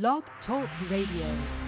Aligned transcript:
Blog 0.00 0.24
Talk 0.46 0.68
Radio. 0.90 1.65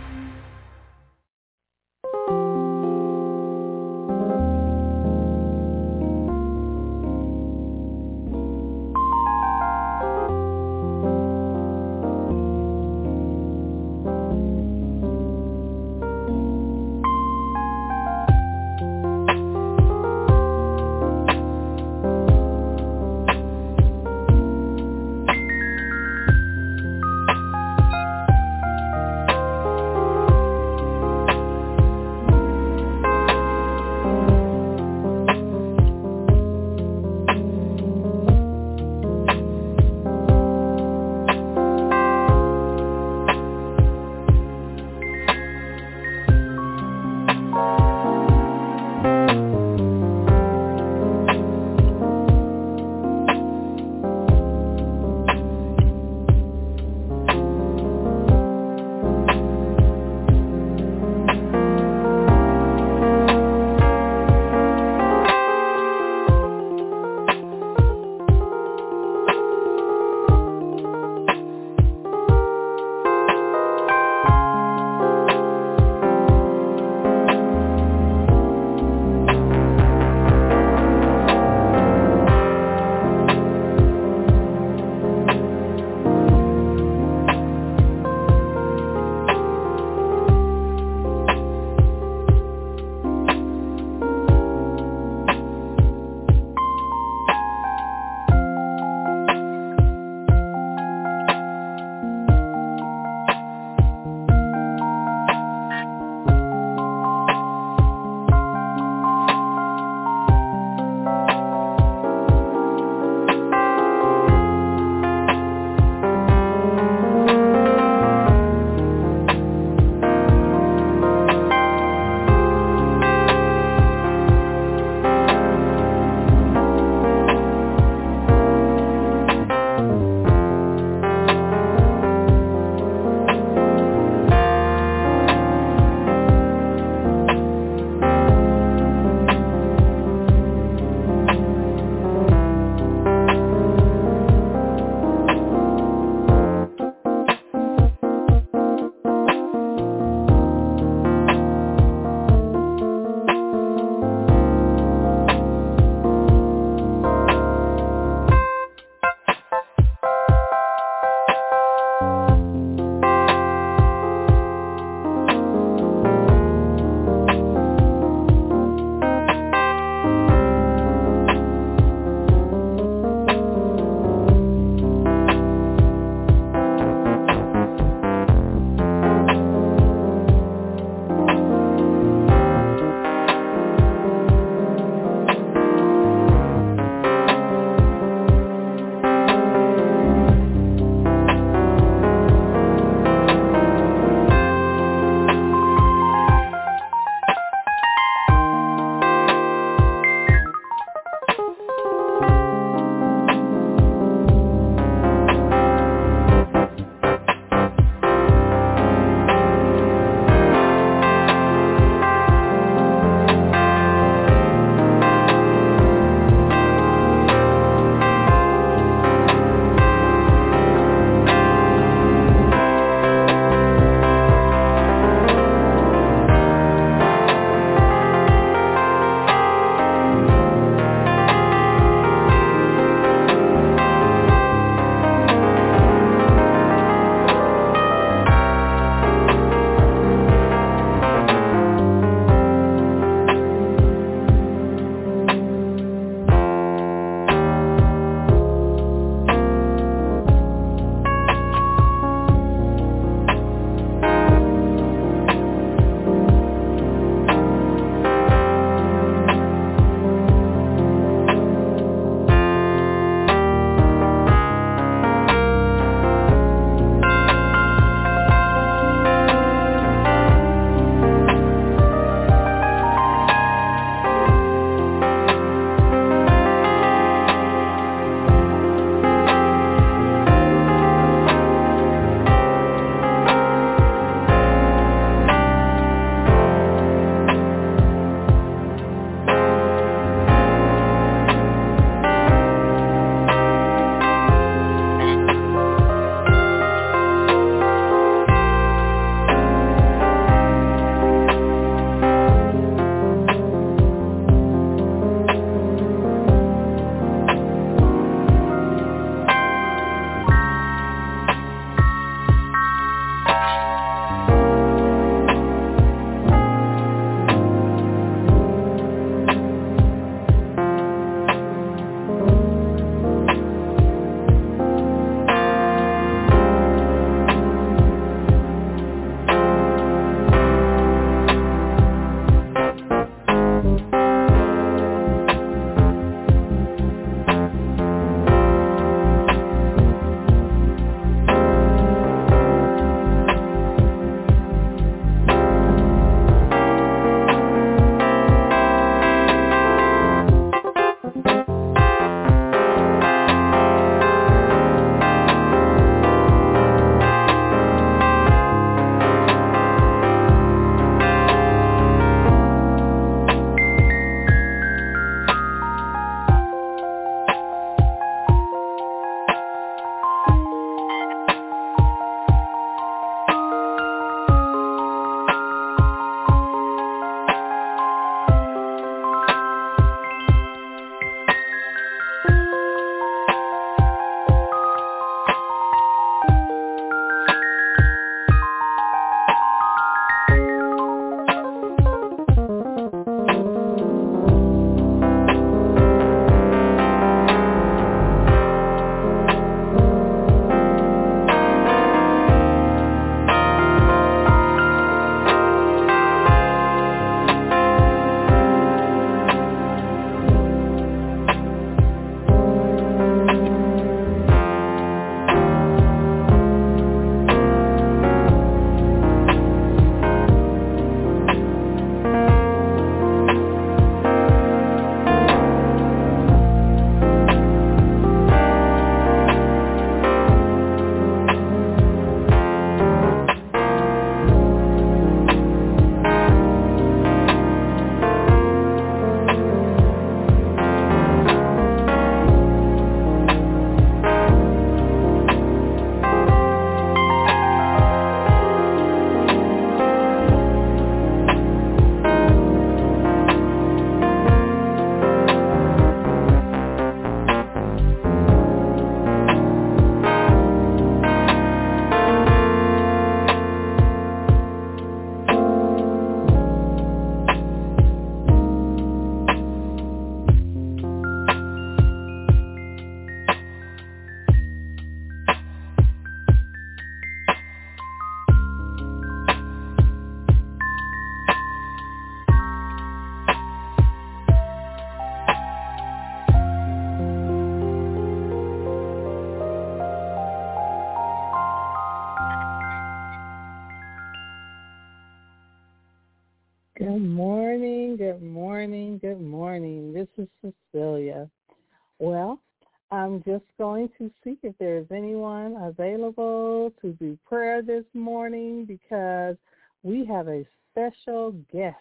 To 503.99 504.11
see 504.23 504.37
if 504.43 504.55
there's 504.59 504.87
anyone 504.91 505.57
available 505.63 506.73
to 506.83 506.93
do 506.95 507.19
prayer 507.27 507.63
this 507.63 507.85
morning 507.95 508.65
because 508.65 509.37
we 509.83 510.05
have 510.05 510.29
a 510.29 510.45
special 510.71 511.33
guest 511.53 511.77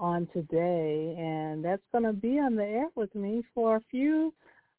on 0.00 0.26
today, 0.32 1.14
and 1.18 1.64
that's 1.64 1.82
going 1.92 2.04
to 2.04 2.12
be 2.12 2.38
on 2.38 2.56
the 2.56 2.64
air 2.64 2.88
with 2.96 3.14
me 3.14 3.42
for 3.54 3.76
a 3.76 3.82
few 3.90 4.34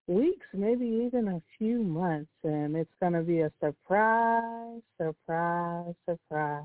weeks, 0.08 0.46
maybe 0.54 0.86
even 0.86 1.30
a 1.30 1.42
few 1.58 1.82
months, 1.82 2.32
and 2.44 2.76
it's 2.76 2.92
going 3.00 3.14
to 3.14 3.22
be 3.22 3.40
a 3.40 3.52
surprise, 3.64 4.82
surprise, 4.98 5.94
surprise. 6.10 6.64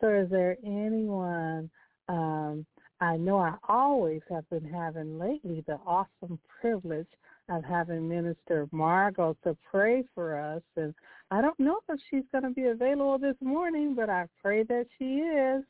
So 0.00 0.08
is 0.08 0.30
there 0.30 0.56
anyone, 0.64 1.70
um, 2.08 2.64
I 3.00 3.16
know 3.16 3.38
I 3.38 3.54
always 3.68 4.20
have 4.30 4.48
been 4.50 4.68
having 4.68 5.18
lately 5.18 5.64
the 5.66 5.78
awesome 5.86 6.38
privilege 6.60 7.08
of 7.48 7.64
having 7.64 8.08
Minister 8.08 8.68
Margot 8.72 9.36
to 9.44 9.56
pray 9.70 10.04
for 10.14 10.38
us. 10.38 10.62
And 10.76 10.94
I 11.30 11.40
don't 11.40 11.58
know 11.58 11.80
if 11.88 12.00
she's 12.10 12.24
going 12.32 12.44
to 12.44 12.50
be 12.50 12.66
available 12.66 13.18
this 13.18 13.36
morning, 13.40 13.94
but 13.94 14.08
I 14.08 14.26
pray 14.42 14.62
that 14.64 14.86
she 14.98 15.16
is. 15.16 15.64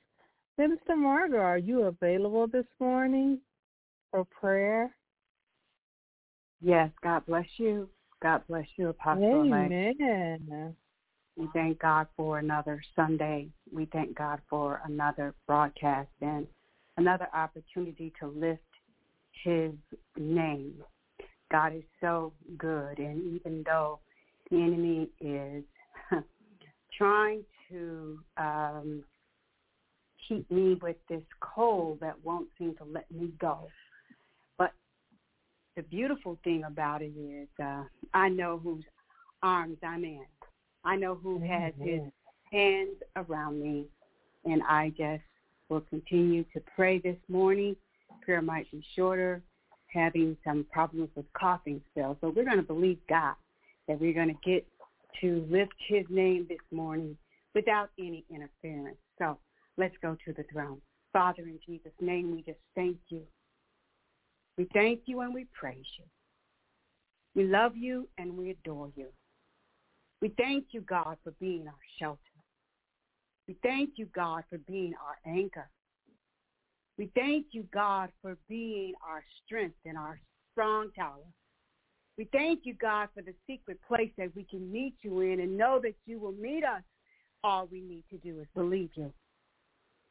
Minister 0.57 0.97
Margot, 0.97 1.39
are 1.39 1.59
you 1.59 1.85
available 1.85 2.47
this 2.47 2.67
morning 2.79 3.41
for 4.11 4.25
prayer? 4.25 4.95
Yes, 6.61 6.91
God 7.03 7.27
bless 7.27 7.47
you. 7.57 7.89
God 8.23 8.43
bless 8.49 8.67
you, 8.77 8.91
Apostle. 8.91 9.23
Amen. 9.25 10.77
We 11.37 11.49
thank 11.53 11.81
God 11.81 12.07
for 12.17 12.39
another 12.39 12.81
Sunday. 12.95 13.49
We 13.73 13.87
thank 13.87 14.17
God 14.17 14.41
for 14.49 14.81
another 14.85 15.35
broadcast 15.49 16.11
and 16.21 16.47
another 16.97 17.27
opportunity 17.35 18.13
to 18.21 18.29
lift 18.29 18.63
his 19.43 19.73
name. 20.17 20.75
God 21.55 21.73
is 21.73 21.85
so 22.01 22.33
good. 22.59 22.99
And 22.99 23.37
even 23.37 23.63
though 23.65 24.01
the 24.51 24.57
enemy 24.57 25.09
is 25.21 25.63
trying 26.99 27.45
to 27.71 28.19
um, 28.37 29.05
keep 30.29 30.51
me 30.51 30.75
with 30.83 30.97
this 31.09 31.23
cold 31.39 32.01
that 32.01 32.17
won't 32.25 32.49
seem 32.59 32.75
to 32.79 32.85
let 32.85 33.09
me 33.09 33.31
go. 33.41 33.69
But 34.59 34.73
the 35.77 35.83
beautiful 35.83 36.41
thing 36.43 36.65
about 36.65 37.03
it 37.03 37.13
is 37.17 37.47
uh, 37.63 37.85
I 38.13 38.31
know 38.31 38.59
whose 38.59 38.83
arms 39.41 39.79
I'm 39.81 40.03
in. 40.03 40.27
I 40.85 40.97
know 40.97 41.15
who 41.15 41.39
has 41.39 41.73
his 41.79 42.01
hands 42.51 42.97
around 43.15 43.63
me. 43.63 43.87
And 44.45 44.61
I 44.69 44.93
just 44.99 45.23
will 45.69 45.83
continue 45.83 46.43
to 46.53 46.61
pray 46.75 46.99
this 46.99 47.17
morning. 47.29 47.77
Prayer 48.23 48.43
might 48.43 48.69
be 48.73 48.85
shorter, 48.97 49.41
having 49.95 50.37
some 50.45 50.67
problems 50.71 51.09
with 51.15 51.25
coughing 51.33 51.81
spells. 51.91 52.17
So 52.21 52.33
we're 52.35 52.45
going 52.45 52.57
to 52.57 52.63
believe 52.63 52.99
God 53.09 53.35
that 53.89 54.01
we're 54.01 54.13
going 54.13 54.29
to 54.29 54.51
get 54.51 54.67
to 55.21 55.47
lift 55.49 55.75
his 55.87 56.05
name 56.11 56.47
this 56.49 56.59
morning 56.71 57.17
without 57.55 57.91
any 57.99 58.25
interference. 58.31 58.97
So 59.19 59.39
let's 59.77 59.95
go 60.03 60.17
to 60.27 60.33
the 60.33 60.45
throne. 60.53 60.81
Father, 61.13 61.43
in 61.43 61.59
Jesus' 61.65 61.93
name, 62.01 62.33
we 62.33 62.43
just 62.43 62.59
thank 62.75 62.97
you. 63.09 63.23
We 64.59 64.67
thank 64.75 65.03
you 65.07 65.21
and 65.21 65.33
we 65.33 65.47
praise 65.53 65.87
you. 65.99 66.05
We 67.37 67.45
love 67.49 67.77
you 67.77 68.09
and 68.19 68.37
we 68.37 68.51
adore 68.51 68.91
you. 68.97 69.07
We 70.21 70.33
thank 70.39 70.67
you, 70.71 70.81
God, 70.81 71.17
for 71.23 71.33
being 71.41 71.67
our 71.67 71.75
shelter. 71.99 72.19
We 73.47 73.57
thank 73.63 73.91
you, 73.97 74.07
God, 74.15 74.45
for 74.49 74.59
being 74.59 74.95
our 74.95 75.31
anchor. 75.31 75.69
We 76.99 77.11
thank 77.15 77.47
you, 77.53 77.67
God, 77.73 78.11
for 78.23 78.37
being 78.49 78.95
our 79.07 79.25
strength 79.45 79.77
and 79.85 79.99
our 79.99 80.21
strong 80.53 80.91
tower. 80.97 81.25
We 82.17 82.29
thank 82.33 82.61
you, 82.63 82.75
God, 82.75 83.09
for 83.15 83.23
the 83.23 83.35
secret 83.49 83.79
place 83.89 84.11
that 84.19 84.35
we 84.37 84.45
can 84.45 84.71
meet 84.71 84.95
you 85.03 85.21
in 85.21 85.41
and 85.41 85.57
know 85.57 85.81
that 85.83 85.95
you 86.07 86.21
will 86.21 86.33
meet 86.33 86.65
us. 86.65 86.83
All 87.43 87.69
we 87.71 87.81
need 87.81 88.05
to 88.11 88.19
do 88.19 88.41
is 88.41 88.47
believe 88.55 88.91
you. 88.95 89.13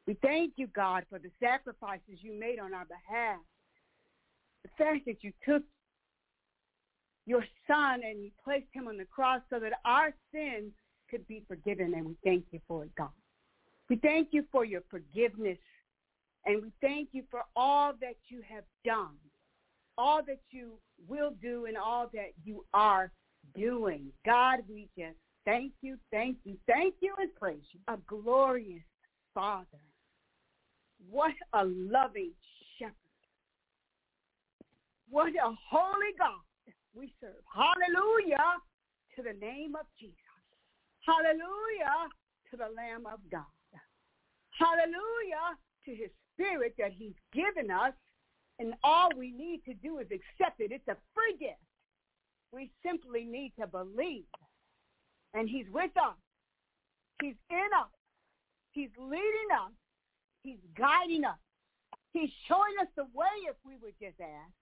We 0.05 0.15
thank 0.21 0.53
you, 0.57 0.67
God, 0.67 1.05
for 1.09 1.17
the 1.17 1.31
sacrifices 1.41 2.19
you 2.19 2.37
made 2.37 2.59
on 2.59 2.73
our 2.73 2.85
behalf. 2.85 3.39
The 4.63 4.69
fact 4.77 5.05
that 5.05 5.23
you 5.23 5.31
took 5.47 5.63
your 7.25 7.45
son 7.67 8.01
and 8.05 8.21
you 8.21 8.31
placed 8.43 8.67
him 8.73 8.89
on 8.89 8.97
the 8.97 9.05
cross 9.05 9.41
so 9.49 9.59
that 9.59 9.73
our 9.85 10.13
sins 10.33 10.73
could 11.09 11.25
be 11.27 11.45
forgiven. 11.47 11.93
And 11.93 12.05
we 12.05 12.15
thank 12.23 12.45
you 12.51 12.59
for 12.67 12.83
it, 12.83 12.91
God. 12.97 13.09
We 13.89 13.95
thank 13.97 14.29
you 14.31 14.43
for 14.51 14.65
your 14.65 14.81
forgiveness. 14.89 15.57
And 16.45 16.61
we 16.61 16.71
thank 16.81 17.09
you 17.11 17.23
for 17.31 17.41
all 17.55 17.93
that 18.01 18.15
you 18.27 18.41
have 18.47 18.63
done, 18.83 19.15
all 19.97 20.21
that 20.27 20.41
you 20.51 20.73
will 21.07 21.31
do, 21.41 21.65
and 21.65 21.77
all 21.77 22.09
that 22.13 22.31
you 22.43 22.65
are 22.73 23.11
doing. 23.55 24.07
God, 24.25 24.59
we 24.69 24.89
just 24.97 25.17
thank 25.45 25.71
you, 25.81 25.97
thank 26.11 26.37
you, 26.43 26.57
thank 26.67 26.95
you, 26.99 27.13
and 27.19 27.33
praise 27.35 27.63
you. 27.71 27.79
A 27.87 27.97
glorious 28.07 28.83
Father. 29.33 29.65
What 31.09 31.33
a 31.53 31.65
loving 31.65 32.31
shepherd. 32.77 32.93
What 35.09 35.29
a 35.29 35.53
holy 35.69 36.13
God 36.17 36.41
we 36.95 37.13
serve. 37.21 37.43
Hallelujah 37.53 38.57
to 39.15 39.21
the 39.21 39.33
name 39.39 39.75
of 39.75 39.85
Jesus. 39.99 40.15
Hallelujah 41.05 42.09
to 42.51 42.57
the 42.57 42.69
Lamb 42.75 43.05
of 43.05 43.19
God. 43.31 43.43
Hallelujah 44.57 45.57
to 45.85 45.91
his 45.91 46.09
spirit 46.33 46.75
that 46.77 46.91
he's 46.91 47.15
given 47.33 47.71
us. 47.71 47.93
And 48.59 48.73
all 48.83 49.09
we 49.17 49.31
need 49.31 49.61
to 49.65 49.73
do 49.73 49.99
is 49.99 50.07
accept 50.07 50.59
it. 50.59 50.71
It's 50.71 50.87
a 50.87 50.97
free 51.13 51.35
gift. 51.39 51.59
We 52.51 52.69
simply 52.85 53.25
need 53.25 53.53
to 53.59 53.67
believe. 53.67 54.25
And 55.33 55.49
he's 55.49 55.65
with 55.73 55.95
us. 55.97 56.15
He's 57.21 57.35
in 57.49 57.69
us. 57.77 57.89
He's 58.71 58.91
leading 58.97 59.49
us. 59.53 59.71
He's 60.43 60.61
guiding 60.77 61.25
us. 61.25 61.39
He's 62.13 62.29
showing 62.47 62.77
us 62.79 62.87
the 62.95 63.05
way 63.13 63.33
if 63.49 63.55
we 63.65 63.73
would 63.81 63.97
just 63.99 64.19
ask. 64.21 64.53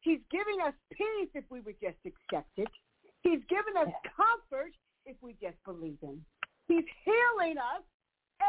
He's 0.00 0.20
giving 0.30 0.60
us 0.66 0.74
peace 0.92 1.30
if 1.34 1.44
we 1.50 1.60
would 1.60 1.80
just 1.80 1.98
accept 2.04 2.50
it. 2.56 2.68
He's 3.22 3.40
giving 3.48 3.76
us 3.78 3.88
comfort 4.04 4.74
if 5.06 5.16
we 5.22 5.36
just 5.40 5.56
believe 5.64 5.98
him. 6.02 6.24
He's 6.68 6.84
healing 7.04 7.58
us 7.58 7.84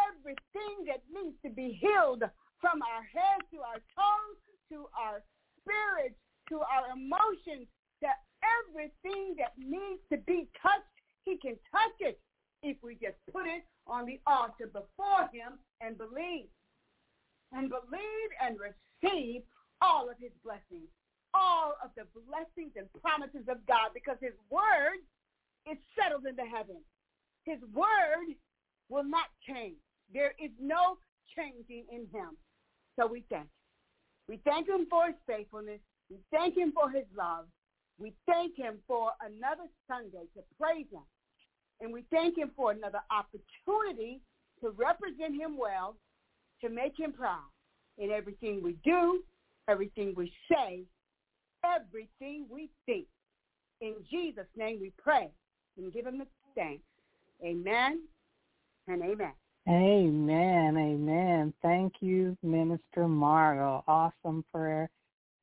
everything 0.09 0.85
that 0.87 1.03
needs 1.11 1.35
to 1.43 1.49
be 1.49 1.77
healed 1.79 2.23
from 2.61 2.81
our 2.81 3.03
head 3.03 3.41
to 3.51 3.61
our 3.61 3.79
toes 3.93 4.37
to 4.71 4.87
our 4.97 5.21
spirits 5.61 6.17
to 6.49 6.61
our 6.61 6.93
emotions 6.93 7.65
that 8.01 8.21
everything 8.43 9.35
that 9.37 9.53
needs 9.57 10.01
to 10.11 10.17
be 10.29 10.47
touched, 10.61 10.97
he 11.25 11.37
can 11.37 11.57
touch 11.71 11.97
it 11.99 12.19
if 12.61 12.77
we 12.83 12.93
just 12.95 13.17
put 13.31 13.45
it 13.47 13.65
on 13.87 14.05
the 14.05 14.19
altar 14.27 14.67
before 14.67 15.29
him 15.33 15.57
and 15.81 15.97
believe. 15.97 16.49
And 17.51 17.69
believe 17.69 18.29
and 18.41 18.57
receive 18.59 19.41
all 19.81 20.09
of 20.09 20.17
his 20.19 20.31
blessings 20.43 20.89
all 21.35 21.75
of 21.83 21.91
the 21.97 22.07
blessings 22.15 22.71
and 22.77 22.87
promises 23.03 23.43
of 23.49 23.59
God 23.67 23.91
because 23.93 24.15
his 24.21 24.31
word 24.49 25.03
is 25.69 25.77
settled 25.99 26.25
in 26.25 26.35
the 26.35 26.47
heavens. 26.47 26.87
His 27.43 27.59
word 27.73 28.31
will 28.87 29.03
not 29.03 29.27
change. 29.45 29.75
There 30.13 30.33
is 30.43 30.51
no 30.59 30.97
changing 31.35 31.85
in 31.91 32.07
him. 32.11 32.37
So 32.97 33.07
we 33.07 33.23
thank 33.29 33.43
him. 33.43 33.49
We 34.27 34.39
thank 34.45 34.67
him 34.67 34.87
for 34.89 35.07
his 35.07 35.15
faithfulness. 35.27 35.79
We 36.09 36.17
thank 36.31 36.55
him 36.57 36.71
for 36.71 36.89
his 36.89 37.05
love. 37.17 37.45
We 37.97 38.13
thank 38.25 38.55
him 38.55 38.77
for 38.87 39.11
another 39.21 39.69
Sunday 39.87 40.27
to 40.35 40.43
praise 40.59 40.87
him. 40.91 41.03
And 41.81 41.91
we 41.91 42.05
thank 42.11 42.37
him 42.37 42.51
for 42.55 42.71
another 42.71 43.01
opportunity 43.11 44.21
to 44.61 44.69
represent 44.71 45.35
him 45.35 45.57
well, 45.57 45.95
to 46.61 46.69
make 46.69 46.97
him 46.97 47.11
proud 47.11 47.49
in 47.97 48.11
everything 48.11 48.61
we 48.63 48.77
do, 48.83 49.21
everything 49.67 50.13
we 50.15 50.31
say, 50.51 50.83
everything 51.63 52.45
we 52.49 52.69
think. 52.85 53.05
In 53.81 53.95
Jesus' 54.09 54.45
name 54.55 54.79
we 54.79 54.91
pray 54.97 55.29
and 55.77 55.93
give 55.93 56.05
him 56.05 56.17
the 56.17 56.27
thanks. 56.55 56.83
Amen 57.43 58.01
and 58.87 59.01
amen. 59.03 59.33
Amen. 59.67 60.77
Amen. 60.77 61.53
Thank 61.61 61.93
you, 61.99 62.37
Minister 62.43 63.07
Margot. 63.07 63.83
Awesome 63.87 64.45
prayer. 64.53 64.89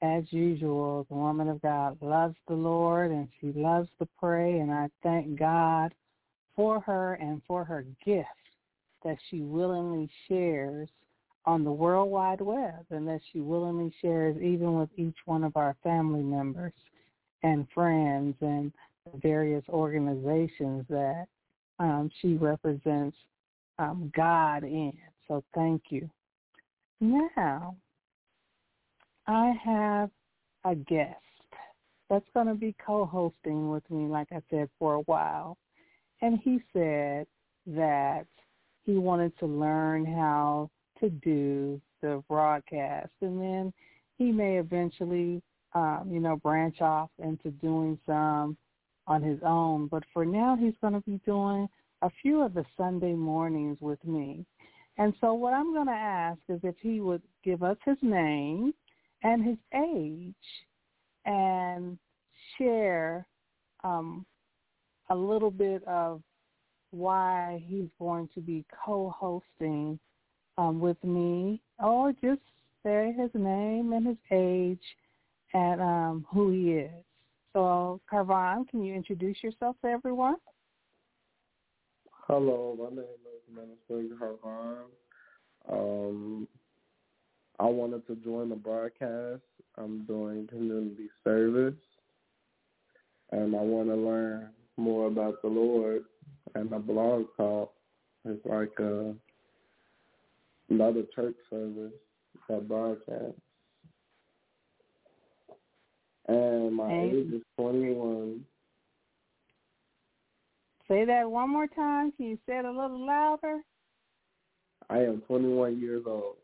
As 0.01 0.25
usual, 0.31 1.07
the 1.09 1.17
woman 1.17 1.49
of 1.49 1.61
God 1.61 1.97
loves 2.01 2.37
the 2.47 2.55
Lord 2.55 3.11
and 3.11 3.29
she 3.41 3.53
loves 3.53 3.89
to 3.99 4.09
pray. 4.19 4.61
And 4.61 4.71
I 4.71 4.89
thank 5.03 5.39
God 5.39 5.93
for 6.55 6.81
her 6.81 7.15
and 7.15 7.43
for 7.49 7.65
her 7.65 7.85
gift 8.05 8.29
that 9.05 9.17
she 9.29 9.41
willingly 9.41 10.09
shares 10.29 10.89
on 11.45 11.65
the 11.65 11.73
World 11.73 12.11
Wide 12.11 12.41
Web 12.41 12.87
and 12.91 13.07
that 13.09 13.21
she 13.33 13.41
willingly 13.41 13.93
shares 14.01 14.37
even 14.37 14.79
with 14.79 14.91
each 14.97 15.17
one 15.25 15.43
of 15.43 15.57
our 15.57 15.77
family 15.83 16.23
members 16.23 16.73
and 17.43 17.67
friends 17.75 18.37
and 18.41 18.73
various 19.17 19.65
organizations 19.69 20.85
that 20.89 21.27
um, 21.81 22.09
she 22.21 22.35
represents 22.35 23.17
um, 23.79 24.13
God 24.15 24.65
in. 24.65 24.93
So 25.29 25.43
thank 25.55 25.83
you. 25.91 26.09
Now, 27.01 27.77
I 29.27 29.53
have 29.65 30.11
a 30.65 30.75
guest 30.75 31.17
that's 32.11 32.29
going 32.35 32.47
to 32.47 32.55
be 32.55 32.75
co-hosting 32.85 33.71
with 33.71 33.89
me, 33.91 34.07
like 34.07 34.29
I 34.33 34.41
said, 34.51 34.69
for 34.79 34.95
a 34.95 35.01
while. 35.01 35.57
And 36.21 36.39
he 36.43 36.61
said 36.73 37.27
that 37.67 38.27
he 38.85 38.93
wanted 38.93 39.37
to 39.39 39.47
learn 39.47 40.05
how 40.05 40.71
to 41.01 41.11
do 41.11 41.81
the 42.01 42.23
broadcast. 42.29 43.13
And 43.21 43.41
then 43.41 43.73
he 44.19 44.31
may 44.31 44.59
eventually, 44.59 45.43
um, 45.75 46.09
you 46.11 46.21
know, 46.21 46.37
branch 46.37 46.81
off 46.81 47.11
into 47.19 47.51
doing 47.51 47.99
some 48.07 48.57
on 49.07 49.23
his 49.23 49.39
own. 49.45 49.89
But 49.89 50.05
for 50.13 50.25
now, 50.25 50.57
he's 50.57 50.75
going 50.81 50.95
to 50.95 51.01
be 51.01 51.21
doing 51.25 51.69
a 52.03 52.11
few 52.21 52.43
of 52.43 52.53
the 52.53 52.65
Sunday 52.77 53.15
mornings 53.15 53.79
with 53.81 54.05
me. 54.05 54.45
And 54.99 55.15
so 55.21 55.33
what 55.33 55.55
I'm 55.55 55.73
going 55.73 55.87
to 55.87 55.93
ask 55.93 56.39
is 56.49 56.61
if 56.63 56.75
he 56.81 57.01
would 57.01 57.23
give 57.45 57.63
us 57.63 57.79
his 57.85 57.97
name 58.03 58.75
and 59.23 59.45
his 59.45 59.57
age 59.75 60.35
and 61.25 61.97
share 62.59 63.27
um, 63.85 64.27
a 65.11 65.15
little 65.15 65.51
bit 65.51 65.83
of 65.85 66.23
why 66.91 67.63
he's 67.67 67.89
going 67.99 68.29
to 68.35 68.41
be 68.41 68.65
co-hosting 68.85 69.99
um, 70.59 70.81
with 70.81 71.03
me, 71.03 71.63
or 71.83 72.13
just 72.13 72.43
say 72.83 73.15
his 73.17 73.31
name 73.33 73.93
and 73.93 74.07
his 74.07 74.17
age 74.31 74.83
and 75.55 75.81
um, 75.81 76.27
who 76.31 76.51
he 76.51 76.73
is. 76.73 77.05
So, 77.55 78.01
Carvon, 78.09 78.67
can 78.67 78.83
you 78.85 78.95
introduce 78.95 79.43
yourself 79.43 79.77
to 79.83 79.89
everyone? 79.89 80.37
Hello, 82.35 82.75
my 82.79 82.89
name 82.89 83.05
is 83.05 83.55
Minister 83.91 84.17
Carvon. 84.19 84.87
Um, 85.71 86.49
I 87.61 87.67
wanted 87.67 88.07
to 88.07 88.17
join 88.25 88.49
the 88.49 88.57
broadcast. 88.57 89.43
I'm 89.77 90.07
doing 90.07 90.47
community 90.47 91.11
service, 91.25 91.79
and 93.33 93.55
I 93.55 93.61
want 93.61 93.91
to 93.91 93.97
learn 93.97 94.49
more 94.79 95.09
about 95.09 95.43
the 95.43 95.49
Lord. 95.49 96.05
And 96.55 96.73
a 96.73 96.79
blog 96.79 97.27
talk 97.37 97.75
is 98.25 98.39
like 98.47 98.73
a 98.79 99.15
another 100.71 101.03
church 101.15 101.37
service 101.51 101.93
that 102.49 102.67
broadcasts. 102.67 103.43
And 106.29 106.75
my 106.75 106.89
hey. 106.89 107.11
age 107.13 107.35
is 107.35 107.43
21. 107.59 108.43
Say 110.93 111.07
that 111.07 111.31
one 111.31 111.49
more 111.49 111.69
time. 111.69 112.13
Can 112.13 112.27
you 112.27 112.39
say 112.47 112.59
it 112.59 112.67
a 112.67 112.71
little 112.71 113.07
louder? 113.07 113.63
I 114.91 114.99
am 114.99 115.23
21 115.23 115.81
years 115.81 116.03
old. 116.07 116.37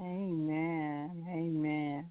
Amen. 0.00 1.26
Amen. 1.28 2.06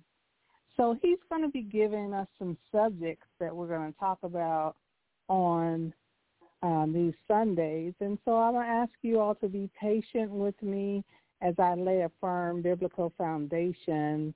So 0.75 0.97
he's 1.01 1.19
going 1.29 1.43
to 1.43 1.47
be 1.47 1.61
giving 1.61 2.13
us 2.13 2.27
some 2.37 2.57
subjects 2.73 3.27
that 3.39 3.55
we're 3.55 3.69
going 3.69 3.93
to 3.93 3.99
talk 3.99 4.17
about 4.23 4.75
on 5.29 5.93
um, 6.61 6.91
these 6.93 7.13
Sundays. 7.25 7.93
And 8.01 8.17
so 8.25 8.35
I'm 8.35 8.51
going 8.51 8.67
to 8.67 8.73
ask 8.73 8.91
you 9.01 9.21
all 9.21 9.35
to 9.35 9.47
be 9.47 9.69
patient 9.79 10.29
with 10.29 10.61
me 10.61 11.05
as 11.41 11.55
I 11.57 11.75
lay 11.75 12.01
a 12.01 12.11
firm 12.19 12.61
biblical 12.61 13.13
foundation. 13.17 14.33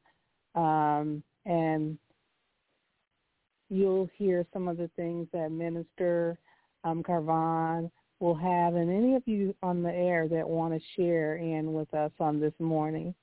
Um, 0.55 1.21
and 1.45 1.97
you'll 3.73 4.09
hear 4.15 4.45
some 4.53 4.67
of 4.67 4.77
the 4.77 4.89
things 4.95 5.27
that 5.33 5.51
Minister 5.51 6.37
um, 6.83 7.01
Carvon 7.01 7.89
will 8.19 8.35
have, 8.35 8.75
and 8.75 8.89
any 8.89 9.15
of 9.15 9.23
you 9.25 9.55
on 9.63 9.83
the 9.83 9.91
air 9.91 10.27
that 10.27 10.47
want 10.47 10.73
to 10.73 10.79
share 10.95 11.37
in 11.37 11.73
with 11.73 11.93
us 11.93 12.11
on 12.19 12.39
this 12.39 12.53
morning. 12.59 13.13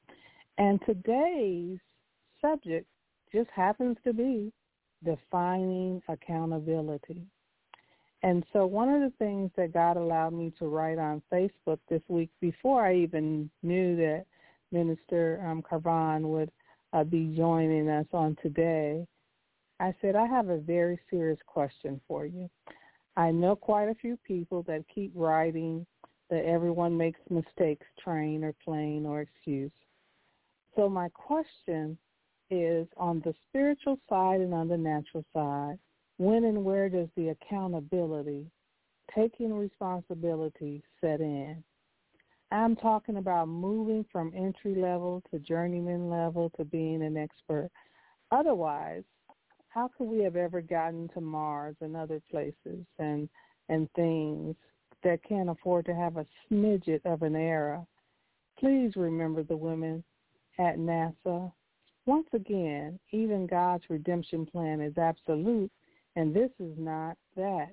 And 0.59 0.81
today's 0.85 1.79
subject 2.41 2.87
just 3.33 3.49
happens 3.55 3.97
to 4.05 4.13
be 4.13 4.53
defining 5.05 6.03
accountability. 6.09 7.23
And 8.23 8.45
so 8.53 8.67
one 8.67 8.91
of 8.91 9.01
the 9.01 9.17
things 9.19 9.51
that 9.57 9.73
God 9.73 9.97
allowed 9.97 10.35
me 10.35 10.53
to 10.59 10.67
write 10.67 10.99
on 10.99 11.23
Facebook 11.33 11.79
this 11.89 12.03
week 12.09 12.31
before 12.41 12.85
I 12.85 12.97
even 12.97 13.49
knew 13.63 13.97
that 13.97 14.27
Minister 14.73 15.43
um, 15.47 15.63
Carvon 15.63 16.29
would 16.29 16.51
uh, 16.93 17.05
be 17.05 17.35
joining 17.37 17.89
us 17.89 18.07
on 18.13 18.37
today, 18.43 19.07
I 19.81 19.95
said, 20.03 20.15
I 20.15 20.27
have 20.27 20.51
a 20.51 20.59
very 20.59 21.01
serious 21.09 21.39
question 21.47 22.01
for 22.07 22.27
you. 22.27 22.51
I 23.17 23.31
know 23.31 23.57
quite 23.57 23.89
a 23.89 23.95
few 23.95 24.19
people 24.19 24.63
that 24.65 24.85
keep 24.95 25.11
writing 25.15 25.87
that 26.29 26.45
everyone 26.45 26.97
makes 26.97 27.19
mistakes, 27.31 27.87
train 28.03 28.45
or 28.45 28.55
plane 28.63 29.07
or 29.07 29.23
excuse. 29.23 29.73
So 30.77 30.89
my 30.89 31.09
question 31.09 31.97
is 32.51 32.87
on 32.99 33.21
the 33.25 33.35
spiritual 33.49 33.99
side 34.09 34.41
and 34.41 34.53
on 34.53 34.69
the 34.69 34.77
natural 34.77 35.25
side, 35.33 35.79
when 36.19 36.45
and 36.45 36.63
where 36.63 36.91
does 36.91 37.09
the 37.17 37.31
accountability, 37.31 38.47
taking 39.15 39.55
responsibility 39.55 40.83
set 41.01 41.21
in? 41.21 41.65
I'm 42.53 42.77
talking 42.77 43.17
about 43.17 43.49
moving 43.49 44.05
from 44.13 44.33
entry 44.37 44.75
level 44.75 45.23
to 45.31 45.39
journeyman 45.39 46.11
level 46.11 46.51
to 46.59 46.65
being 46.65 47.03
an 47.03 47.17
expert. 47.17 47.71
Otherwise, 48.31 49.05
how 49.71 49.89
could 49.97 50.09
we 50.09 50.23
have 50.25 50.37
ever 50.37 50.61
gotten 50.61 51.09
to 51.15 51.21
Mars 51.21 51.77
and 51.81 51.97
other 51.97 52.21
places 52.31 52.85
and 52.99 53.29
and 53.69 53.89
things 53.93 54.57
that 55.05 55.23
can't 55.23 55.49
afford 55.49 55.87
to 55.87 55.95
have 55.95 56.17
a 56.17 56.27
smidget 56.51 57.01
of 57.05 57.23
an 57.23 57.37
error? 57.37 57.81
Please 58.59 58.95
remember 58.97 59.43
the 59.43 59.57
women 59.57 60.05
at 60.59 60.77
NASA. 60.77 61.51
Once 62.05 62.27
again, 62.33 62.99
even 63.13 63.47
God's 63.47 63.85
redemption 63.89 64.45
plan 64.45 64.81
is 64.81 64.99
absolute, 64.99 65.71
and 66.17 66.35
this 66.35 66.51
is 66.59 66.75
not 66.77 67.17
that. 67.37 67.71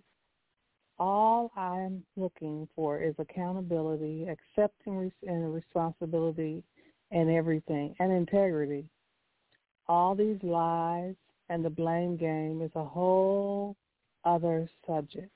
All 0.99 1.51
I'm 1.55 2.03
looking 2.15 2.67
for 2.75 3.01
is 3.01 3.15
accountability, 3.17 4.27
accepting 4.27 5.11
and 5.27 5.53
responsibility 5.53 6.63
and 7.11 7.29
everything, 7.29 7.95
and 7.99 8.11
integrity. 8.11 8.85
All 9.87 10.15
these 10.15 10.41
lies 10.43 11.15
and 11.49 11.63
the 11.63 11.69
blame 11.69 12.17
game 12.17 12.61
is 12.61 12.71
a 12.75 12.83
whole 12.83 13.75
other 14.25 14.67
subject. 14.85 15.31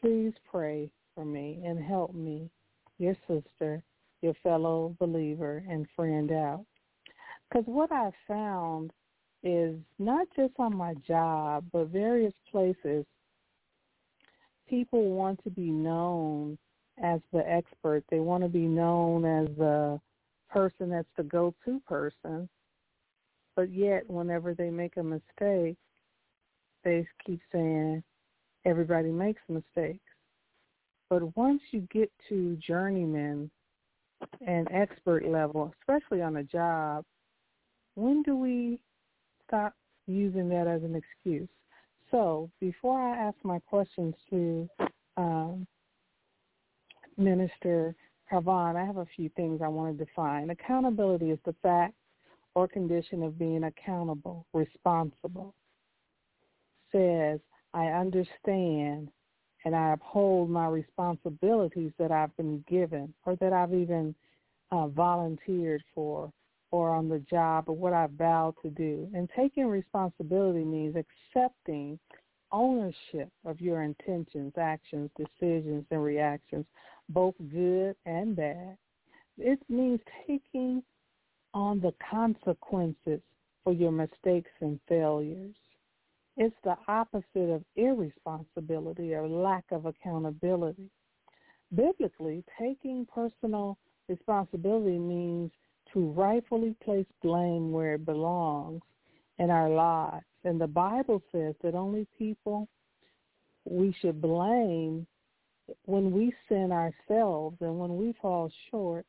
Please 0.00 0.32
pray 0.50 0.90
for 1.14 1.24
me 1.24 1.60
and 1.64 1.82
help 1.82 2.14
me, 2.14 2.50
your 2.98 3.16
sister, 3.26 3.82
your 4.22 4.34
fellow 4.42 4.96
believer 4.98 5.62
and 5.68 5.86
friend 5.94 6.30
out. 6.32 6.64
Because 7.48 7.64
what 7.66 7.90
I've 7.92 8.12
found 8.26 8.92
is 9.42 9.76
not 9.98 10.26
just 10.36 10.54
on 10.58 10.76
my 10.76 10.94
job, 11.06 11.64
but 11.72 11.88
various 11.88 12.34
places, 12.50 13.04
people 14.68 15.10
want 15.10 15.42
to 15.44 15.50
be 15.50 15.70
known 15.70 16.58
as 17.02 17.20
the 17.32 17.48
expert. 17.48 18.04
They 18.10 18.20
want 18.20 18.42
to 18.42 18.48
be 18.48 18.66
known 18.66 19.24
as 19.24 19.48
the 19.56 20.00
person 20.50 20.90
that's 20.90 21.08
the 21.16 21.22
go-to 21.22 21.80
person. 21.86 22.48
But 23.58 23.72
yet, 23.72 24.08
whenever 24.08 24.54
they 24.54 24.70
make 24.70 24.98
a 24.98 25.02
mistake, 25.02 25.76
they 26.84 27.04
keep 27.26 27.40
saying, 27.50 28.04
everybody 28.64 29.10
makes 29.10 29.42
mistakes. 29.48 29.98
But 31.10 31.36
once 31.36 31.60
you 31.72 31.80
get 31.92 32.08
to 32.28 32.56
journeyman 32.64 33.50
and 34.46 34.68
expert 34.70 35.26
level, 35.26 35.74
especially 35.80 36.22
on 36.22 36.36
a 36.36 36.44
job, 36.44 37.04
when 37.96 38.22
do 38.22 38.36
we 38.36 38.78
stop 39.48 39.74
using 40.06 40.48
that 40.50 40.68
as 40.68 40.84
an 40.84 40.94
excuse? 40.94 41.48
So 42.12 42.48
before 42.60 43.00
I 43.00 43.16
ask 43.16 43.36
my 43.42 43.58
questions 43.58 44.14
to 44.30 44.68
um, 45.16 45.66
Minister 47.16 47.96
Carvon, 48.30 48.76
I 48.76 48.84
have 48.84 48.98
a 48.98 49.06
few 49.16 49.28
things 49.30 49.62
I 49.64 49.68
want 49.68 49.98
to 49.98 50.04
define. 50.04 50.50
Accountability 50.50 51.32
is 51.32 51.40
the 51.44 51.56
fact 51.60 51.94
or 52.58 52.66
condition 52.66 53.22
of 53.22 53.38
being 53.38 53.62
accountable, 53.62 54.44
responsible. 54.52 55.54
Says, 56.90 57.38
I 57.72 57.86
understand 57.86 59.10
and 59.64 59.76
I 59.76 59.92
uphold 59.92 60.50
my 60.50 60.66
responsibilities 60.66 61.92
that 62.00 62.10
I've 62.10 62.36
been 62.36 62.64
given 62.68 63.14
or 63.24 63.36
that 63.36 63.52
I've 63.52 63.72
even 63.72 64.12
uh, 64.72 64.88
volunteered 64.88 65.84
for 65.94 66.32
or 66.72 66.90
on 66.90 67.08
the 67.08 67.20
job 67.30 67.68
or 67.68 67.76
what 67.76 67.92
I 67.92 68.08
vowed 68.18 68.54
to 68.62 68.70
do. 68.70 69.08
And 69.14 69.30
taking 69.36 69.66
responsibility 69.68 70.64
means 70.64 70.96
accepting 70.96 71.96
ownership 72.50 73.30
of 73.44 73.60
your 73.60 73.82
intentions, 73.84 74.52
actions, 74.58 75.10
decisions, 75.16 75.84
and 75.92 76.02
reactions, 76.02 76.66
both 77.08 77.36
good 77.52 77.94
and 78.04 78.34
bad. 78.34 78.76
It 79.38 79.60
means 79.68 80.00
taking 80.26 80.82
on 81.58 81.80
the 81.80 81.92
consequences 82.08 83.20
for 83.64 83.72
your 83.72 83.90
mistakes 83.90 84.50
and 84.60 84.78
failures. 84.88 85.56
It's 86.36 86.54
the 86.62 86.76
opposite 86.86 87.50
of 87.50 87.64
irresponsibility 87.74 89.12
or 89.12 89.26
lack 89.26 89.64
of 89.72 89.84
accountability. 89.84 90.88
Biblically, 91.74 92.44
taking 92.56 93.08
personal 93.12 93.76
responsibility 94.08 95.00
means 95.00 95.50
to 95.92 96.12
rightfully 96.12 96.76
place 96.84 97.08
blame 97.22 97.72
where 97.72 97.94
it 97.94 98.06
belongs 98.06 98.82
in 99.40 99.50
our 99.50 99.68
lives. 99.68 100.24
And 100.44 100.60
the 100.60 100.68
Bible 100.68 101.20
says 101.32 101.56
that 101.64 101.74
only 101.74 102.06
people 102.16 102.68
we 103.64 103.92
should 104.00 104.22
blame 104.22 105.08
when 105.86 106.12
we 106.12 106.32
sin 106.48 106.70
ourselves 106.70 107.56
and 107.60 107.80
when 107.80 107.96
we 107.96 108.14
fall 108.22 108.48
short 108.70 109.04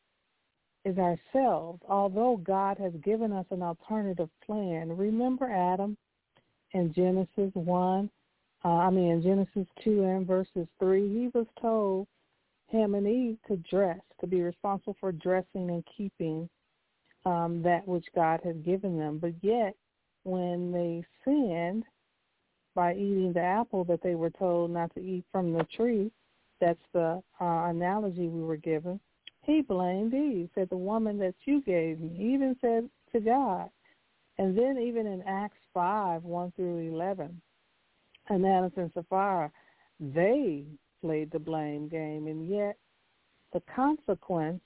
is 0.85 0.97
ourselves, 0.97 1.81
although 1.89 2.37
God 2.37 2.77
has 2.77 2.93
given 3.03 3.31
us 3.31 3.45
an 3.51 3.61
alternative 3.61 4.29
plan. 4.45 4.95
Remember 4.95 5.51
Adam 5.51 5.97
in 6.73 6.93
Genesis 6.93 7.51
1, 7.53 8.09
uh, 8.63 8.67
I 8.67 8.89
mean 8.89 9.11
in 9.11 9.21
Genesis 9.21 9.67
2 9.83 10.03
and 10.03 10.27
verses 10.27 10.67
3, 10.79 11.07
he 11.09 11.29
was 11.33 11.47
told 11.61 12.07
him 12.67 12.95
and 12.95 13.07
Eve 13.07 13.37
to 13.47 13.57
dress, 13.69 13.99
to 14.21 14.27
be 14.27 14.41
responsible 14.41 14.95
for 14.99 15.11
dressing 15.11 15.69
and 15.69 15.83
keeping 15.97 16.49
um, 17.25 17.61
that 17.63 17.87
which 17.87 18.05
God 18.15 18.39
had 18.43 18.63
given 18.63 18.97
them. 18.97 19.17
But 19.17 19.33
yet, 19.41 19.75
when 20.23 20.71
they 20.71 21.03
sinned 21.25 21.83
by 22.75 22.93
eating 22.93 23.33
the 23.33 23.41
apple 23.41 23.83
that 23.85 24.01
they 24.03 24.15
were 24.15 24.29
told 24.29 24.71
not 24.71 24.93
to 24.93 25.01
eat 25.01 25.25
from 25.31 25.53
the 25.53 25.65
tree, 25.75 26.11
that's 26.61 26.79
the 26.93 27.21
uh, 27.41 27.43
analogy 27.69 28.27
we 28.27 28.43
were 28.43 28.57
given, 28.57 28.99
he 29.43 29.62
blamed 29.62 30.13
Eve, 30.13 30.49
said 30.54 30.69
the 30.69 30.78
woman 30.78 31.17
that 31.19 31.36
you 31.45 31.62
gave 31.62 31.99
me. 31.99 32.34
Even 32.34 32.56
said 32.62 32.89
to 33.13 33.19
God. 33.19 33.69
And 34.38 34.58
then 34.58 34.78
even 34.78 35.08
in 35.08 35.21
Acts 35.23 35.58
5, 35.73 36.23
1 36.23 36.54
through 36.56 36.93
11, 36.93 37.41
Ananias 38.30 38.71
and 38.78 38.91
Sapphira, 38.93 39.52
they 39.99 40.65
played 41.02 41.32
the 41.32 41.39
blame 41.39 41.88
game. 41.89 42.28
And 42.28 42.47
yet 42.47 42.78
the 43.52 43.62
consequence 43.75 44.62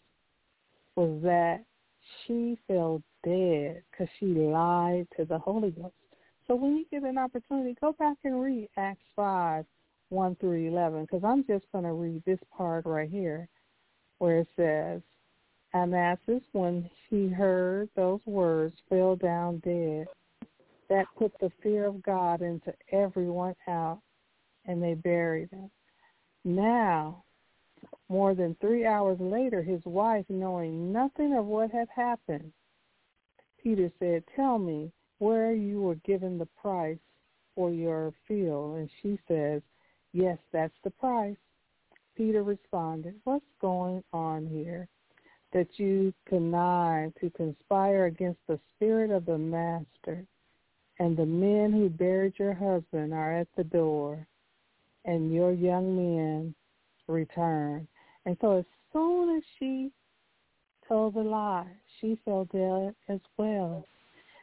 was 0.96 1.22
that 1.24 1.64
she 2.26 2.58
fell 2.68 3.02
dead 3.24 3.82
because 3.90 4.10
she 4.20 4.26
lied 4.26 5.08
to 5.18 5.26
the 5.26 5.40
Holy 5.40 5.72
Ghost. 5.72 5.94
So 6.46 6.56
when 6.56 6.76
you 6.76 6.86
get 6.92 7.04
an 7.04 7.18
opportunity, 7.18 7.76
go 7.80 7.94
back 7.94 8.18
and 8.26 8.42
read 8.42 8.70
Acts 8.78 9.06
5, 9.16 9.66
1 10.10 10.36
through 10.36 10.68
11, 10.68 11.04
because 11.04 11.24
I'm 11.24 11.46
just 11.46 11.66
going 11.72 11.86
to 11.86 11.94
read 11.94 12.22
this 12.26 12.40
part 12.56 12.86
right 12.86 13.10
here 13.10 13.48
where 14.24 14.38
it 14.38 14.48
says, 14.56 15.02
Ananias, 15.76 16.44
when 16.54 16.90
he 17.10 17.28
heard 17.28 17.90
those 17.98 18.22
words, 18.26 18.74
fell 18.88 19.18
down 19.18 19.58
dead. 19.66 20.08
That 20.88 21.08
put 21.18 21.34
the 21.42 21.52
fear 21.62 21.88
of 21.88 22.02
God 22.02 22.42
into 22.42 22.74
everyone 22.94 23.56
out, 23.68 24.00
and 24.66 24.82
they 24.82 24.94
buried 24.94 25.50
him. 25.50 25.70
Now, 26.46 27.26
more 28.08 28.34
than 28.34 28.56
three 28.62 28.86
hours 28.86 29.18
later, 29.20 29.62
his 29.62 29.84
wife, 29.84 30.24
knowing 30.30 30.94
nothing 30.94 31.36
of 31.38 31.46
what 31.46 31.72
had 31.72 31.90
happened, 31.94 32.54
Peter 33.62 33.92
said, 34.00 34.24
Tell 34.38 34.58
me 34.58 34.90
where 35.18 35.52
you 35.52 35.82
were 35.82 35.96
given 35.96 36.38
the 36.38 36.48
price 36.62 36.98
for 37.56 37.72
your 37.72 38.14
field. 38.26 38.78
And 38.78 38.90
she 39.02 39.20
says, 39.28 39.62
Yes, 40.14 40.38
that's 40.54 40.78
the 40.86 40.92
price. 40.92 41.36
Peter 42.16 42.44
responded, 42.44 43.16
What's 43.24 43.46
going 43.60 44.04
on 44.14 44.46
here? 44.48 44.88
That 45.52 45.68
you 45.78 46.14
connive 46.28 47.14
to 47.22 47.30
conspire 47.32 48.06
against 48.06 48.40
the 48.48 48.60
spirit 48.76 49.12
of 49.12 49.26
the 49.26 49.38
master, 49.38 50.26
and 51.00 51.16
the 51.16 51.26
men 51.26 51.72
who 51.72 51.90
buried 51.90 52.34
your 52.38 52.54
husband 52.54 53.14
are 53.14 53.34
at 53.34 53.48
the 53.56 53.64
door, 53.64 54.28
and 55.06 55.34
your 55.34 55.52
young 55.52 55.96
men 55.96 56.56
return. 57.08 57.88
And 58.26 58.38
so 58.42 58.60
as 58.60 58.66
soon 58.92 59.38
as 59.38 59.44
she 59.60 59.92
told 60.88 61.16
the 61.16 61.22
lie, 61.22 61.68
she 62.00 62.18
fell 62.26 62.46
dead 62.46 62.96
as 63.10 63.20
well. 63.38 63.86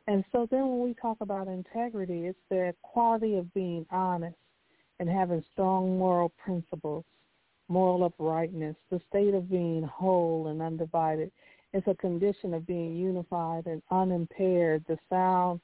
And 0.07 0.25
so 0.33 0.47
then 0.51 0.69
when 0.69 0.83
we 0.83 0.95
talk 0.95 1.19
about 1.21 1.49
integrity, 1.49 2.27
it's 2.27 2.39
the 2.49 2.75
quality 2.83 3.37
of 3.37 3.53
being 3.55 3.87
honest 3.91 4.37
and 4.99 5.09
having 5.09 5.45
strong 5.53 5.99
moral 5.99 6.31
principles, 6.31 7.05
moral 7.71 8.05
uprightness, 8.05 8.77
the 8.91 9.01
state 9.09 9.33
of 9.33 9.49
being 9.49 9.83
whole 9.83 10.49
and 10.49 10.61
undivided. 10.61 11.31
It's 11.73 11.87
a 11.87 11.95
condition 11.95 12.53
of 12.53 12.67
being 12.67 12.97
unified 12.97 13.67
and 13.67 13.81
unimpaired, 13.91 14.85
the 14.89 14.99
sound 15.09 15.61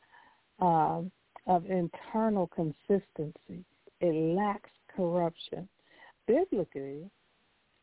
um, 0.61 1.11
of 1.47 1.67
internal 1.67 2.47
consistency. 2.47 3.65
It 4.01 4.37
lacks 4.37 4.71
corruption. 4.95 5.69
Biblically, 6.29 7.11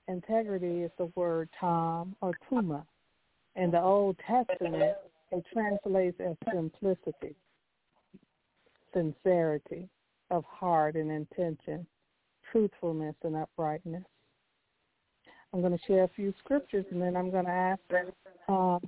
integrity 0.07 0.83
is 0.83 0.91
the 0.97 1.11
word 1.15 1.49
tam 1.59 2.15
or 2.21 2.33
tuma. 2.49 2.85
In 3.55 3.71
the 3.71 3.81
Old 3.81 4.17
Testament, 4.25 4.95
it 5.31 5.43
translates 5.51 6.19
as 6.19 6.35
simplicity, 6.51 7.35
sincerity 8.93 9.89
of 10.31 10.43
heart 10.45 10.95
and 10.95 11.11
intention, 11.11 11.85
truthfulness 12.51 13.15
and 13.23 13.35
uprightness. 13.35 14.03
I'm 15.53 15.61
going 15.61 15.77
to 15.77 15.85
share 15.85 16.03
a 16.03 16.09
few 16.15 16.33
scriptures 16.43 16.85
and 16.89 16.99
then 16.99 17.15
I'm 17.15 17.29
going 17.29 17.45
to 17.45 17.51
ask 17.51 17.79
um, 18.47 18.79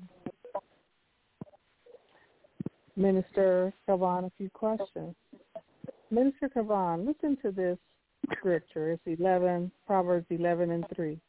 Minister 2.95 3.71
Carvon 3.85 4.25
a 4.25 4.31
few 4.37 4.49
questions. 4.49 5.15
Minister 6.09 6.49
Carvon, 6.49 7.05
listen 7.05 7.37
to 7.43 7.51
this 7.51 7.77
scripture. 8.37 8.91
It's 8.91 9.19
11, 9.19 9.71
Proverbs 9.85 10.25
11 10.31 10.71
and 10.71 10.85
3. 10.95 11.19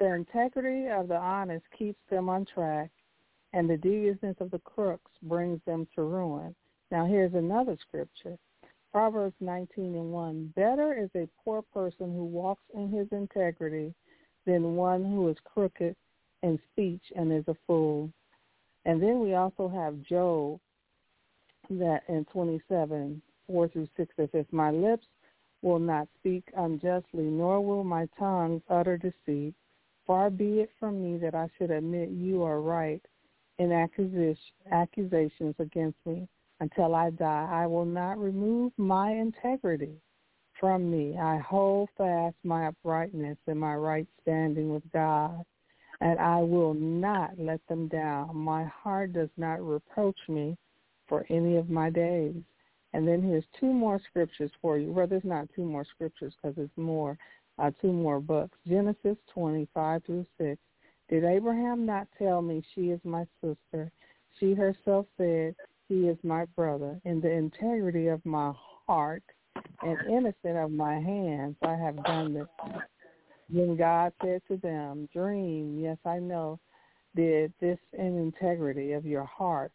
The 0.00 0.14
integrity 0.14 0.88
of 0.90 1.08
the 1.08 1.16
honest 1.16 1.64
keeps 1.78 2.00
them 2.10 2.28
on 2.28 2.44
track, 2.52 2.90
and 3.52 3.70
the 3.70 3.76
deviousness 3.76 4.36
of 4.40 4.50
the 4.50 4.58
crooks 4.58 5.12
brings 5.22 5.60
them 5.66 5.86
to 5.94 6.02
ruin. 6.02 6.54
Now 6.90 7.06
here's 7.06 7.34
another 7.34 7.78
scripture. 7.88 8.36
Proverbs 8.92 9.36
19 9.40 9.94
and 9.94 10.12
1. 10.12 10.52
Better 10.56 10.94
is 10.94 11.10
a 11.14 11.28
poor 11.42 11.62
person 11.62 12.12
who 12.12 12.24
walks 12.24 12.64
in 12.74 12.90
his 12.90 13.06
integrity 13.12 13.94
than 14.46 14.76
one 14.76 15.04
who 15.04 15.28
is 15.28 15.36
crooked 15.44 15.94
in 16.42 16.58
speech 16.72 17.02
and 17.16 17.32
is 17.32 17.44
a 17.48 17.56
fool. 17.66 18.10
And 18.84 19.02
then 19.02 19.20
we 19.20 19.34
also 19.34 19.68
have 19.68 20.02
Job 20.02 20.60
that 21.70 22.02
in 22.08 22.26
27, 22.26 23.22
4 23.46 23.68
through 23.68 23.88
6 23.96 24.14
that 24.18 24.32
says, 24.32 24.44
My 24.52 24.70
lips 24.70 25.06
will 25.62 25.78
not 25.78 26.08
speak 26.18 26.44
unjustly, 26.56 27.24
nor 27.24 27.64
will 27.64 27.84
my 27.84 28.06
tongue 28.18 28.60
utter 28.68 28.98
deceit. 28.98 29.54
Far 30.06 30.28
be 30.28 30.60
it 30.60 30.70
from 30.78 31.02
me 31.02 31.18
that 31.18 31.34
I 31.34 31.48
should 31.56 31.70
admit 31.70 32.10
you 32.10 32.42
are 32.42 32.60
right 32.60 33.00
in 33.58 33.72
accusations 33.72 35.54
against 35.58 35.98
me. 36.04 36.28
Until 36.60 36.94
I 36.94 37.10
die, 37.10 37.48
I 37.50 37.66
will 37.66 37.86
not 37.86 38.18
remove 38.18 38.72
my 38.76 39.12
integrity 39.12 39.96
from 40.58 40.90
me. 40.90 41.16
I 41.18 41.38
hold 41.38 41.88
fast 41.96 42.36
my 42.44 42.66
uprightness 42.66 43.38
and 43.46 43.58
my 43.58 43.74
right 43.74 44.06
standing 44.22 44.72
with 44.72 44.82
God, 44.92 45.44
and 46.00 46.18
I 46.18 46.38
will 46.38 46.74
not 46.74 47.38
let 47.38 47.60
them 47.68 47.88
down. 47.88 48.36
My 48.36 48.64
heart 48.64 49.12
does 49.12 49.30
not 49.36 49.66
reproach 49.66 50.18
me 50.28 50.56
for 51.08 51.26
any 51.30 51.56
of 51.56 51.70
my 51.70 51.90
days. 51.90 52.36
And 52.92 53.06
then 53.06 53.22
here's 53.22 53.44
two 53.58 53.72
more 53.72 54.00
scriptures 54.08 54.52
for 54.62 54.78
you. 54.78 54.92
Well, 54.92 55.06
there's 55.06 55.24
not 55.24 55.48
two 55.54 55.64
more 55.64 55.84
scriptures 55.84 56.34
because 56.40 56.56
it's 56.58 56.76
more, 56.76 57.18
uh, 57.58 57.70
two 57.80 57.92
more 57.92 58.20
books. 58.20 58.56
Genesis 58.66 59.16
25 59.32 60.04
through 60.04 60.26
6. 60.38 60.60
Did 61.08 61.24
Abraham 61.24 61.84
not 61.84 62.06
tell 62.16 62.40
me 62.40 62.64
she 62.74 62.90
is 62.90 63.00
my 63.04 63.26
sister? 63.42 63.90
She 64.38 64.54
herself 64.54 65.06
said, 65.16 65.54
he 65.88 66.08
is 66.08 66.16
my 66.22 66.44
brother. 66.56 67.00
In 67.04 67.20
the 67.20 67.30
integrity 67.30 68.08
of 68.08 68.24
my 68.24 68.52
heart 68.86 69.22
and 69.82 69.98
innocent 70.08 70.56
of 70.56 70.70
my 70.70 70.94
hands, 70.94 71.56
I 71.62 71.74
have 71.74 72.02
done 72.04 72.34
this. 72.34 72.46
Then 73.48 73.76
God 73.76 74.12
said 74.22 74.42
to 74.48 74.56
them, 74.56 75.08
Dream, 75.12 75.78
yes, 75.80 75.98
I 76.04 76.18
know, 76.18 76.58
did 77.14 77.52
this 77.60 77.78
in 77.92 78.18
integrity 78.18 78.92
of 78.92 79.04
your 79.04 79.24
heart 79.24 79.72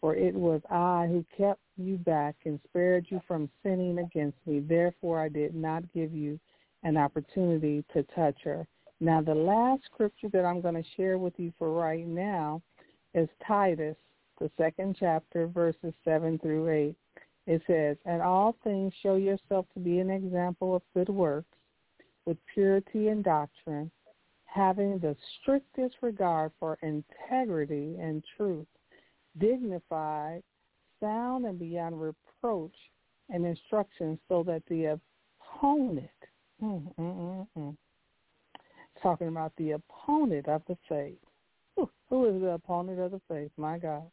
for 0.00 0.14
it 0.14 0.34
was 0.34 0.60
I 0.70 1.06
who 1.08 1.24
kept 1.36 1.60
you 1.76 1.96
back 1.98 2.36
and 2.44 2.60
spared 2.68 3.06
you 3.08 3.20
from 3.26 3.50
sinning 3.62 3.98
against 3.98 4.38
me. 4.46 4.60
Therefore 4.60 5.20
I 5.20 5.28
did 5.28 5.54
not 5.54 5.92
give 5.92 6.14
you 6.14 6.38
an 6.84 6.96
opportunity 6.96 7.84
to 7.92 8.04
touch 8.14 8.36
her. 8.44 8.66
Now 9.00 9.20
the 9.20 9.34
last 9.34 9.84
scripture 9.86 10.28
that 10.32 10.44
I'm 10.44 10.60
going 10.60 10.74
to 10.74 10.88
share 10.96 11.18
with 11.18 11.34
you 11.36 11.52
for 11.58 11.72
right 11.72 12.06
now 12.06 12.62
is 13.14 13.28
Titus, 13.46 13.96
the 14.40 14.50
second 14.56 14.96
chapter, 14.98 15.46
verses 15.46 15.94
7 16.04 16.38
through 16.38 16.68
8. 16.68 16.96
It 17.48 17.62
says, 17.66 17.96
And 18.04 18.20
all 18.20 18.56
things 18.62 18.92
show 19.02 19.14
yourself 19.16 19.64
to 19.72 19.80
be 19.80 20.00
an 20.00 20.10
example 20.10 20.76
of 20.76 20.82
good 20.94 21.08
works, 21.08 21.56
with 22.26 22.36
purity 22.52 23.08
and 23.08 23.24
doctrine, 23.24 23.90
having 24.44 24.98
the 24.98 25.16
strictest 25.40 25.96
regard 26.02 26.52
for 26.60 26.78
integrity 26.82 27.96
and 27.98 28.22
truth 28.36 28.66
dignified, 29.38 30.42
sound, 31.00 31.46
and 31.46 31.58
beyond 31.58 31.98
reproach 31.98 32.74
and 33.30 33.46
instruction 33.46 34.18
so 34.28 34.42
that 34.42 34.62
the 34.68 34.98
opponent, 35.40 36.10
mm, 36.62 36.82
mm, 36.96 36.96
mm, 36.98 37.46
mm, 37.56 37.76
talking 39.02 39.28
about 39.28 39.52
the 39.56 39.70
opponent 39.70 40.48
of 40.48 40.60
the 40.68 40.76
faith, 40.86 41.16
who 42.10 42.26
is 42.26 42.42
the 42.42 42.50
opponent 42.50 42.98
of 42.98 43.12
the 43.12 43.20
faith, 43.26 43.50
my 43.56 43.78
God, 43.78 44.10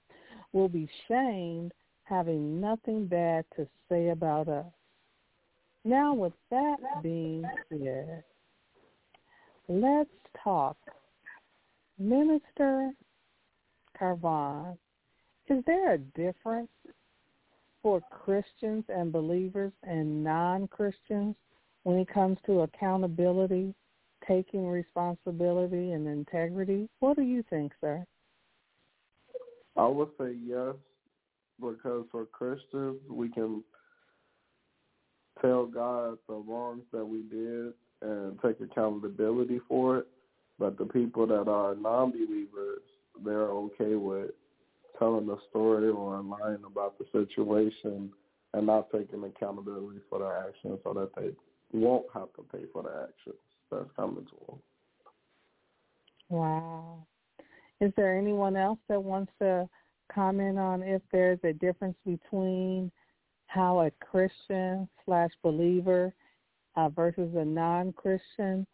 will 0.53 0.69
be 0.69 0.87
shamed 1.09 1.73
having 2.05 2.61
nothing 2.61 3.07
bad 3.07 3.45
to 3.55 3.67
say 3.89 4.09
about 4.09 4.47
us. 4.47 4.65
Now, 5.83 6.13
with 6.13 6.33
that 6.49 6.77
being 7.03 7.45
said, 7.69 8.23
let's 9.67 10.09
talk. 10.43 10.77
Minister 11.99 12.91
Carvon, 13.97 14.77
is 15.47 15.63
there 15.65 15.93
a 15.93 15.97
difference 15.97 16.69
for 17.83 18.01
Christians 18.09 18.83
and 18.89 19.11
believers 19.11 19.71
and 19.83 20.23
non-Christians 20.23 21.35
when 21.83 21.97
it 21.97 22.07
comes 22.11 22.37
to 22.47 22.61
accountability, 22.61 23.73
taking 24.27 24.67
responsibility, 24.67 25.91
and 25.91 26.07
integrity? 26.07 26.89
What 26.99 27.15
do 27.15 27.21
you 27.21 27.43
think, 27.49 27.73
sir? 27.79 28.03
I 29.77 29.85
would 29.87 30.09
say 30.19 30.35
yes, 30.43 30.75
because 31.59 32.05
for 32.11 32.25
Christians, 32.25 32.99
we 33.09 33.29
can 33.29 33.63
tell 35.41 35.65
God 35.65 36.17
the 36.27 36.35
wrongs 36.35 36.83
that 36.91 37.05
we 37.05 37.23
did 37.23 37.73
and 38.01 38.39
take 38.41 38.59
accountability 38.61 39.59
for 39.67 39.99
it. 39.99 40.07
But 40.57 40.77
the 40.77 40.85
people 40.85 41.27
that 41.27 41.49
are 41.49 41.75
non-believers, 41.75 42.81
they're 43.23 43.49
okay 43.49 43.95
with 43.95 44.31
telling 44.97 45.27
the 45.27 45.37
story 45.49 45.89
or 45.89 46.21
lying 46.21 46.63
about 46.65 46.97
the 46.97 47.05
situation 47.11 48.11
and 48.53 48.65
not 48.65 48.89
taking 48.91 49.23
accountability 49.23 49.99
for 50.09 50.19
their 50.19 50.47
actions 50.47 50.79
so 50.83 50.93
that 50.93 51.09
they 51.17 51.31
won't 51.73 52.05
have 52.13 52.29
to 52.35 52.43
pay 52.57 52.63
for 52.71 52.83
the 52.83 52.89
actions 52.89 53.35
that's 53.69 53.89
coming 53.97 54.25
to 54.25 54.45
them. 54.47 54.59
Wow. 56.29 57.05
Is 57.81 57.91
there 57.97 58.17
anyone 58.17 58.55
else 58.55 58.79
that 58.87 59.03
wants 59.03 59.31
to 59.41 59.67
comment 60.13 60.57
on 60.57 60.83
if 60.83 61.01
there's 61.11 61.39
a 61.43 61.53
difference 61.53 61.97
between 62.05 62.91
how 63.47 63.81
a 63.81 63.91
Christian 63.91 64.87
slash 65.05 65.31
believer 65.43 66.13
uh, 66.75 66.89
versus 66.89 67.33
a 67.35 67.45
non-Christian 67.45 68.65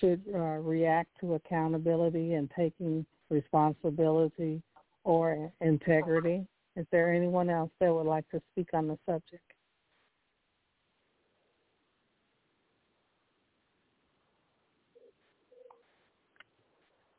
should 0.00 0.22
uh, 0.34 0.38
react 0.38 1.10
to 1.20 1.34
accountability 1.34 2.34
and 2.34 2.50
taking 2.56 3.06
responsibility 3.30 4.62
or 5.04 5.52
integrity. 5.60 6.46
Is 6.76 6.86
there 6.90 7.12
anyone 7.14 7.48
else 7.48 7.70
that 7.80 7.92
would 7.92 8.06
like 8.06 8.28
to 8.30 8.42
speak 8.52 8.68
on 8.74 8.88
the 8.88 8.98
subject? 9.06 9.42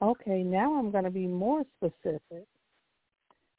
Okay, 0.02 0.44
now 0.44 0.76
I'm 0.76 0.92
going 0.92 1.06
to 1.06 1.10
be 1.10 1.26
more 1.26 1.64
specific. 1.78 2.46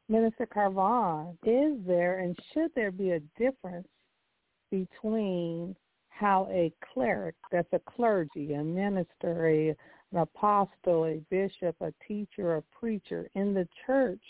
Minister 0.08 0.46
Carvon, 0.46 1.36
is 1.44 1.76
there 1.86 2.20
and 2.20 2.36
should 2.52 2.70
there 2.74 2.90
be 2.90 3.10
a 3.10 3.20
difference 3.38 3.88
between 4.70 5.76
how 6.08 6.48
a 6.50 6.72
cleric, 6.92 7.34
that's 7.52 7.72
a 7.72 7.80
clergy, 7.80 8.54
a 8.54 8.62
minister, 8.64 9.48
a, 9.48 9.68
an 10.12 10.18
apostle, 10.18 11.04
a 11.04 11.20
bishop, 11.30 11.76
a 11.80 11.92
teacher, 12.06 12.56
a 12.56 12.62
preacher 12.78 13.28
in 13.34 13.52
the 13.52 13.68
church 13.86 14.22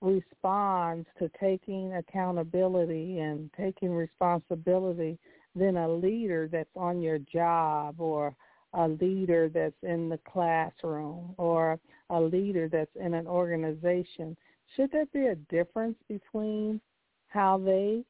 responds 0.00 1.06
to 1.18 1.30
taking 1.40 1.94
accountability 1.94 3.18
and 3.18 3.50
taking 3.56 3.90
responsibility 3.90 5.18
than 5.54 5.76
a 5.76 5.88
leader 5.88 6.48
that's 6.50 6.68
on 6.76 7.02
your 7.02 7.18
job 7.18 8.00
or 8.00 8.34
a 8.74 8.88
leader 8.88 9.48
that's 9.48 9.82
in 9.82 10.08
the 10.08 10.18
classroom 10.30 11.34
or 11.38 11.78
a 12.10 12.20
leader 12.20 12.68
that's 12.68 12.94
in 13.00 13.14
an 13.14 13.26
organization. 13.26 14.36
Should 14.76 14.92
there 14.92 15.06
be 15.06 15.26
a 15.26 15.34
difference 15.34 15.96
between 16.08 16.80
how 17.28 17.58
they 17.58 18.04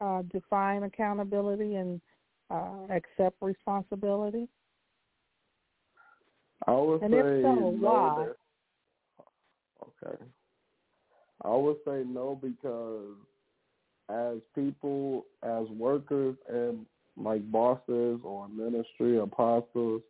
uh, 0.00 0.22
define 0.32 0.82
accountability 0.82 1.76
and 1.76 2.00
uh, 2.50 2.86
accept 2.90 3.36
responsibility? 3.40 4.48
I 6.66 6.72
would 6.72 7.02
and 7.02 7.12
say 7.12 7.18
if 7.18 7.42
so, 7.42 7.54
no. 7.54 7.70
why? 7.80 8.26
Okay. 9.82 10.22
I 11.44 11.54
would 11.54 11.76
say 11.86 12.04
no 12.06 12.38
because 12.40 13.16
as 14.08 14.38
people, 14.54 15.26
as 15.42 15.66
workers, 15.68 16.36
and 16.48 16.86
like 17.16 17.50
bosses 17.50 18.20
or 18.22 18.48
ministry 18.48 19.18
apostles, 19.18 20.02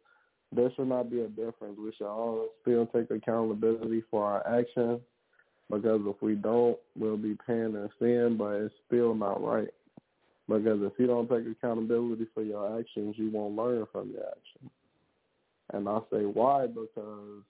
there 0.53 0.71
should 0.75 0.89
not 0.89 1.11
be 1.11 1.21
a 1.21 1.29
difference. 1.29 1.79
We 1.79 1.93
should 1.97 2.07
all 2.07 2.49
still 2.63 2.87
take 2.87 3.11
accountability 3.11 4.03
for 4.11 4.25
our 4.25 4.59
actions 4.59 5.01
because 5.71 6.01
if 6.05 6.23
we 6.23 6.35
don't, 6.35 6.79
we'll 6.97 7.17
be 7.17 7.37
paying 7.47 7.75
in 7.75 7.89
sin, 7.99 8.37
but 8.39 8.53
it's 8.53 8.75
still 8.87 9.15
not 9.15 9.43
right. 9.43 9.69
Because 10.49 10.81
if 10.83 10.93
you 10.99 11.07
don't 11.07 11.29
take 11.29 11.47
accountability 11.47 12.27
for 12.35 12.43
your 12.43 12.79
actions, 12.79 13.15
you 13.19 13.31
won't 13.31 13.57
learn 13.57 13.87
from 13.91 14.11
your 14.11 14.25
actions. 14.25 14.71
And 15.73 15.89
I 15.89 15.99
say 16.13 16.25
why 16.25 16.67
because 16.67 17.43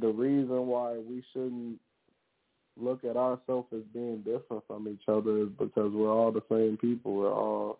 the 0.00 0.08
reason 0.08 0.66
why 0.66 0.94
we 0.94 1.22
shouldn't 1.32 1.78
look 2.76 3.04
at 3.04 3.16
ourselves 3.16 3.68
as 3.72 3.82
being 3.92 4.18
different 4.18 4.64
from 4.66 4.88
each 4.88 5.08
other 5.08 5.42
is 5.42 5.48
because 5.58 5.92
we're 5.92 6.12
all 6.12 6.32
the 6.32 6.42
same 6.50 6.76
people. 6.76 7.16
We 7.16 7.26
all 7.26 7.78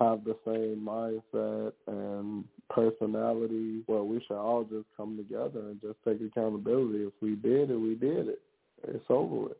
have 0.00 0.24
the 0.24 0.36
same 0.44 0.86
mindset 0.86 1.72
and 1.86 2.44
personality. 2.70 3.82
Well, 3.88 4.06
we 4.06 4.20
should 4.26 4.36
all 4.36 4.64
just 4.64 4.86
come 4.96 5.16
together 5.16 5.60
and 5.60 5.80
just 5.80 5.96
take 6.06 6.20
accountability. 6.20 7.04
If 7.04 7.14
we 7.20 7.34
did 7.34 7.70
it, 7.70 7.76
we 7.76 7.94
did 7.94 8.28
it. 8.28 8.40
It's 8.84 9.04
over 9.08 9.34
with. 9.34 9.56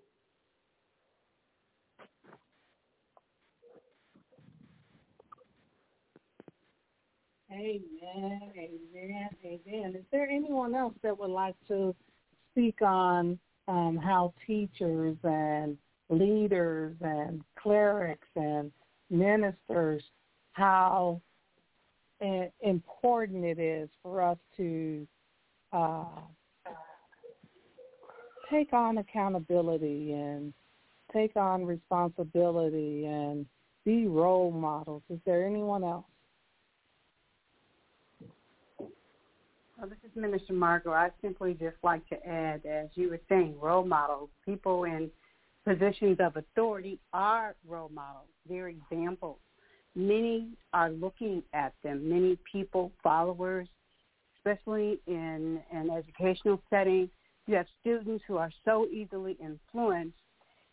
Amen, 7.51 8.53
amen, 8.57 9.29
amen. 9.43 9.95
Is 9.97 10.05
there 10.13 10.29
anyone 10.29 10.75
else 10.75 10.95
that 11.03 11.19
would 11.19 11.31
like 11.31 11.57
to 11.69 11.95
speak 12.53 12.83
on 12.83 13.39
um, 13.69 14.01
how 14.03 14.33
teachers 14.47 15.17
and 15.23 15.77
leaders 16.09 16.97
and 17.01 17.43
clerics 17.57 18.29
and 18.35 18.73
ministers, 19.11 20.03
how 20.53 21.21
important 22.63 23.45
it 23.45 23.59
is 23.59 23.89
for 24.03 24.21
us 24.23 24.39
to 24.57 25.07
uh, 25.73 26.05
take 28.51 28.73
on 28.73 28.99
accountability 28.99 30.13
and 30.13 30.53
take 31.13 31.37
on 31.37 31.65
responsibility 31.65 33.05
and 33.05 33.47
be 33.85 34.07
role 34.07 34.51
models. 34.51 35.03
Is 35.11 35.21
there 35.25 35.47
anyone 35.47 35.85
else? 35.85 36.05
Well, 39.79 39.89
this 39.89 39.99
is 40.11 40.17
Minister 40.17 40.55
Margot. 40.55 40.91
I 40.91 41.11
simply 41.23 41.55
just 41.55 41.77
like 41.85 42.05
to 42.09 42.27
add, 42.27 42.67
as 42.67 42.89
you 42.95 43.11
were 43.11 43.21
saying, 43.29 43.55
role 43.61 43.85
models, 43.85 44.29
people 44.45 44.83
in 44.83 45.09
positions 45.65 46.19
of 46.19 46.37
authority 46.37 46.99
are 47.13 47.55
role 47.65 47.91
models. 47.95 48.27
They're 48.49 48.71
examples. 48.71 49.39
Many 49.95 50.49
are 50.73 50.91
looking 50.91 51.45
at 51.55 51.75
them. 51.85 52.09
Many 52.09 52.37
people, 52.51 52.91
followers, 53.05 53.69
especially 54.37 54.99
in 55.07 55.61
an 55.71 55.91
educational 55.91 56.61
setting, 56.71 57.09
you 57.47 57.55
have 57.55 57.67
students 57.81 58.25
who 58.27 58.37
are 58.37 58.51
so 58.65 58.89
easily 58.93 59.37
influenced. 59.41 60.19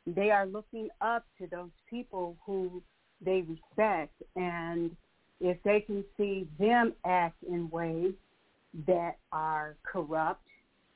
They 0.07 0.31
are 0.31 0.47
looking 0.47 0.89
up 1.01 1.25
to 1.37 1.45
those 1.45 1.69
people 1.87 2.37
who 2.43 2.81
they 3.23 3.43
respect. 3.47 4.15
And 4.35 4.97
if 5.39 5.61
they 5.61 5.81
can 5.81 6.03
see 6.17 6.47
them 6.57 6.93
act 7.05 7.37
in 7.47 7.69
ways 7.69 8.15
that 8.87 9.17
are 9.31 9.75
corrupt, 9.83 10.47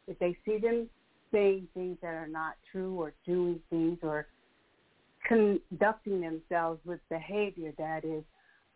if 0.08 0.18
they 0.20 0.36
see 0.46 0.58
them 0.58 0.90
saying 1.32 1.68
things 1.74 1.98
that 2.02 2.14
are 2.14 2.28
not 2.28 2.56
true 2.72 3.00
or 3.00 3.14
doing 3.26 3.60
things 3.70 4.00
or 4.02 4.28
conducting 5.28 6.22
themselves 6.22 6.80
with 6.86 7.00
behavior 7.10 7.72
that 7.78 8.04
is 8.04 8.24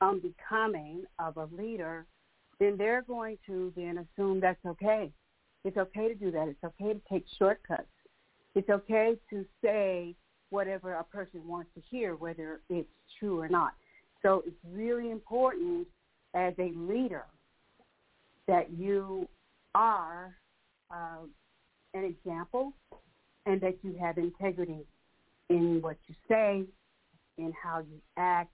unbecoming 0.02 1.04
of 1.20 1.38
a 1.38 1.48
leader, 1.56 2.06
then 2.60 2.76
they're 2.78 3.02
going 3.02 3.38
to 3.46 3.74
then 3.76 4.06
assume 4.06 4.40
that's 4.40 4.64
okay. 4.66 5.12
It's 5.64 5.78
okay 5.78 6.08
to 6.08 6.16
do 6.16 6.32
that. 6.32 6.48
It's 6.48 6.64
okay 6.64 6.94
to 6.94 7.02
take 7.10 7.26
shortcuts. 7.40 7.88
It's 8.56 8.70
okay 8.70 9.18
to 9.30 9.46
say 9.64 10.16
whatever 10.50 10.94
a 10.94 11.04
person 11.04 11.48
wants 11.48 11.72
to 11.76 11.82
hear, 11.90 12.16
whether 12.16 12.62
it's 12.70 12.88
true 13.20 13.40
or 13.40 13.50
not. 13.50 13.74
So 14.22 14.44
it's 14.46 14.56
really 14.72 15.10
important 15.10 15.88
as 16.36 16.54
a 16.60 16.72
leader 16.76 17.26
that 18.48 18.72
you 18.72 19.28
are 19.76 20.36
uh, 20.92 21.26
an 21.94 22.04
example 22.04 22.74
and 23.46 23.60
that 23.62 23.78
you 23.82 23.96
have 24.00 24.18
integrity 24.18 24.86
in 25.50 25.82
what 25.82 25.98
you 26.08 26.16
say, 26.28 26.64
in 27.38 27.54
how 27.62 27.80
you 27.80 28.00
act, 28.18 28.52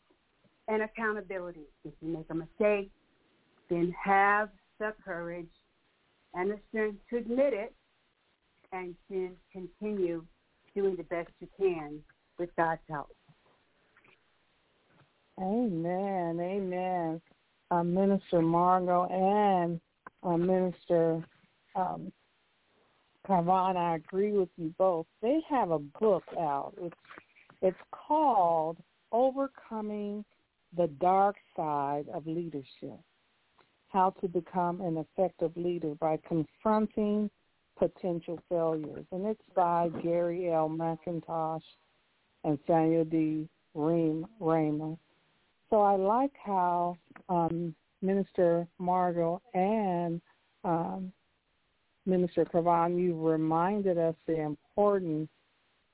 and 0.67 0.84
accountability. 0.84 1.65
If 1.84 1.93
you 2.02 2.10
make 2.10 2.25
a 2.30 2.36
mistake, 2.36 2.91
then 3.69 3.93
have 4.04 4.49
the 4.80 4.93
courage 5.04 5.47
and 6.34 6.52
the 6.52 6.60
strength 6.69 6.99
to 7.10 7.17
admit 7.17 7.54
it 7.54 7.73
and 8.71 8.95
to 9.10 9.32
continue 9.52 10.23
doing 10.75 10.95
the 10.95 11.04
best 11.04 11.30
you 11.39 11.47
can 11.58 11.99
with 12.38 12.49
God's 12.56 12.82
help. 12.89 13.10
Amen. 15.41 16.39
Amen. 16.39 17.21
Uh, 17.72 17.84
Minister 17.84 18.42
Margot 18.42 19.06
and 19.12 19.80
uh, 20.24 20.38
Minister 20.38 21.24
um, 21.76 22.12
Carvon, 23.26 23.78
I 23.78 23.96
agree 23.96 24.32
with 24.32 24.50
you 24.58 24.74
both. 24.78 25.06
They 25.22 25.42
have 25.50 25.70
a 25.70 25.80
book 25.80 26.24
out. 26.40 26.74
It's 26.82 26.96
it's 27.62 27.78
called 27.92 28.78
Overcoming 29.12 30.24
the 30.76 30.88
Dark 31.00 31.36
Side 31.56 32.06
of 32.14 32.26
Leadership. 32.26 33.00
How 33.90 34.12
to 34.22 34.28
become 34.28 34.82
an 34.82 34.98
effective 34.98 35.52
leader 35.56 35.96
by 36.00 36.18
confronting 36.28 37.30
potential 37.78 38.40
failures. 38.50 39.06
And 39.12 39.26
it's 39.26 39.42
by 39.56 39.90
Gary 40.04 40.52
L. 40.52 40.70
McIntosh 40.70 41.62
and 42.44 42.60
Samuel 42.68 43.06
D. 43.06 43.48
Ream 43.74 44.28
Rima. 44.40 44.98
So 45.70 45.82
I 45.82 45.96
like 45.96 46.32
how 46.44 46.98
um, 47.28 47.76
Minister 48.02 48.68
Margot 48.80 49.42
and 49.54 50.22
um, 50.64 51.12
Minister 52.06 52.46
Carvon, 52.46 52.98
you 52.98 53.16
reminded 53.20 53.98
us 53.98 54.16
the 54.26 54.42
importance 54.42 55.30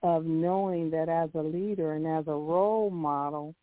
of 0.01 0.25
knowing 0.25 0.89
that 0.91 1.09
as 1.09 1.29
a 1.35 1.41
leader 1.41 1.93
and 1.93 2.07
as 2.07 2.27
a 2.27 2.31
role 2.31 2.89
model, 2.89 3.53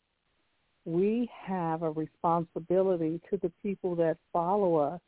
we 0.84 1.30
have 1.46 1.82
a 1.82 1.90
responsibility 1.90 3.20
to 3.30 3.38
the 3.38 3.52
people 3.62 3.94
that 3.96 4.16
follow 4.32 4.76
us. 4.76 5.00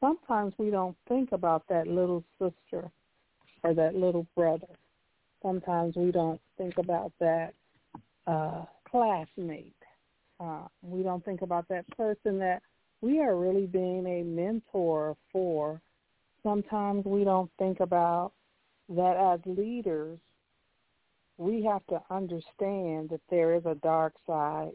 Sometimes 0.00 0.52
we 0.58 0.70
don't 0.70 0.96
think 1.08 1.32
about 1.32 1.64
that 1.68 1.86
little 1.86 2.22
sister 2.38 2.90
or 3.62 3.74
that 3.74 3.94
little 3.94 4.26
brother. 4.36 4.68
Sometimes 5.42 5.96
we 5.96 6.12
don't 6.12 6.40
think 6.58 6.76
about 6.78 7.12
that 7.20 7.54
uh, 8.26 8.64
classmate. 8.88 9.74
Uh, 10.40 10.66
we 10.82 11.02
don't 11.02 11.24
think 11.24 11.42
about 11.42 11.66
that 11.68 11.86
person 11.96 12.38
that 12.38 12.60
we 13.00 13.20
are 13.20 13.36
really 13.36 13.66
being 13.66 14.06
a 14.06 14.22
mentor 14.22 15.16
for 15.30 15.80
sometimes 16.44 17.04
we 17.04 17.24
don't 17.24 17.50
think 17.58 17.80
about 17.80 18.32
that 18.88 19.16
as 19.16 19.40
leaders, 19.46 20.18
we 21.38 21.64
have 21.64 21.84
to 21.86 22.00
understand 22.10 23.08
that 23.10 23.20
there 23.30 23.54
is 23.54 23.64
a 23.66 23.74
dark 23.76 24.14
side 24.26 24.72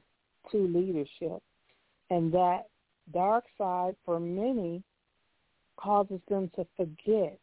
to 0.51 0.57
leadership. 0.57 1.41
And 2.09 2.33
that 2.33 2.67
dark 3.13 3.45
side 3.57 3.95
for 4.03 4.19
many 4.19 4.83
causes 5.77 6.19
them 6.27 6.51
to 6.55 6.65
forget 6.75 7.39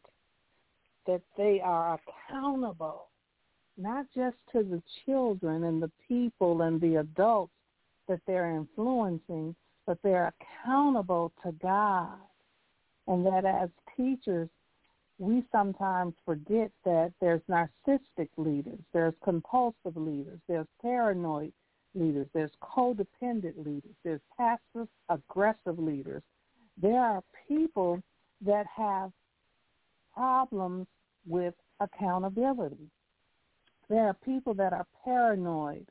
that 1.07 1.21
they 1.37 1.61
are 1.63 1.97
accountable, 2.29 3.07
not 3.77 4.05
just 4.13 4.35
to 4.51 4.61
the 4.61 4.81
children 5.05 5.63
and 5.63 5.81
the 5.81 5.91
people 6.07 6.61
and 6.61 6.79
the 6.81 6.95
adults 6.95 7.53
that 8.07 8.21
they're 8.27 8.55
influencing, 8.55 9.55
but 9.85 9.97
they're 10.03 10.33
accountable 10.65 11.31
to 11.43 11.51
God. 11.53 12.17
And 13.07 13.25
that 13.25 13.45
as 13.45 13.69
teachers, 13.95 14.49
we 15.19 15.43
sometimes 15.51 16.13
forget 16.25 16.71
that 16.85 17.11
there's 17.21 17.41
narcissistic 17.49 18.29
leaders, 18.37 18.79
there's 18.93 19.13
compulsive 19.23 19.95
leaders, 19.95 20.39
there's 20.47 20.67
paranoid 20.81 21.51
leaders, 21.95 22.27
there's 22.33 22.51
codependent 22.61 23.57
leaders, 23.65 23.95
there's 24.03 24.21
passive 24.37 24.87
aggressive 25.09 25.79
leaders. 25.79 26.21
There 26.79 26.99
are 26.99 27.23
people 27.47 28.01
that 28.45 28.65
have 28.75 29.11
problems 30.13 30.85
with 31.25 31.55
accountability. 31.79 32.89
There 33.89 34.05
are 34.05 34.15
people 34.25 34.53
that 34.55 34.73
are 34.73 34.85
paranoid, 35.03 35.87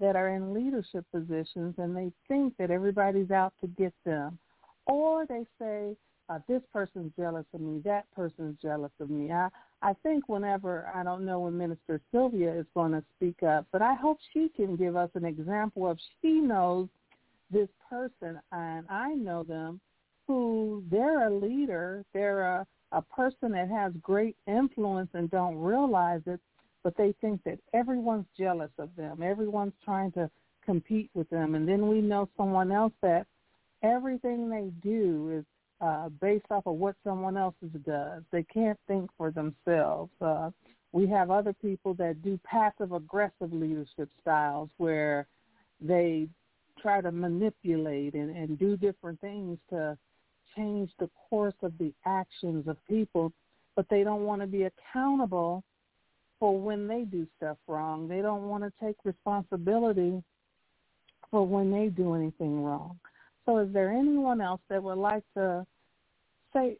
that 0.00 0.16
are 0.16 0.28
in 0.28 0.54
leadership 0.54 1.04
positions, 1.12 1.74
and 1.78 1.96
they 1.96 2.12
think 2.28 2.56
that 2.58 2.70
everybody's 2.70 3.30
out 3.30 3.52
to 3.60 3.66
get 3.66 3.92
them. 4.04 4.38
Or 4.86 5.26
they 5.26 5.44
say, 5.58 5.96
uh, 6.28 6.38
this 6.48 6.62
person's 6.72 7.12
jealous 7.18 7.46
of 7.54 7.60
me, 7.60 7.80
that 7.84 8.04
person's 8.14 8.56
jealous 8.60 8.92
of 9.00 9.10
me. 9.10 9.32
I, 9.32 9.48
I 9.82 9.94
think 10.02 10.28
whenever, 10.28 10.90
I 10.94 11.02
don't 11.02 11.24
know 11.24 11.40
when 11.40 11.56
Minister 11.56 12.00
Sylvia 12.12 12.52
is 12.52 12.66
going 12.74 12.92
to 12.92 13.02
speak 13.16 13.42
up, 13.42 13.66
but 13.72 13.82
I 13.82 13.94
hope 13.94 14.18
she 14.32 14.50
can 14.54 14.76
give 14.76 14.96
us 14.96 15.10
an 15.14 15.24
example 15.24 15.88
of 15.88 15.98
she 16.20 16.40
knows 16.40 16.88
this 17.50 17.68
person 17.88 18.40
and 18.52 18.86
I 18.90 19.14
know 19.14 19.42
them 19.42 19.80
who 20.26 20.84
they're 20.90 21.28
a 21.28 21.34
leader, 21.34 22.04
they're 22.12 22.42
a, 22.42 22.66
a 22.92 23.00
person 23.00 23.52
that 23.52 23.70
has 23.70 23.92
great 24.02 24.36
influence 24.46 25.08
and 25.14 25.30
don't 25.30 25.56
realize 25.56 26.20
it, 26.26 26.40
but 26.84 26.96
they 26.96 27.14
think 27.20 27.42
that 27.44 27.58
everyone's 27.74 28.26
jealous 28.38 28.70
of 28.78 28.90
them. 28.96 29.22
Everyone's 29.22 29.74
trying 29.84 30.12
to 30.12 30.30
compete 30.64 31.10
with 31.14 31.28
them. 31.30 31.54
And 31.54 31.68
then 31.68 31.88
we 31.88 32.00
know 32.00 32.28
someone 32.36 32.72
else 32.72 32.92
that 33.02 33.26
everything 33.82 34.48
they 34.48 34.70
do 34.86 35.38
is 35.38 35.44
uh, 35.80 36.08
based 36.20 36.46
off 36.50 36.66
of 36.66 36.74
what 36.74 36.96
someone 37.04 37.36
else 37.36 37.54
does. 37.86 38.22
They 38.32 38.42
can't 38.42 38.78
think 38.86 39.10
for 39.16 39.30
themselves. 39.30 40.10
Uh, 40.20 40.50
we 40.92 41.06
have 41.06 41.30
other 41.30 41.52
people 41.52 41.94
that 41.94 42.22
do 42.22 42.38
passive 42.44 42.92
aggressive 42.92 43.52
leadership 43.52 44.08
styles 44.20 44.70
where 44.78 45.26
they 45.80 46.28
try 46.80 47.00
to 47.00 47.12
manipulate 47.12 48.14
and, 48.14 48.34
and 48.34 48.58
do 48.58 48.76
different 48.76 49.20
things 49.20 49.58
to 49.70 49.96
change 50.56 50.90
the 50.98 51.10
course 51.28 51.54
of 51.62 51.72
the 51.78 51.92
actions 52.06 52.66
of 52.66 52.76
people, 52.88 53.32
but 53.76 53.86
they 53.90 54.02
don't 54.02 54.24
want 54.24 54.40
to 54.40 54.46
be 54.46 54.64
accountable 54.64 55.62
for 56.40 56.58
when 56.58 56.86
they 56.86 57.02
do 57.02 57.26
stuff 57.36 57.56
wrong. 57.66 58.08
They 58.08 58.20
don't 58.20 58.48
want 58.48 58.64
to 58.64 58.72
take 58.84 58.96
responsibility 59.04 60.22
for 61.30 61.46
when 61.46 61.70
they 61.70 61.88
do 61.88 62.14
anything 62.14 62.62
wrong. 62.62 62.98
So 63.44 63.58
is 63.58 63.72
there 63.72 63.90
anyone 63.90 64.40
else 64.40 64.60
that 64.68 64.82
would 64.82 64.98
like 64.98 65.24
to 65.34 65.66
say 66.52 66.78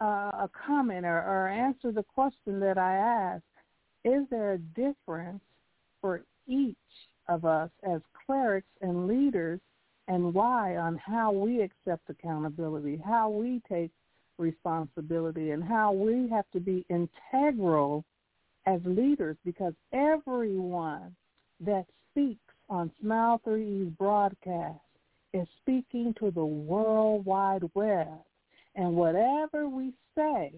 uh, 0.00 0.04
a 0.04 0.50
comment 0.66 1.04
or, 1.04 1.18
or 1.18 1.48
answer 1.48 1.92
the 1.92 2.02
question 2.02 2.60
that 2.60 2.78
I 2.78 2.94
asked? 2.96 3.44
Is 4.04 4.24
there 4.30 4.52
a 4.52 4.58
difference 4.58 5.42
for 6.00 6.22
each 6.46 6.76
of 7.28 7.44
us 7.44 7.70
as 7.82 8.00
clerics 8.26 8.68
and 8.80 9.06
leaders 9.06 9.60
and 10.08 10.34
why 10.34 10.76
on 10.76 10.96
how 10.98 11.32
we 11.32 11.62
accept 11.62 12.10
accountability, 12.10 13.00
how 13.04 13.30
we 13.30 13.62
take 13.68 13.90
responsibility, 14.38 15.52
and 15.52 15.64
how 15.64 15.92
we 15.92 16.28
have 16.28 16.44
to 16.52 16.60
be 16.60 16.84
integral 16.90 18.04
as 18.66 18.80
leaders 18.84 19.36
because 19.44 19.74
everyone 19.92 21.14
that 21.60 21.84
speaks 22.10 22.40
on 22.68 22.90
Smile 23.00 23.40
3E's 23.46 23.90
broadcast 23.98 24.80
is 25.32 25.46
speaking 25.60 26.14
to 26.18 26.30
the 26.30 26.44
World 26.44 27.24
Wide 27.24 27.64
Web. 27.74 28.08
And 28.76 28.94
whatever 28.94 29.68
we 29.68 29.92
say, 30.16 30.52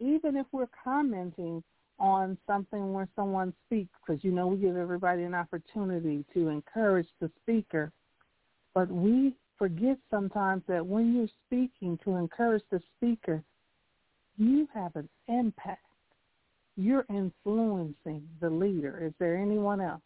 even 0.00 0.36
if 0.36 0.46
we're 0.52 0.68
commenting 0.84 1.62
on 1.98 2.36
something 2.46 2.92
where 2.92 3.08
someone 3.14 3.52
speaks, 3.66 3.92
because 4.04 4.22
you 4.24 4.32
know 4.32 4.48
we 4.48 4.56
give 4.56 4.76
everybody 4.76 5.22
an 5.22 5.34
opportunity 5.34 6.24
to 6.34 6.48
encourage 6.48 7.08
the 7.20 7.30
speaker, 7.40 7.92
but 8.74 8.90
we 8.90 9.34
forget 9.56 9.98
sometimes 10.10 10.62
that 10.66 10.84
when 10.84 11.14
you're 11.14 11.28
speaking 11.46 11.98
to 12.04 12.16
encourage 12.16 12.64
the 12.70 12.80
speaker, 12.96 13.42
you 14.36 14.68
have 14.74 14.94
an 14.96 15.08
impact. 15.28 15.84
You're 16.76 17.04
influencing 17.10 18.22
the 18.40 18.48
leader. 18.48 19.04
Is 19.04 19.12
there 19.18 19.36
anyone 19.36 19.80
else? 19.80 20.00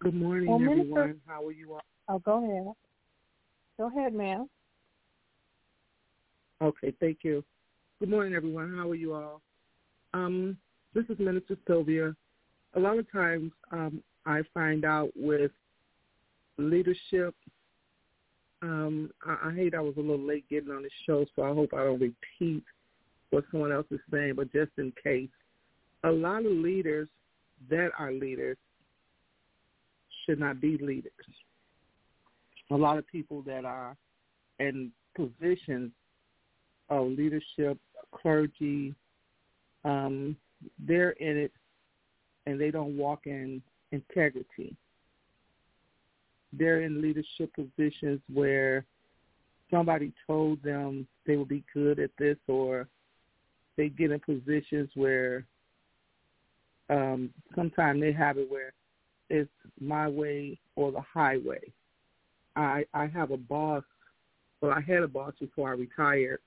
Good 0.00 0.14
morning, 0.14 0.48
well, 0.48 0.56
everyone. 0.56 1.00
Minister, 1.00 1.16
How 1.26 1.46
are 1.46 1.52
you 1.52 1.74
all? 1.74 1.80
Oh, 2.08 2.18
go 2.18 2.44
ahead. 2.44 2.74
Go 3.78 3.86
ahead, 3.86 4.12
ma'am. 4.12 4.48
Okay, 6.60 6.92
thank 7.00 7.18
you. 7.22 7.44
Good 8.00 8.10
morning, 8.10 8.34
everyone. 8.34 8.74
How 8.76 8.90
are 8.90 8.94
you 8.94 9.14
all? 9.14 9.40
Um, 10.12 10.56
this 10.94 11.04
is 11.08 11.18
Minister 11.18 11.56
Sylvia. 11.66 12.14
A 12.74 12.80
lot 12.80 12.98
of 12.98 13.10
times 13.10 13.52
um, 13.70 14.02
I 14.26 14.42
find 14.52 14.84
out 14.84 15.10
with 15.16 15.52
leadership. 16.58 17.34
Um, 18.62 19.10
I, 19.24 19.48
I 19.48 19.54
hate 19.54 19.74
I 19.74 19.80
was 19.80 19.94
a 19.96 20.00
little 20.00 20.18
late 20.18 20.48
getting 20.50 20.70
on 20.70 20.82
the 20.82 20.90
show, 21.06 21.24
so 21.34 21.42
I 21.42 21.54
hope 21.54 21.72
I 21.72 21.84
don't 21.84 22.00
repeat 22.00 22.64
what 23.34 23.44
someone 23.50 23.72
else 23.72 23.86
is 23.90 23.98
saying, 24.12 24.34
but 24.36 24.52
just 24.52 24.70
in 24.78 24.92
case. 25.02 25.28
A 26.04 26.10
lot 26.10 26.46
of 26.46 26.52
leaders 26.52 27.08
that 27.68 27.90
are 27.98 28.12
leaders 28.12 28.56
should 30.24 30.38
not 30.38 30.60
be 30.60 30.78
leaders. 30.78 31.12
A 32.70 32.76
lot 32.76 32.96
of 32.96 33.06
people 33.08 33.42
that 33.42 33.64
are 33.64 33.96
in 34.60 34.92
positions 35.16 35.90
of 36.90 37.08
leadership, 37.08 37.76
clergy, 38.12 38.94
um, 39.84 40.36
they're 40.86 41.10
in 41.12 41.36
it 41.36 41.52
and 42.46 42.60
they 42.60 42.70
don't 42.70 42.96
walk 42.96 43.22
in 43.26 43.60
integrity. 43.90 44.76
They're 46.52 46.82
in 46.82 47.02
leadership 47.02 47.50
positions 47.54 48.20
where 48.32 48.84
somebody 49.70 50.12
told 50.26 50.62
them 50.62 51.08
they 51.26 51.36
would 51.36 51.48
be 51.48 51.64
good 51.72 51.98
at 51.98 52.10
this 52.18 52.36
or 52.46 52.86
they 53.76 53.88
get 53.88 54.10
in 54.10 54.20
positions 54.20 54.90
where 54.94 55.46
um 56.90 57.30
sometimes 57.54 58.00
they 58.00 58.12
have 58.12 58.38
it 58.38 58.50
where 58.50 58.72
it's 59.30 59.50
my 59.80 60.06
way 60.08 60.58
or 60.76 60.92
the 60.92 61.00
highway. 61.00 61.60
I 62.56 62.84
I 62.92 63.06
have 63.06 63.30
a 63.30 63.36
boss 63.36 63.84
well 64.60 64.72
I 64.72 64.80
had 64.80 65.02
a 65.02 65.08
boss 65.08 65.34
before 65.40 65.70
I 65.70 65.72
retired. 65.72 66.40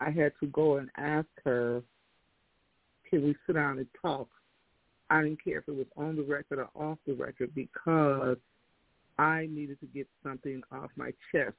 I 0.00 0.10
had 0.10 0.32
to 0.40 0.46
go 0.48 0.76
and 0.78 0.90
ask 0.96 1.28
her, 1.44 1.82
Can 3.08 3.24
we 3.24 3.36
sit 3.46 3.54
down 3.54 3.78
and 3.78 3.86
talk? 4.00 4.28
I 5.10 5.22
didn't 5.22 5.42
care 5.42 5.58
if 5.58 5.68
it 5.68 5.76
was 5.76 5.86
on 5.96 6.16
the 6.16 6.22
record 6.22 6.58
or 6.58 6.70
off 6.74 6.98
the 7.06 7.14
record 7.14 7.54
because 7.54 8.38
I 9.18 9.48
needed 9.50 9.78
to 9.80 9.86
get 9.86 10.08
something 10.22 10.62
off 10.72 10.90
my 10.96 11.12
chest. 11.30 11.54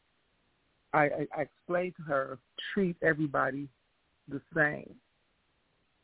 I, 0.93 1.03
I, 1.03 1.27
I 1.37 1.41
explained 1.41 1.93
to 1.97 2.03
her, 2.03 2.39
treat 2.73 2.97
everybody 3.01 3.69
the 4.27 4.41
same. 4.55 4.93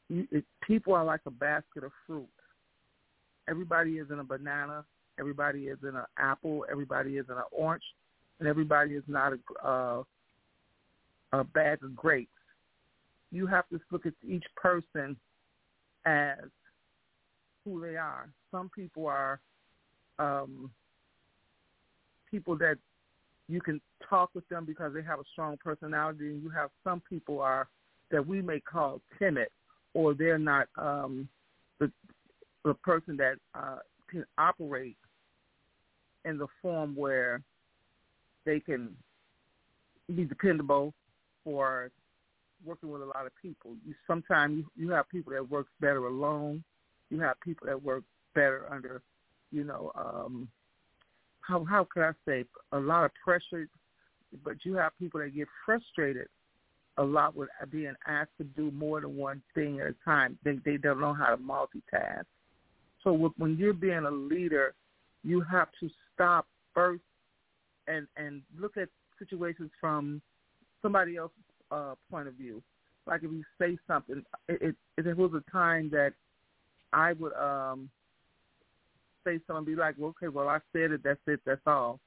You, 0.10 0.27
it, 0.31 0.45
people 0.62 0.93
are 0.93 1.05
like 1.05 1.21
a 1.25 1.31
basket 1.31 1.84
of 1.84 1.91
fruit. 2.05 2.27
Everybody 3.49 3.93
is 3.93 4.07
in 4.12 4.19
a 4.19 4.23
banana. 4.23 4.84
Everybody 5.19 5.67
is 5.67 5.77
in 5.84 5.95
an 5.95 6.05
apple. 6.17 6.65
Everybody 6.69 7.17
is 7.17 7.25
in 7.29 7.38
an 7.38 7.43
orange, 7.51 7.84
and 8.39 8.47
everybody 8.47 8.95
is 8.95 9.03
not 9.07 9.34
a, 9.34 9.67
uh, 9.67 10.03
a 11.34 11.43
bag 11.43 11.84
of 11.84 11.95
grapes. 11.95 12.31
You 13.31 13.48
have 13.48 13.67
to 13.69 13.79
look 13.91 14.06
at 14.06 14.13
each 14.27 14.46
person 14.56 15.15
as 16.06 16.37
who 17.63 17.81
they 17.81 17.96
are. 17.96 18.29
Some 18.52 18.69
people 18.75 19.08
are 19.08 19.39
um, 20.19 20.69
people 22.29 22.58
that 22.58 22.77
you 23.48 23.62
can 23.62 23.81
talk 24.10 24.29
with 24.33 24.48
them 24.50 24.65
because 24.65 24.93
they 24.93 25.04
have 25.04 25.19
a 25.19 25.23
strong 25.31 25.58
personality, 25.58 26.29
and 26.29 26.43
you 26.43 26.50
have 26.50 26.69
some 26.83 27.02
people 27.10 27.39
are 27.39 27.67
that 28.12 28.25
we 28.25 28.41
may 28.41 28.59
call 28.59 29.01
timid, 29.17 29.47
or 29.93 30.13
they're 30.13 30.37
not 30.37 30.67
um, 30.77 31.27
the 31.79 31.91
the 32.63 32.73
person 32.75 33.17
that 33.17 33.35
uh, 33.55 33.77
can 34.09 34.25
operate 34.37 34.97
in 36.25 36.37
the 36.37 36.47
form 36.62 36.95
where 36.95 37.41
they 38.45 38.59
can 38.59 38.95
be 40.15 40.25
dependable 40.25 40.93
for 41.43 41.89
working 42.65 42.91
with 42.91 43.01
a 43.01 43.05
lot 43.05 43.25
of 43.25 43.31
people. 43.41 43.75
You 43.85 43.95
sometimes 44.05 44.57
you, 44.57 44.65
you 44.75 44.91
have 44.91 45.09
people 45.09 45.33
that 45.33 45.49
work 45.49 45.67
better 45.79 46.05
alone. 46.05 46.63
You 47.09 47.19
have 47.21 47.39
people 47.41 47.67
that 47.67 47.81
work 47.81 48.03
better 48.35 48.65
under, 48.71 49.01
you 49.51 49.63
know, 49.63 49.91
um, 49.95 50.47
how 51.41 51.65
how 51.65 51.87
can 51.91 52.03
I 52.03 52.12
say 52.25 52.45
a 52.71 52.79
lot 52.79 53.05
of 53.05 53.12
pressure, 53.23 53.67
but 54.43 54.63
you 54.63 54.75
have 54.75 54.97
people 54.99 55.19
that 55.19 55.35
get 55.35 55.47
frustrated 55.65 56.27
a 57.02 57.04
lot 57.04 57.35
with 57.35 57.49
being 57.71 57.95
asked 58.06 58.37
to 58.37 58.43
do 58.43 58.69
more 58.71 59.02
than 59.02 59.17
one 59.17 59.41
thing 59.56 59.79
at 59.79 59.87
a 59.87 59.95
time. 60.06 60.37
They 60.43 60.60
they 60.63 60.77
don't 60.77 61.02
know 61.02 61.13
how 61.13 61.35
to 61.35 61.37
multitask. 61.37 62.25
So 63.04 63.31
when 63.37 63.58
you're 63.58 63.73
being 63.73 64.06
a 64.06 64.12
leader, 64.12 64.75
you 65.23 65.41
have 65.41 65.69
to 65.79 65.89
stop 66.13 66.45
first 66.73 67.02
and 67.87 68.08
and 68.17 68.43
look 68.58 68.77
at 68.77 68.87
situations 69.17 69.71
from 69.79 70.21
somebody 70.81 71.17
else's 71.17 71.35
uh, 71.71 71.95
point 72.10 72.27
of 72.27 72.35
view. 72.35 72.62
Like 73.08 73.23
if 73.23 73.31
you 73.31 73.43
say 73.60 73.77
something, 73.87 74.23
it, 74.47 74.75
it, 74.97 75.08
it 75.08 75.17
was 75.17 75.31
a 75.33 75.52
time 75.52 75.89
that 75.89 76.13
I 76.93 77.13
would 77.13 77.33
um 77.33 77.89
say 79.23 79.39
something, 79.47 79.65
be 79.65 79.75
like, 79.75 79.95
well, 79.97 80.13
okay, 80.21 80.27
well, 80.27 80.49
I 80.49 80.60
said 80.71 80.91
it, 80.91 81.02
that's 81.04 81.19
it, 81.27 81.41
that's 81.45 81.62
all. 81.65 81.99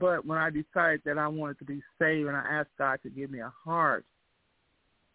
But 0.00 0.24
when 0.24 0.38
I 0.38 0.48
decided 0.48 1.02
that 1.04 1.18
I 1.18 1.28
wanted 1.28 1.58
to 1.58 1.64
be 1.64 1.82
saved 1.98 2.28
and 2.28 2.36
I 2.36 2.44
asked 2.50 2.70
God 2.78 3.00
to 3.02 3.10
give 3.10 3.30
me 3.30 3.40
a 3.40 3.52
heart, 3.64 4.04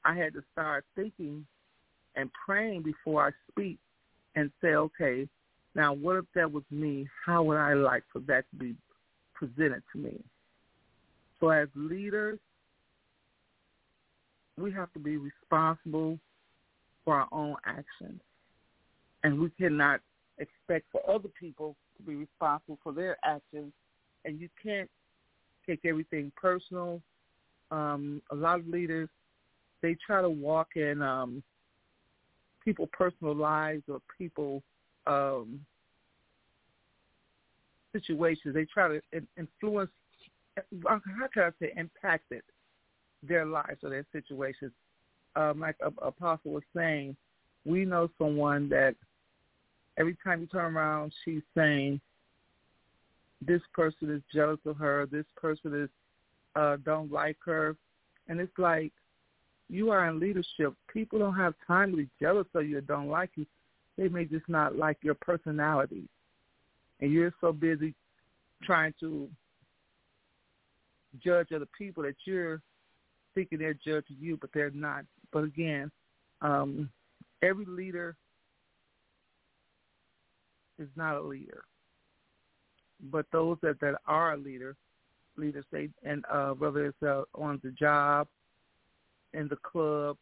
I 0.05 0.15
had 0.15 0.33
to 0.33 0.43
start 0.51 0.85
thinking 0.95 1.45
and 2.15 2.29
praying 2.45 2.83
before 2.83 3.27
I 3.27 3.31
speak 3.51 3.77
and 4.35 4.51
say, 4.61 4.69
okay, 4.69 5.27
now 5.75 5.93
what 5.93 6.15
if 6.17 6.25
that 6.35 6.51
was 6.51 6.63
me? 6.71 7.07
How 7.25 7.43
would 7.43 7.57
I 7.57 7.73
like 7.73 8.03
for 8.11 8.19
that 8.21 8.45
to 8.51 8.55
be 8.57 8.75
presented 9.33 9.83
to 9.93 9.99
me? 9.99 10.19
So 11.39 11.49
as 11.49 11.67
leaders, 11.75 12.39
we 14.57 14.71
have 14.73 14.91
to 14.93 14.99
be 14.99 15.17
responsible 15.17 16.19
for 17.05 17.15
our 17.15 17.27
own 17.31 17.55
actions. 17.65 18.19
And 19.23 19.39
we 19.39 19.49
cannot 19.51 20.01
expect 20.37 20.85
for 20.91 21.01
other 21.09 21.29
people 21.39 21.75
to 21.97 22.03
be 22.03 22.15
responsible 22.15 22.79
for 22.83 22.93
their 22.93 23.17
actions, 23.23 23.73
and 24.25 24.39
you 24.39 24.49
can't 24.61 24.89
take 25.67 25.85
everything 25.85 26.31
personal. 26.35 27.01
Um, 27.71 28.21
a 28.31 28.35
lot 28.35 28.59
of 28.59 28.67
leaders 28.67 29.09
they 29.81 29.95
try 30.05 30.21
to 30.21 30.29
walk 30.29 30.75
in 30.75 31.01
um, 31.01 31.43
people' 32.63 32.89
personal 32.91 33.35
lives 33.35 33.83
or 33.87 34.01
people 34.17 34.63
um, 35.07 35.59
situations. 37.93 38.53
They 38.53 38.65
try 38.65 38.87
to 38.87 39.01
influence. 39.37 39.91
How 40.87 40.99
can 41.33 41.43
I 41.43 41.49
say 41.61 41.73
impacted 41.77 42.41
their 43.23 43.45
lives 43.45 43.79
or 43.83 43.89
their 43.89 44.05
situations? 44.11 44.71
Um, 45.35 45.59
like 45.59 45.75
Apostle 45.81 46.51
was 46.51 46.63
saying, 46.75 47.15
we 47.65 47.85
know 47.85 48.09
someone 48.17 48.67
that 48.69 48.95
every 49.97 50.17
time 50.23 50.41
you 50.41 50.47
turn 50.47 50.75
around, 50.75 51.13
she's 51.23 51.43
saying, 51.55 52.01
this 53.45 53.61
person 53.73 54.09
is 54.09 54.21
jealous 54.33 54.59
of 54.65 54.77
her, 54.77 55.07
this 55.09 55.25
person 55.37 55.83
is 55.83 55.89
uh, 56.55 56.77
don't 56.83 57.11
like 57.11 57.37
her. 57.45 57.75
And 58.27 58.39
it's 58.39 58.57
like 58.57 58.91
you 59.69 59.91
are 59.91 60.07
in 60.07 60.19
leadership. 60.19 60.73
People 60.91 61.19
don't 61.19 61.35
have 61.35 61.53
time 61.67 61.91
to 61.91 61.97
be 61.97 62.09
jealous 62.19 62.47
of 62.55 62.67
you 62.67 62.77
or 62.77 62.81
don't 62.81 63.07
like 63.07 63.29
you. 63.35 63.45
They 63.97 64.07
may 64.07 64.25
just 64.25 64.47
not 64.49 64.75
like 64.75 64.97
your 65.01 65.15
personality. 65.15 66.03
And 66.99 67.11
you're 67.11 67.33
so 67.39 67.53
busy 67.53 67.93
trying 68.63 68.93
to 68.99 69.29
judge 71.23 71.51
other 71.53 71.67
people 71.77 72.03
that 72.03 72.15
you're 72.25 72.61
thinking 73.35 73.59
they're 73.59 73.73
judging 73.73 74.17
you, 74.19 74.37
but 74.37 74.49
they're 74.53 74.71
not. 74.71 75.05
But 75.31 75.43
again, 75.43 75.91
um, 76.41 76.89
every 77.41 77.65
leader 77.65 78.15
is 80.77 80.89
not 80.95 81.17
a 81.17 81.21
leader. 81.21 81.63
But 83.11 83.25
those 83.31 83.57
that, 83.61 83.79
that 83.79 83.95
are 84.07 84.33
a 84.33 84.37
leader, 84.37 84.75
leaders, 85.37 85.65
they 85.71 85.89
and 86.03 86.25
uh, 86.31 86.49
whether 86.51 86.87
it's 86.87 87.03
uh, 87.03 87.23
on 87.35 87.61
the 87.63 87.71
job, 87.71 88.27
in 89.33 89.47
the 89.47 89.57
club, 89.57 90.17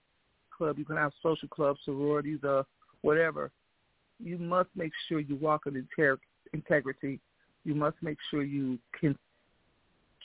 club 0.55 0.77
you 0.77 0.85
can 0.85 0.97
have 0.97 1.11
social 1.21 1.47
clubs, 1.47 1.79
sororities, 1.85 2.39
or 2.43 2.65
whatever. 3.01 3.51
You 4.19 4.37
must 4.37 4.69
make 4.75 4.91
sure 5.07 5.19
you 5.19 5.35
walk 5.35 5.63
in 5.67 5.87
integrity. 6.53 7.19
You 7.63 7.75
must 7.75 7.97
make 8.01 8.17
sure 8.29 8.43
you 8.43 8.79
can 8.99 9.17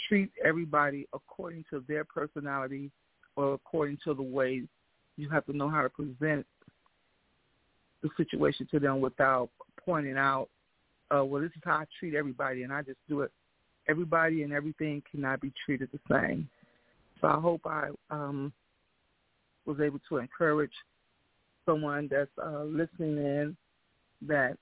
treat 0.08 0.30
everybody 0.44 1.06
according 1.12 1.64
to 1.70 1.84
their 1.86 2.04
personality 2.04 2.90
or 3.36 3.54
according 3.54 3.98
to 4.04 4.14
the 4.14 4.22
way 4.22 4.62
you 5.16 5.28
have 5.28 5.44
to 5.46 5.56
know 5.56 5.68
how 5.68 5.82
to 5.82 5.88
present 5.90 6.46
the 8.02 8.08
situation 8.16 8.66
to 8.70 8.80
them 8.80 9.00
without 9.00 9.50
pointing 9.84 10.16
out, 10.16 10.48
uh, 11.14 11.24
well, 11.24 11.42
this 11.42 11.50
is 11.50 11.62
how 11.64 11.76
I 11.76 11.84
treat 11.98 12.14
everybody, 12.14 12.62
and 12.62 12.72
I 12.72 12.82
just 12.82 12.98
do 13.08 13.20
it. 13.20 13.30
Everybody 13.88 14.42
and 14.42 14.52
everything 14.52 15.02
cannot 15.10 15.40
be 15.40 15.52
treated 15.64 15.88
the 15.92 16.00
same. 16.10 16.48
So 17.20 17.28
I 17.28 17.38
hope 17.40 17.62
I 17.64 17.88
um, 18.10 18.52
was 19.66 19.80
able 19.80 20.00
to 20.08 20.18
encourage 20.18 20.72
someone 21.64 22.08
that's 22.10 22.30
uh, 22.44 22.64
listening 22.64 23.18
in 23.18 23.56
that 24.22 24.56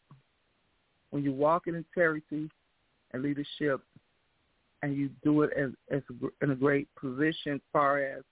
when 1.11 1.23
you 1.23 1.33
walk 1.33 1.67
in 1.67 1.75
integrity 1.75 2.49
and 3.13 3.23
leadership 3.23 3.81
and 4.83 4.97
you 4.97 5.11
do 5.23 5.43
it 5.43 5.51
as, 5.57 5.71
as 5.91 6.03
in 6.43 6.51
a 6.51 6.55
great 6.55 6.89
position 6.95 7.55
as 7.55 7.61
far 7.73 7.99
as 7.99 8.23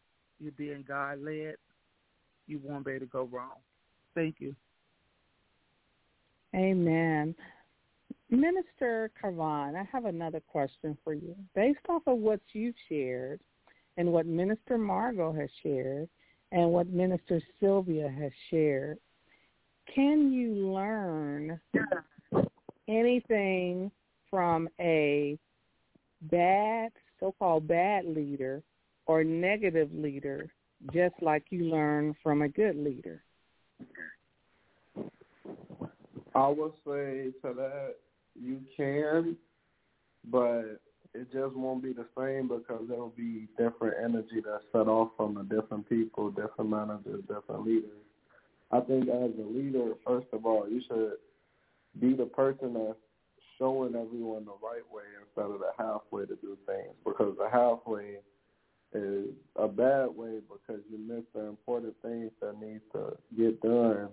you 0.40 0.50
being 0.52 0.84
God-led, 0.86 1.56
you 2.46 2.60
won't 2.62 2.84
be 2.84 2.92
able 2.92 3.06
to 3.06 3.10
go 3.10 3.28
wrong. 3.30 3.56
Thank 4.14 4.36
you. 4.38 4.54
Amen. 6.54 7.34
Minister 8.30 9.10
Carvon, 9.20 9.74
I 9.76 9.84
have 9.90 10.04
another 10.04 10.40
question 10.40 10.96
for 11.02 11.14
you. 11.14 11.34
Based 11.54 11.78
off 11.88 12.02
of 12.06 12.18
what 12.18 12.40
you've 12.52 12.74
shared 12.88 13.40
and 13.96 14.12
what 14.12 14.26
Minister 14.26 14.78
Margot 14.78 15.32
has 15.32 15.50
shared 15.62 16.08
and 16.52 16.70
what 16.70 16.88
Minister 16.88 17.40
Sylvia 17.60 18.08
has 18.08 18.32
shared, 18.50 18.98
can 19.94 20.32
you 20.32 20.72
learn 20.72 21.60
anything 22.88 23.90
from 24.30 24.68
a 24.80 25.38
bad, 26.22 26.92
so-called 27.20 27.68
bad 27.68 28.04
leader 28.06 28.62
or 29.06 29.24
negative 29.24 29.90
leader 29.92 30.50
just 30.92 31.14
like 31.20 31.44
you 31.50 31.64
learn 31.64 32.14
from 32.22 32.42
a 32.42 32.48
good 32.48 32.76
leader? 32.76 33.22
I 36.34 36.48
would 36.48 36.72
say 36.86 37.32
to 37.42 37.54
that 37.54 37.94
you 38.40 38.60
can, 38.76 39.36
but 40.30 40.80
it 41.18 41.32
just 41.32 41.56
won't 41.56 41.82
be 41.82 41.92
the 41.92 42.06
same 42.16 42.46
because 42.46 42.84
there'll 42.88 43.12
be 43.16 43.48
different 43.58 43.96
energy 44.02 44.40
that's 44.44 44.62
set 44.72 44.86
off 44.86 45.10
from 45.16 45.34
the 45.34 45.42
different 45.42 45.88
people, 45.88 46.30
different 46.30 46.70
managers, 46.70 47.22
different 47.26 47.66
leaders. 47.66 48.06
I 48.70 48.80
think 48.80 49.08
as 49.08 49.30
a 49.38 49.48
leader, 49.48 49.94
first 50.06 50.28
of 50.32 50.46
all, 50.46 50.68
you 50.68 50.80
should 50.86 51.14
be 52.00 52.14
the 52.14 52.26
person 52.26 52.74
that's 52.74 52.98
showing 53.58 53.96
everyone 53.96 54.44
the 54.44 54.52
right 54.62 54.86
way 54.92 55.02
instead 55.20 55.50
of 55.50 55.58
the 55.58 55.72
halfway 55.76 56.26
to 56.26 56.36
do 56.36 56.56
things 56.66 56.94
because 57.04 57.34
the 57.36 57.48
halfway 57.50 58.18
is 58.94 59.26
a 59.56 59.66
bad 59.66 60.06
way 60.14 60.38
because 60.46 60.80
you 60.88 60.98
miss 60.98 61.24
the 61.34 61.46
important 61.46 61.94
things 62.00 62.30
that 62.40 62.60
need 62.60 62.80
to 62.92 63.16
get 63.36 63.60
done 63.60 64.08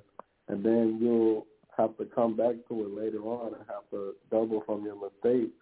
and 0.48 0.66
then 0.66 0.98
you'll 1.00 1.46
have 1.78 1.96
to 1.98 2.06
come 2.06 2.36
back 2.36 2.56
to 2.68 2.86
it 2.86 2.90
later 2.90 3.22
on 3.22 3.54
and 3.54 3.64
have 3.68 3.88
to 3.92 4.16
double 4.32 4.64
from 4.66 4.84
your 4.84 4.96
mistakes 4.96 5.54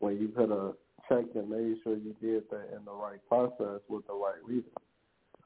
when 0.00 0.18
you 0.18 0.28
could 0.28 0.50
have 0.50 0.74
checked 1.08 1.34
and 1.36 1.48
made 1.50 1.76
sure 1.82 1.96
you 1.96 2.14
did 2.20 2.44
that 2.50 2.76
in 2.76 2.84
the 2.84 2.92
right 2.92 3.20
process 3.28 3.80
with 3.88 4.06
the 4.06 4.14
right 4.14 4.42
leader. 4.46 4.68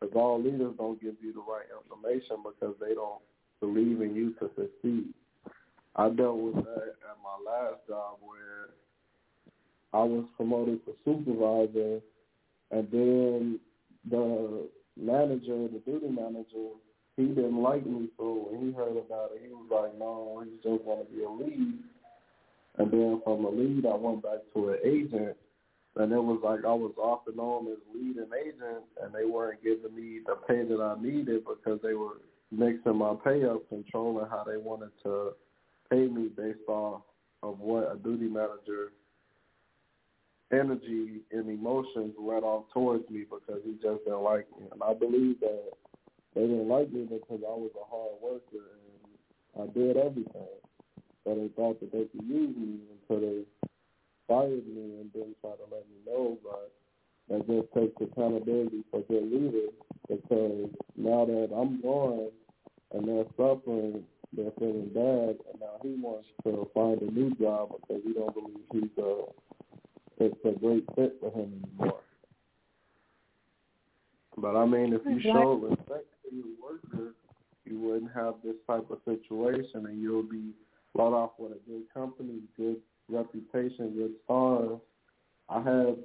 Because 0.01 0.15
all 0.15 0.41
leaders 0.41 0.75
don't 0.79 1.01
give 1.01 1.15
you 1.21 1.33
the 1.33 1.41
right 1.41 1.67
information 1.75 2.37
because 2.45 2.75
they 2.81 2.95
don't 2.95 3.21
believe 3.61 4.01
in 4.01 4.15
you 4.15 4.33
to 4.35 4.51
succeed. 4.55 5.13
I 5.97 6.11
dealt 6.11 6.39
with 6.39 6.55
that 6.55 6.95
at 7.11 7.19
my 7.23 7.51
last 7.51 7.87
job 7.89 8.19
where 8.21 8.71
I 9.93 10.05
was 10.05 10.25
promoted 10.37 10.85
to 10.85 10.93
supervisor, 11.05 12.01
and 12.71 12.89
then 12.93 13.61
the 14.09 14.69
manager, 14.97 15.67
the 15.69 15.83
duty 15.85 16.09
manager, 16.09 16.77
he 17.17 17.27
didn't 17.27 17.61
like 17.61 17.85
me. 17.85 18.09
So 18.17 18.49
when 18.51 18.69
he 18.69 18.73
heard 18.73 18.97
about 18.97 19.33
it, 19.35 19.43
he 19.45 19.53
was 19.53 19.67
like, 19.71 19.99
"No, 19.99 20.45
he 20.45 20.57
just 20.63 20.85
want 20.85 21.09
to 21.09 21.13
be 21.13 21.25
a 21.25 21.29
lead." 21.29 21.83
And 22.79 22.91
then 22.91 23.20
from 23.24 23.45
a 23.45 23.51
lead, 23.51 23.87
I 23.87 23.95
went 23.95 24.22
back 24.22 24.39
to 24.55 24.70
an 24.70 24.79
agent, 24.85 25.37
and 25.97 26.12
it 26.12 26.22
was 26.22 26.41
like 26.45 26.64
I 26.64 26.72
was 26.72 26.95
off 26.97 27.22
and 27.26 27.39
on 27.39 27.66
as 27.66 27.79
lead 27.93 28.16
and 28.16 28.33
agent, 28.33 28.85
and 29.03 29.12
they 29.12 29.24
weren't 29.24 29.62
giving 29.62 29.95
me 29.95 30.20
the 30.24 30.37
pay 30.47 30.64
that 30.64 30.81
I 30.81 31.01
needed 31.03 31.45
because 31.45 31.81
they 31.83 31.95
were 31.95 32.20
mixing 32.51 32.97
my 32.97 33.14
pay 33.24 33.45
up, 33.45 33.68
controlling 33.68 34.26
how 34.31 34.45
they 34.45 34.57
wanted 34.57 34.91
to 35.03 35.33
pay 35.91 36.07
me 36.07 36.29
based 36.29 36.68
off 36.68 37.03
of 37.43 37.59
what 37.59 37.91
a 37.93 37.97
duty 37.97 38.29
manager 38.29 38.93
energy 40.53 41.20
and 41.31 41.49
emotions 41.49 42.14
led 42.18 42.43
off 42.43 42.64
towards 42.72 43.09
me 43.11 43.24
because 43.29 43.61
he 43.64 43.72
just 43.74 44.05
didn't 44.05 44.22
like 44.22 44.47
me. 44.59 44.66
And 44.72 44.83
I 44.83 44.95
believe 44.95 45.41
that 45.41 45.70
they 46.35 46.43
didn't 46.43 46.68
like 46.68 46.91
me 46.93 47.05
because 47.05 47.41
I 47.47 47.55
was 47.55 47.70
a 47.76 47.85
hard 47.85 48.16
worker 48.22 48.64
and 49.57 49.70
I 49.70 49.72
did 49.72 49.97
everything. 49.97 50.49
So 51.29 51.35
they 51.35 51.49
thought 51.49 51.79
that 51.81 51.93
they 51.93 52.07
could 52.07 52.26
use 52.26 52.57
me 52.57 52.79
until 52.89 53.20
they 53.20 53.43
fired 54.26 54.66
me 54.66 54.97
and 54.99 55.11
then 55.14 55.35
try 55.43 55.51
to 55.51 55.68
let 55.70 55.85
me 55.85 56.01
know. 56.07 56.39
But 56.43 56.72
that 57.29 57.47
just 57.47 57.68
takes 57.74 58.01
accountability 58.01 58.83
for 58.91 59.03
good 59.03 59.31
leaders 59.31 59.72
because 60.09 60.70
now 60.97 61.26
that 61.26 61.51
I'm 61.55 61.83
gone 61.83 62.31
and 62.95 63.07
they're 63.07 63.26
suffering, 63.37 64.05
they're 64.33 64.53
feeling 64.59 64.89
bad, 64.95 65.37
and 65.53 65.61
now 65.61 65.76
he 65.83 65.97
wants 66.01 66.29
to 66.45 66.66
find 66.72 67.03
a 67.03 67.11
new 67.11 67.35
job 67.35 67.72
because 67.76 68.03
he 68.07 68.14
don't 68.14 68.33
believe 68.33 68.64
he's 68.72 69.05
a 69.05 69.24
it's 70.20 70.45
a 70.47 70.59
great 70.59 70.85
fit 70.97 71.14
for 71.20 71.31
him 71.31 71.62
anymore. 71.79 72.01
But 74.39 74.57
I 74.57 74.64
mean, 74.64 74.95
if 74.95 75.03
you 75.05 75.20
show 75.20 75.55
respect 75.55 76.07
to 76.24 76.35
your 76.35 76.47
workers, 76.62 77.14
you 77.66 77.79
wouldn't 77.81 78.12
have 78.14 78.37
this 78.43 78.57
type 78.66 78.91
of 78.91 78.99
situation, 79.05 79.85
and 79.87 80.01
you'll 80.01 80.22
be 80.22 80.55
brought 80.95 81.12
off 81.12 81.32
with 81.39 81.53
a 81.53 81.70
good 81.70 81.82
company, 81.93 82.41
good 82.57 82.76
reputation, 83.09 83.95
good 83.97 84.12
stars. 84.24 84.78
I 85.49 85.62
have 85.62 85.97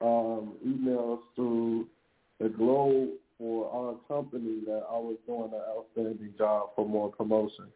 um, 0.00 0.54
emails 0.66 1.20
through 1.34 1.86
the 2.40 2.48
Globe 2.48 3.10
for 3.38 3.70
our 3.70 3.94
company 4.08 4.60
that 4.66 4.84
I 4.90 4.98
was 4.98 5.16
doing 5.26 5.50
an 5.52 5.60
outstanding 5.76 6.34
job 6.38 6.70
for 6.74 6.88
more 6.88 7.10
promotion. 7.10 7.66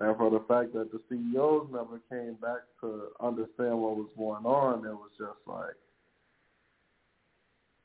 And 0.00 0.16
for 0.16 0.30
the 0.30 0.40
fact 0.48 0.72
that 0.74 0.90
the 0.90 1.00
CEOs 1.08 1.68
never 1.70 2.00
came 2.10 2.34
back 2.34 2.60
to 2.80 3.08
understand 3.20 3.78
what 3.78 3.96
was 3.96 4.08
going 4.16 4.44
on, 4.44 4.84
it 4.84 4.92
was 4.92 5.10
just 5.18 5.38
like 5.46 5.76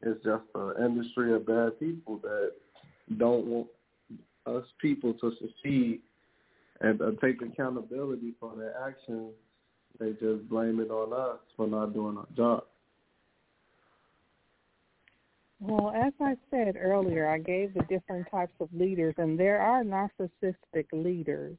it's 0.01 0.23
just 0.23 0.43
an 0.55 0.85
industry 0.85 1.33
of 1.33 1.45
bad 1.45 1.79
people 1.79 2.19
that 2.23 2.51
don't 3.17 3.45
want 3.45 3.67
us 4.45 4.63
people 4.81 5.13
to 5.13 5.31
succeed 5.39 6.01
and 6.81 7.01
uh, 7.01 7.11
take 7.21 7.41
accountability 7.41 8.33
for 8.39 8.55
their 8.55 8.75
actions. 8.87 9.33
They 9.99 10.11
just 10.11 10.47
blame 10.49 10.79
it 10.79 10.91
on 10.91 11.13
us 11.13 11.39
for 11.55 11.67
not 11.67 11.93
doing 11.93 12.17
our 12.17 12.27
job. 12.35 12.63
Well, 15.59 15.91
as 15.91 16.13
I 16.21 16.35
said 16.51 16.75
earlier, 16.79 17.27
I 17.27 17.39
gave 17.39 17.73
the 17.73 17.81
different 17.89 18.29
types 18.29 18.53
of 18.59 18.69
leaders, 18.73 19.15
and 19.17 19.39
there 19.39 19.59
are 19.59 19.83
narcissistic 19.83 20.85
leaders. 20.91 21.57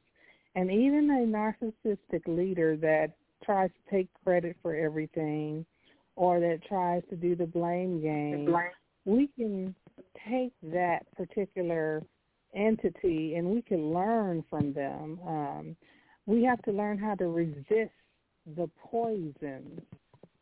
And 0.55 0.71
even 0.71 1.09
a 1.09 1.25
narcissistic 1.25 2.25
leader 2.25 2.77
that 2.77 3.11
tries 3.43 3.69
to 3.69 3.95
take 3.95 4.07
credit 4.23 4.55
for 4.61 4.73
everything 4.73 5.65
or 6.15 6.39
that 6.39 6.59
tries 6.67 7.03
to 7.09 7.15
do 7.15 7.35
the 7.35 7.45
blame 7.45 8.01
game, 8.01 8.45
the 8.45 8.51
blame. 8.51 8.71
we 9.05 9.27
can 9.37 9.75
take 10.29 10.53
that 10.63 11.05
particular 11.15 12.03
entity 12.55 13.35
and 13.35 13.47
we 13.47 13.61
can 13.61 13.93
learn 13.93 14.43
from 14.49 14.73
them. 14.73 15.19
Um, 15.27 15.75
we 16.25 16.43
have 16.43 16.61
to 16.63 16.71
learn 16.71 16.97
how 16.97 17.15
to 17.15 17.27
resist 17.27 17.91
the 18.55 18.69
poisons 18.81 19.81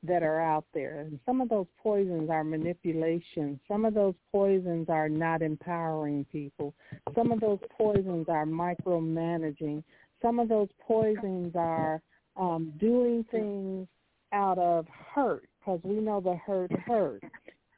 that 0.03 0.23
are 0.23 0.39
out 0.39 0.65
there. 0.73 1.01
And 1.01 1.19
some 1.25 1.41
of 1.41 1.49
those 1.49 1.65
poisons 1.81 2.29
are 2.29 2.43
manipulation. 2.43 3.59
Some 3.67 3.85
of 3.85 3.93
those 3.93 4.13
poisons 4.31 4.89
are 4.89 5.09
not 5.09 5.41
empowering 5.41 6.25
people. 6.31 6.73
Some 7.15 7.31
of 7.31 7.39
those 7.39 7.59
poisons 7.77 8.27
are 8.29 8.45
micromanaging. 8.45 9.83
Some 10.21 10.39
of 10.39 10.49
those 10.49 10.69
poisons 10.79 11.53
are 11.55 12.01
um, 12.35 12.73
doing 12.79 13.25
things 13.31 13.87
out 14.31 14.57
of 14.57 14.85
hurt 15.13 15.47
because 15.59 15.79
we 15.83 15.95
know 15.95 16.21
the 16.21 16.35
hurt 16.35 16.71
hurts. 16.85 17.25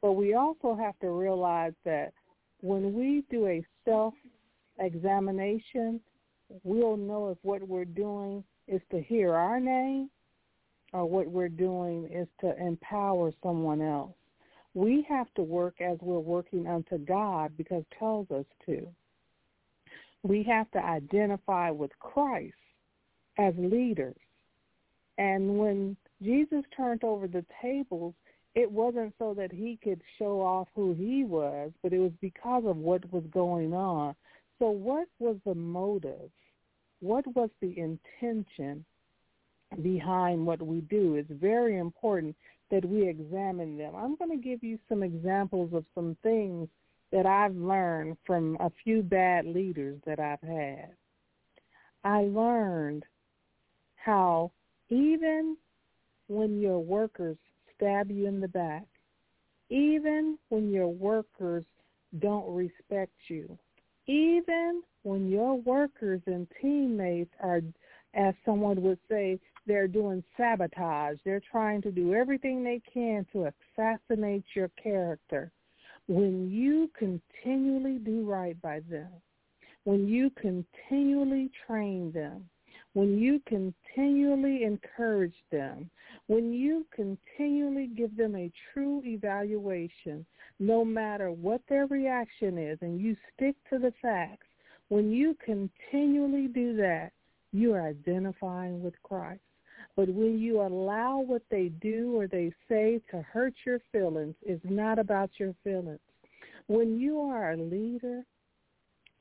But 0.02 0.12
we 0.12 0.34
also 0.34 0.74
have 0.74 0.98
to 1.00 1.10
realize 1.10 1.74
that 1.84 2.12
when 2.60 2.94
we 2.94 3.24
do 3.30 3.46
a 3.46 3.64
self-examination, 4.80 6.00
we'll 6.64 6.96
know 6.96 7.30
if 7.30 7.38
what 7.42 7.66
we're 7.66 7.84
doing 7.84 8.42
is 8.66 8.80
to 8.90 9.00
hear 9.02 9.34
our 9.34 9.60
name 9.60 10.10
or 10.92 11.04
what 11.04 11.28
we're 11.28 11.48
doing 11.48 12.08
is 12.12 12.26
to 12.40 12.56
empower 12.60 13.32
someone 13.42 13.80
else. 13.80 14.12
We 14.74 15.04
have 15.08 15.32
to 15.34 15.42
work 15.42 15.80
as 15.80 15.98
we're 16.00 16.18
working 16.18 16.66
unto 16.66 16.98
God 16.98 17.52
because 17.56 17.84
tells 17.98 18.30
us 18.30 18.44
to. 18.66 18.86
We 20.22 20.42
have 20.44 20.70
to 20.72 20.78
identify 20.78 21.70
with 21.70 21.90
Christ 21.98 22.54
as 23.38 23.54
leaders. 23.56 24.16
And 25.18 25.58
when 25.58 25.96
Jesus 26.22 26.62
turned 26.76 27.04
over 27.04 27.26
the 27.26 27.44
tables, 27.62 28.14
it 28.54 28.70
wasn't 28.70 29.14
so 29.18 29.34
that 29.34 29.52
he 29.52 29.78
could 29.82 30.00
show 30.18 30.40
off 30.40 30.68
who 30.74 30.92
he 30.94 31.24
was, 31.24 31.70
but 31.82 31.92
it 31.92 31.98
was 31.98 32.12
because 32.20 32.64
of 32.66 32.76
what 32.76 33.10
was 33.12 33.24
going 33.32 33.72
on. 33.72 34.14
So 34.60 34.70
what 34.70 35.08
was 35.18 35.36
the 35.44 35.56
motive? 35.56 36.30
What 37.00 37.26
was 37.34 37.50
the 37.60 37.76
intention 37.76 38.84
behind 39.82 40.44
what 40.44 40.60
we 40.60 40.80
do. 40.82 41.14
It's 41.16 41.30
very 41.30 41.78
important 41.78 42.36
that 42.70 42.84
we 42.84 43.08
examine 43.08 43.76
them. 43.76 43.94
I'm 43.96 44.16
going 44.16 44.30
to 44.30 44.36
give 44.36 44.62
you 44.62 44.78
some 44.88 45.02
examples 45.02 45.72
of 45.72 45.84
some 45.94 46.16
things 46.22 46.68
that 47.12 47.26
I've 47.26 47.56
learned 47.56 48.16
from 48.26 48.56
a 48.60 48.70
few 48.84 49.02
bad 49.02 49.46
leaders 49.46 49.98
that 50.06 50.20
I've 50.20 50.40
had. 50.40 50.90
I 52.04 52.22
learned 52.22 53.04
how 53.96 54.52
even 54.88 55.56
when 56.28 56.60
your 56.60 56.78
workers 56.78 57.36
stab 57.76 58.10
you 58.10 58.26
in 58.26 58.40
the 58.40 58.48
back, 58.48 58.86
even 59.68 60.38
when 60.48 60.70
your 60.70 60.88
workers 60.88 61.64
don't 62.20 62.54
respect 62.54 63.12
you, 63.28 63.58
even 64.10 64.82
when 65.04 65.30
your 65.30 65.54
workers 65.54 66.20
and 66.26 66.48
teammates 66.60 67.30
are, 67.40 67.60
as 68.14 68.34
someone 68.44 68.82
would 68.82 68.98
say, 69.08 69.38
they're 69.66 69.86
doing 69.86 70.24
sabotage. 70.36 71.18
They're 71.24 71.42
trying 71.48 71.80
to 71.82 71.92
do 71.92 72.14
everything 72.14 72.64
they 72.64 72.82
can 72.92 73.24
to 73.32 73.52
assassinate 73.78 74.44
your 74.56 74.68
character. 74.82 75.52
When 76.08 76.50
you 76.50 76.90
continually 76.98 77.98
do 77.98 78.28
right 78.28 78.60
by 78.60 78.80
them, 78.90 79.10
when 79.84 80.08
you 80.08 80.30
continually 80.30 81.52
train 81.66 82.10
them, 82.10 82.49
when 82.94 83.18
you 83.18 83.40
continually 83.46 84.64
encourage 84.64 85.34
them, 85.52 85.88
when 86.26 86.52
you 86.52 86.84
continually 86.94 87.88
give 87.96 88.16
them 88.16 88.34
a 88.34 88.50
true 88.72 89.02
evaluation, 89.04 90.26
no 90.58 90.84
matter 90.84 91.30
what 91.30 91.60
their 91.68 91.86
reaction 91.86 92.58
is, 92.58 92.78
and 92.82 93.00
you 93.00 93.16
stick 93.34 93.54
to 93.70 93.78
the 93.78 93.92
facts, 94.02 94.46
when 94.88 95.12
you 95.12 95.36
continually 95.44 96.48
do 96.48 96.76
that, 96.76 97.12
you 97.52 97.74
are 97.74 97.86
identifying 97.86 98.82
with 98.82 98.94
Christ. 99.02 99.40
But 99.96 100.08
when 100.08 100.38
you 100.38 100.60
allow 100.60 101.20
what 101.20 101.42
they 101.50 101.68
do 101.80 102.16
or 102.16 102.26
they 102.26 102.52
say 102.68 103.00
to 103.10 103.22
hurt 103.22 103.54
your 103.64 103.80
feelings, 103.92 104.34
it's 104.42 104.64
not 104.64 104.98
about 104.98 105.30
your 105.38 105.54
feelings. 105.62 106.00
When 106.66 107.00
you 107.00 107.20
are 107.20 107.52
a 107.52 107.56
leader, 107.56 108.24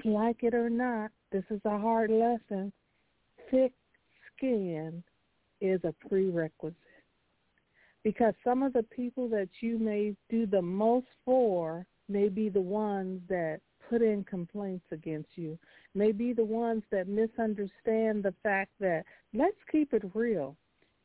like 0.06 0.44
it 0.44 0.54
or 0.54 0.70
not, 0.70 1.12
this 1.32 1.44
is 1.50 1.62
a 1.66 1.78
hard 1.78 2.10
lesson. 2.10 2.72
Thick 3.52 3.74
skin 4.36 5.04
is 5.62 5.80
a 5.84 5.94
prerequisite. 6.08 6.76
Because 8.04 8.34
some 8.44 8.64
of 8.64 8.74
the 8.74 8.84
people 8.84 9.28
that 9.30 9.50
you 9.60 9.78
may 9.78 10.16
do 10.30 10.46
the 10.46 10.62
most 10.62 11.08
for 11.26 11.86
may 12.08 12.30
be 12.30 12.50
the 12.50 12.62
ones 12.62 13.22
that 13.28 13.60
put 13.90 14.02
in 14.02 14.24
complaints 14.24 14.86
against 14.92 15.30
you, 15.36 15.58
may 15.96 16.12
be 16.12 16.32
the 16.32 16.46
ones 16.46 16.84
that 16.92 17.08
misunderstand 17.08 18.24
the 18.24 18.34
fact 18.44 18.72
that, 18.80 19.04
let's 19.34 19.58
keep 19.72 19.94
it 19.94 20.04
real, 20.14 20.56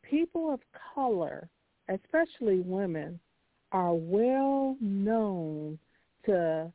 people 0.02 0.52
of 0.52 0.60
color, 0.94 1.48
especially 1.88 2.60
women, 2.60 3.18
are 3.72 3.94
well 3.94 4.76
known 4.80 5.78
to 6.26 6.70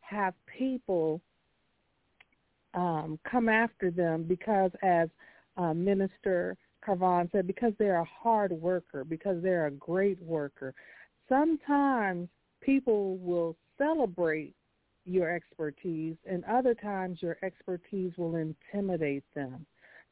have 0.00 0.34
people 0.58 1.20
um, 2.74 3.18
come 3.28 3.48
after 3.48 3.90
them 3.90 4.24
because, 4.24 4.70
as 4.82 5.08
uh, 5.56 5.74
Minister 5.74 6.56
Carvon 6.84 7.28
said, 7.32 7.46
because 7.46 7.72
they're 7.78 8.00
a 8.00 8.04
hard 8.04 8.52
worker, 8.52 9.04
because 9.04 9.42
they're 9.42 9.66
a 9.66 9.72
great 9.72 10.20
worker. 10.22 10.74
Sometimes 11.28 12.28
people 12.60 13.16
will 13.18 13.56
celebrate 13.78 14.54
your 15.04 15.34
expertise, 15.34 16.16
and 16.26 16.44
other 16.44 16.74
times 16.74 17.18
your 17.20 17.36
expertise 17.42 18.12
will 18.16 18.36
intimidate 18.36 19.24
them. 19.34 19.66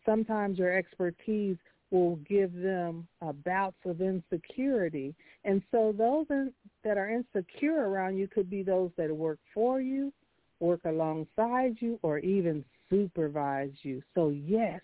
Sometimes 0.05 0.59
your 0.59 0.77
expertise 0.77 1.57
will 1.91 2.17
give 2.29 2.53
them 2.55 3.07
uh, 3.21 3.33
bouts 3.33 3.77
of 3.85 4.01
insecurity. 4.01 5.15
And 5.45 5.63
so 5.71 5.93
those 5.97 6.27
in, 6.31 6.53
that 6.85 6.97
are 6.97 7.11
insecure 7.11 7.89
around 7.89 8.17
you 8.17 8.29
could 8.29 8.49
be 8.49 8.63
those 8.63 8.91
that 8.97 9.15
work 9.15 9.39
for 9.53 9.81
you, 9.81 10.13
work 10.61 10.81
alongside 10.85 11.77
you, 11.81 11.99
or 12.03 12.19
even 12.19 12.65
supervise 12.89 13.73
you. 13.83 14.03
So 14.15 14.29
yes, 14.29 14.81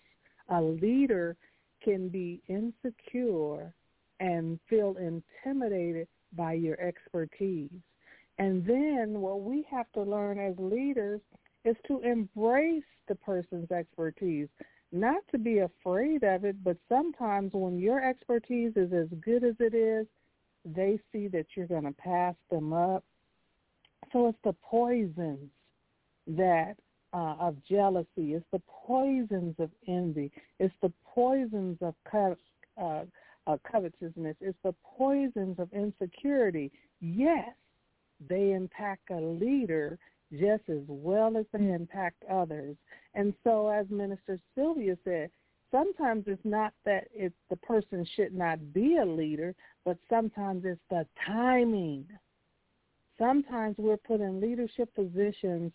a 0.49 0.61
leader 0.61 1.35
can 1.83 2.09
be 2.09 2.41
insecure 2.47 3.73
and 4.19 4.59
feel 4.69 4.95
intimidated 4.97 6.07
by 6.35 6.53
your 6.53 6.79
expertise. 6.81 7.69
And 8.39 8.65
then 8.65 9.21
what 9.21 9.41
we 9.41 9.65
have 9.69 9.91
to 9.93 10.01
learn 10.01 10.39
as 10.39 10.55
leaders 10.57 11.21
is 11.65 11.75
to 11.87 11.99
embrace 12.01 12.83
the 13.07 13.15
person's 13.15 13.71
expertise, 13.71 14.47
not 14.91 15.21
to 15.31 15.37
be 15.37 15.59
afraid 15.59 16.23
of 16.23 16.45
it, 16.45 16.63
but 16.63 16.77
sometimes 16.87 17.51
when 17.53 17.77
your 17.77 18.03
expertise 18.03 18.73
is 18.75 18.93
as 18.93 19.07
good 19.21 19.43
as 19.43 19.55
it 19.59 19.73
is, 19.73 20.07
they 20.65 20.99
see 21.11 21.27
that 21.27 21.45
you're 21.55 21.67
going 21.67 21.83
to 21.83 21.91
pass 21.93 22.35
them 22.49 22.73
up. 22.73 23.03
So 24.13 24.27
it's 24.27 24.37
the 24.43 24.53
poisons 24.53 25.49
that 26.27 26.75
uh, 27.13 27.35
of 27.39 27.55
jealousy. 27.67 28.33
It's 28.33 28.45
the 28.51 28.61
poisons 28.67 29.55
of 29.59 29.69
envy. 29.87 30.31
It's 30.59 30.73
the 30.81 30.91
poisons 31.05 31.77
of 31.81 31.95
co- 32.09 32.37
uh, 32.81 33.03
uh, 33.47 33.57
covetousness. 33.69 34.35
It's 34.41 34.57
the 34.63 34.75
poisons 34.97 35.57
of 35.59 35.71
insecurity. 35.73 36.71
Yes, 36.99 37.49
they 38.29 38.51
impact 38.51 39.09
a 39.11 39.19
leader 39.19 39.97
just 40.31 40.63
as 40.69 40.81
well 40.87 41.37
as 41.37 41.45
they 41.53 41.69
impact 41.71 42.23
others. 42.29 42.75
And 43.13 43.33
so 43.43 43.69
as 43.69 43.85
Minister 43.89 44.39
Sylvia 44.55 44.97
said, 45.05 45.29
sometimes 45.71 46.25
it's 46.27 46.43
not 46.43 46.73
that 46.85 47.07
the 47.49 47.55
person 47.57 48.05
should 48.15 48.33
not 48.33 48.73
be 48.73 48.97
a 48.97 49.05
leader, 49.05 49.55
but 49.85 49.97
sometimes 50.09 50.63
it's 50.65 50.81
the 50.89 51.05
timing. 51.25 52.05
Sometimes 53.17 53.75
we're 53.77 53.97
put 53.97 54.19
in 54.19 54.41
leadership 54.41 54.93
positions 54.93 55.71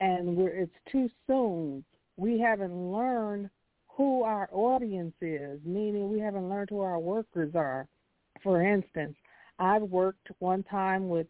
and 0.00 0.38
it's 0.38 0.72
too 0.90 1.08
soon. 1.26 1.84
We 2.16 2.38
haven't 2.38 2.92
learned 2.92 3.50
who 3.88 4.22
our 4.22 4.48
audience 4.52 5.14
is, 5.20 5.60
meaning 5.64 6.10
we 6.10 6.18
haven't 6.18 6.48
learned 6.48 6.70
who 6.70 6.80
our 6.80 6.98
workers 6.98 7.54
are. 7.54 7.86
For 8.42 8.62
instance, 8.62 9.16
I've 9.58 9.82
worked 9.82 10.28
one 10.40 10.64
time 10.64 11.08
with 11.08 11.26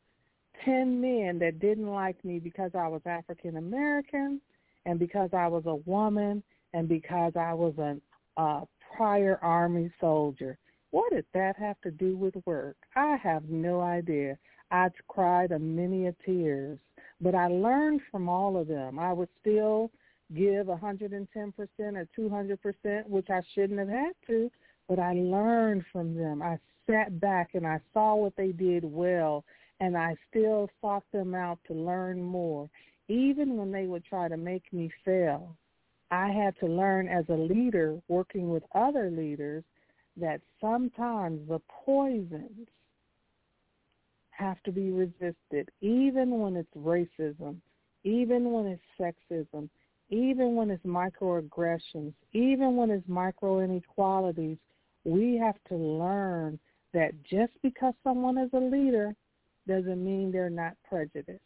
10 0.65 1.01
men 1.01 1.39
that 1.41 1.61
didn't 1.61 1.89
like 1.89 2.23
me 2.25 2.39
because 2.39 2.71
I 2.75 2.89
was 2.89 3.03
African 3.07 3.57
American 3.57 4.41
and 4.87 4.99
because 4.99 5.31
I 5.33 5.47
was 5.49 5.65
a 5.67 5.77
woman 5.89 6.43
and 6.73 6.89
because 6.89 7.33
I 7.37 7.53
was 7.53 7.75
a 7.79 7.97
uh, 8.41 8.65
prior 8.97 9.39
Army 9.43 9.93
soldier. 10.01 10.57
What 10.91 11.13
did 11.13 11.27
that 11.35 11.57
have 11.57 11.81
to 11.83 11.91
do 11.91 12.17
with 12.17 12.35
work? 12.47 12.77
I 12.95 13.17
have 13.23 13.49
no 13.49 13.81
idea. 13.81 14.39
I 14.71 14.89
cried 15.09 15.53
a 15.53 15.59
many 15.59 16.07
a 16.07 16.15
tears, 16.25 16.79
but 17.21 17.35
I 17.35 17.49
learned 17.49 18.01
from 18.11 18.29
all 18.29 18.57
of 18.57 18.69
them. 18.69 18.99
I 18.99 19.13
would 19.13 19.29
still 19.41 19.91
give 20.35 20.67
110% 20.67 21.27
or 21.29 22.09
200%, 22.19 23.09
which 23.09 23.31
I 23.31 23.41
shouldn't 23.55 23.79
have 23.79 23.89
had 23.89 24.13
to, 24.27 24.51
but 24.89 24.99
I 24.99 25.13
learned 25.13 25.85
from 25.93 26.15
them. 26.15 26.43
I 26.43 26.59
sat 26.91 27.21
back 27.21 27.51
and 27.55 27.67
I 27.67 27.81
saw 27.93 28.15
what 28.17 28.37
they 28.37 28.53
did 28.53 28.85
well 28.85 29.45
and 29.81 29.97
I 29.97 30.17
still 30.31 30.69
sought 30.81 31.05
them 31.13 31.35
out 31.35 31.59
to 31.67 31.75
learn 31.75 32.23
more. 32.23 32.69
Even 33.09 33.57
when 33.57 33.71
they 33.71 33.87
would 33.87 34.05
try 34.05 34.29
to 34.29 34.37
make 34.37 34.73
me 34.73 34.91
fail, 35.05 35.57
I 36.11 36.31
had 36.31 36.59
to 36.61 36.67
learn 36.67 37.09
as 37.09 37.25
a 37.29 37.35
leader 37.35 38.01
working 38.09 38.51
with 38.51 38.63
other 38.75 39.11
leaders 39.11 39.65
that 40.17 40.41
sometimes 40.61 41.49
the 41.49 41.61
poisons 41.85 42.69
have 44.37 44.63
to 44.65 44.73
be 44.73 44.91
resisted, 44.91 45.71
even 45.81 46.39
when 46.39 46.57
it's 46.57 46.75
racism, 46.77 47.57
even 48.05 48.53
when 48.53 48.67
it's 48.67 48.83
sexism, 49.01 49.69
even 50.11 50.55
when 50.55 50.71
it's 50.71 50.85
microaggressions, 50.85 52.13
even 52.33 52.77
when 52.77 52.91
it's 52.91 53.09
micro 53.09 53.61
inequalities. 53.61 54.59
We 55.05 55.37
have 55.37 55.57
to 55.69 55.77
learn 55.77 56.59
that 56.93 57.13
just 57.25 57.53
because 57.63 57.95
someone 58.03 58.39
is 58.39 58.51
a 58.53 58.59
leader 58.59 59.15
doesn't 59.67 60.05
mean 60.05 60.31
they're 60.31 60.51
not 60.51 60.77
prejudiced. 60.89 61.41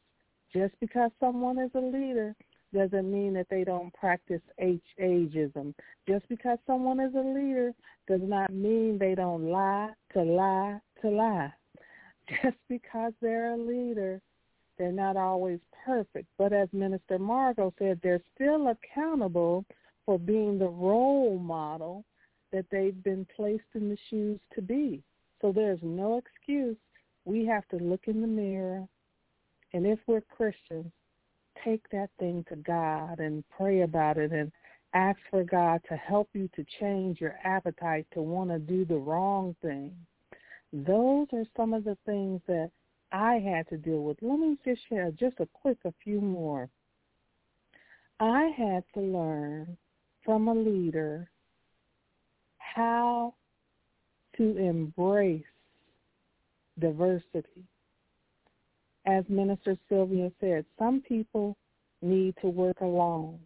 Just 0.52 0.74
because 0.80 1.10
someone 1.20 1.58
is 1.58 1.70
a 1.74 1.80
leader 1.80 2.34
doesn't 2.74 3.10
mean 3.10 3.34
that 3.34 3.48
they 3.50 3.64
don't 3.64 3.92
practice 3.94 4.42
H 4.58 4.82
ageism. 5.00 5.74
Just 6.06 6.28
because 6.28 6.58
someone 6.66 7.00
is 7.00 7.14
a 7.14 7.20
leader 7.20 7.72
does 8.06 8.20
not 8.22 8.52
mean 8.52 8.98
they 8.98 9.14
don't 9.14 9.50
lie 9.50 9.90
to 10.12 10.22
lie 10.22 10.78
to 11.02 11.08
lie. 11.08 11.52
Just 12.42 12.56
because 12.68 13.12
they're 13.20 13.54
a 13.54 13.56
leader, 13.56 14.20
they're 14.76 14.92
not 14.92 15.16
always 15.16 15.60
perfect. 15.84 16.26
But 16.36 16.52
as 16.52 16.68
Minister 16.72 17.18
Margot 17.18 17.72
said, 17.78 18.00
they're 18.02 18.22
still 18.34 18.68
accountable 18.68 19.64
for 20.04 20.18
being 20.18 20.58
the 20.58 20.68
role 20.68 21.38
model 21.38 22.04
that 22.52 22.66
they've 22.70 23.02
been 23.02 23.26
placed 23.36 23.64
in 23.74 23.88
the 23.88 23.98
shoes 24.08 24.40
to 24.54 24.62
be. 24.62 25.02
So 25.40 25.52
there's 25.52 25.80
no 25.82 26.18
excuse 26.18 26.76
we 27.24 27.44
have 27.44 27.68
to 27.68 27.76
look 27.76 28.04
in 28.06 28.22
the 28.22 28.26
mirror, 28.26 28.88
and 29.74 29.86
if 29.86 29.98
we're 30.06 30.22
Christians, 30.22 30.90
take 31.62 31.88
that 31.90 32.08
thing 32.18 32.44
to 32.48 32.56
God 32.56 33.20
and 33.20 33.44
pray 33.54 33.82
about 33.82 34.16
it 34.16 34.32
and 34.32 34.50
ask 34.94 35.18
for 35.30 35.44
God 35.44 35.82
to 35.90 35.96
help 35.96 36.30
you 36.32 36.48
to 36.56 36.64
change 36.80 37.20
your 37.20 37.34
appetite 37.44 38.06
to 38.14 38.22
want 38.22 38.48
to 38.50 38.58
do 38.58 38.86
the 38.86 38.96
wrong 38.96 39.54
thing. 39.60 39.92
Those 40.72 41.26
are 41.32 41.44
some 41.56 41.72
of 41.72 41.84
the 41.84 41.96
things 42.04 42.40
that 42.46 42.70
I 43.10 43.34
had 43.34 43.68
to 43.68 43.78
deal 43.78 44.02
with. 44.02 44.18
Let 44.20 44.38
me 44.38 44.56
just 44.64 44.80
share 44.88 45.10
just 45.10 45.40
a 45.40 45.48
quick 45.52 45.78
a 45.84 45.92
few 46.04 46.20
more. 46.20 46.68
I 48.20 48.50
had 48.56 48.84
to 48.94 49.00
learn 49.00 49.76
from 50.24 50.48
a 50.48 50.54
leader 50.54 51.30
how 52.58 53.34
to 54.36 54.56
embrace 54.58 55.42
diversity. 56.78 57.64
As 59.06 59.24
Minister 59.28 59.76
Sylvia 59.88 60.30
said, 60.38 60.66
some 60.78 61.00
people 61.00 61.56
need 62.02 62.34
to 62.42 62.48
work 62.48 62.80
alone. 62.82 63.38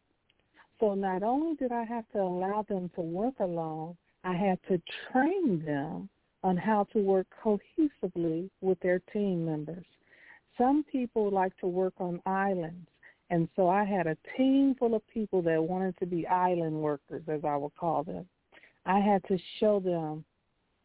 So 0.81 0.95
not 0.95 1.23
only 1.23 1.55
did 1.55 1.71
I 1.71 1.85
have 1.85 2.05
to 2.13 2.19
allow 2.19 2.67
them 2.69 2.91
to 2.97 3.01
work 3.01 3.35
alone, 3.39 3.97
I 4.25 4.35
had 4.35 4.59
to 4.69 4.83
train 5.13 5.65
them 5.65 6.09
on 6.43 6.57
how 6.57 6.85
to 6.93 6.99
work 6.99 7.27
cohesively 7.43 8.51
with 8.61 8.79
their 8.81 9.01
team 9.13 9.45
members. 9.45 9.87
Some 10.59 10.85
people 10.91 11.31
like 11.31 11.57
to 11.59 11.67
work 11.67 11.95
on 11.99 12.21
islands, 12.27 12.89
and 13.31 13.49
so 13.57 13.69
I 13.69 13.85
had 13.85 14.07
a 14.07 14.17
team 14.37 14.75
full 14.79 14.95
of 14.95 15.07
people 15.09 15.41
that 15.43 15.63
wanted 15.63 15.97
to 15.99 16.07
be 16.07 16.27
island 16.27 16.75
workers, 16.75 17.23
as 17.29 17.41
I 17.45 17.57
would 17.57 17.75
call 17.77 18.05
them. 18.05 18.27
I 18.85 18.99
had 18.99 19.23
to 19.29 19.39
show 19.59 19.81
them 19.81 20.25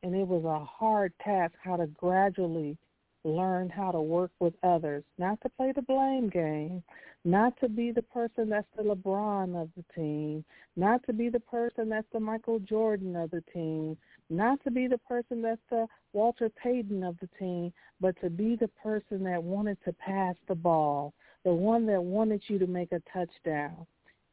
and 0.04 0.16
it 0.16 0.28
was 0.28 0.46
a 0.46 0.66
hard 0.66 1.14
task 1.24 1.54
how 1.64 1.76
to 1.76 1.88
gradually 1.88 2.78
learn 3.24 3.70
how 3.70 3.92
to 3.92 4.00
work 4.00 4.32
with 4.40 4.54
others, 4.64 5.04
not 5.18 5.42
to 5.42 5.50
play 5.50 5.74
the 5.76 5.82
blame 5.82 6.30
game, 6.30 6.82
not 7.26 7.60
to 7.60 7.68
be 7.68 7.92
the 7.92 8.02
person 8.02 8.50
that's 8.50 8.68
the 8.78 8.84
LeBron 8.84 9.62
of 9.62 9.70
the 9.76 9.84
team, 9.94 10.46
not 10.76 11.06
to 11.08 11.14
be 11.14 11.30
the 11.30 11.40
person 11.40 11.90
that's 11.90 12.08
the 12.14 12.20
Michael 12.20 12.60
Jordan 12.60 13.16
of 13.16 13.32
the 13.32 13.44
team, 13.54 13.98
not 14.30 14.64
to 14.64 14.72
be 14.72 14.88
the 14.88 14.98
person 15.00 15.42
that's 15.42 15.62
the 15.70 15.88
Walter 16.14 16.50
Payton 16.50 17.04
of 17.04 17.18
the 17.20 17.30
team, 17.40 17.72
but 18.00 18.20
to 18.22 18.30
be 18.30 18.56
the 18.56 18.68
person 18.68 19.24
that 19.24 19.42
wanted 19.42 19.78
to 19.86 19.94
pass 19.94 20.36
the 20.48 20.56
ball, 20.56 21.14
the 21.44 21.54
one 21.54 21.86
that 21.86 22.02
wanted 22.02 22.42
you 22.48 22.60
to 22.60 22.68
make 22.68 22.92
a 22.92 23.02
touchdown. 23.12 23.86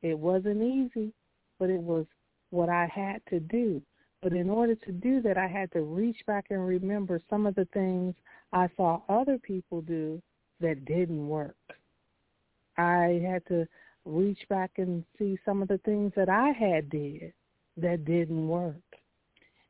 It 0.03 0.19
wasn't 0.19 0.63
easy, 0.63 1.13
but 1.59 1.71
it 1.71 1.81
was 1.81 2.07
what 2.51 2.69
I 2.69 2.87
had 2.93 3.21
to 3.31 3.41
do. 3.41 3.81
But 4.23 4.33
in 4.33 4.49
order 4.49 4.75
to 4.75 4.93
do 4.93 5.21
that, 5.23 5.37
I 5.37 5.47
had 5.47 5.71
to 5.73 5.83
reach 5.83 6.19
back 6.27 6.47
and 6.51 6.67
remember 6.67 7.21
some 7.29 7.47
of 7.47 7.55
the 7.55 7.69
things 7.75 8.15
I 8.53 8.69
saw 8.77 9.01
other 9.09 9.39
people 9.39 9.83
do 9.83 10.21
that 10.61 10.85
didn't 10.87 11.29
work. 11.29 11.57
I 12.77 13.23
had 13.25 13.47
to 13.47 13.67
reach 14.05 14.41
back 14.49 14.73
and 14.79 15.05
see 15.19 15.39
some 15.45 15.63
of 15.63 15.69
the 15.69 15.79
things 15.79 16.13
that 16.17 16.29
I 16.29 16.51
had 16.51 16.91
did 16.91 17.33
that 17.77 18.05
didn't 18.05 18.49
work. 18.49 18.75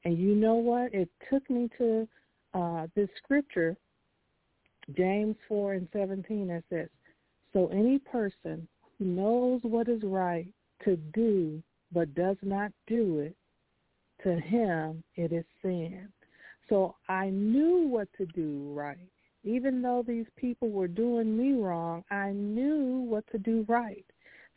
And 0.05 0.19
you 0.19 0.35
know 0.35 0.55
what? 0.55 0.93
It 0.93 1.09
took 1.31 1.49
me 1.49 1.69
to 1.79 2.09
uh, 2.53 2.87
this 2.95 3.09
scripture, 3.23 3.77
James 4.97 5.37
4 5.49 5.75
and 5.75 5.89
17, 5.93 6.49
that 6.49 6.63
says, 6.71 6.89
So 7.53 7.69
any 7.69 7.99
person 7.99 8.69
who 8.99 9.05
knows 9.05 9.61
what 9.63 9.89
is 9.89 10.03
right 10.03 10.47
to 10.85 10.97
do 11.15 11.63
but 11.93 12.15
does 12.15 12.37
not 12.43 12.73
do 12.87 13.21
it, 13.21 13.37
to 14.25 14.41
him 14.41 15.03
it 15.17 15.33
is 15.33 15.45
sin. 15.63 16.09
So 16.69 16.97
I 17.09 17.31
knew 17.31 17.87
what 17.89 18.09
to 18.19 18.27
do 18.27 18.73
right. 18.75 18.99
Even 19.45 19.83
though 19.83 20.03
these 20.07 20.27
people 20.37 20.71
were 20.71 20.89
doing 20.89 21.37
me 21.37 21.61
wrong, 21.61 22.03
I 22.11 22.31
knew 22.31 23.05
what 23.07 23.25
to 23.33 23.39
do 23.39 23.65
right. 23.69 24.05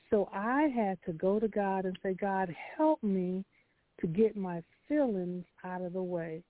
So 0.10 0.30
I 0.34 0.70
had 0.74 0.98
to 1.06 1.12
go 1.12 1.40
to 1.40 1.50
God 1.50 1.84
and 1.86 1.98
say, 2.02 2.14
God, 2.14 2.54
help 2.78 3.04
me 3.04 3.44
to 4.00 4.08
get 4.08 4.38
my 4.38 4.64
feelings 4.88 5.46
out 5.64 5.82
of 5.82 5.94
the 5.94 6.04
way. 6.04 6.44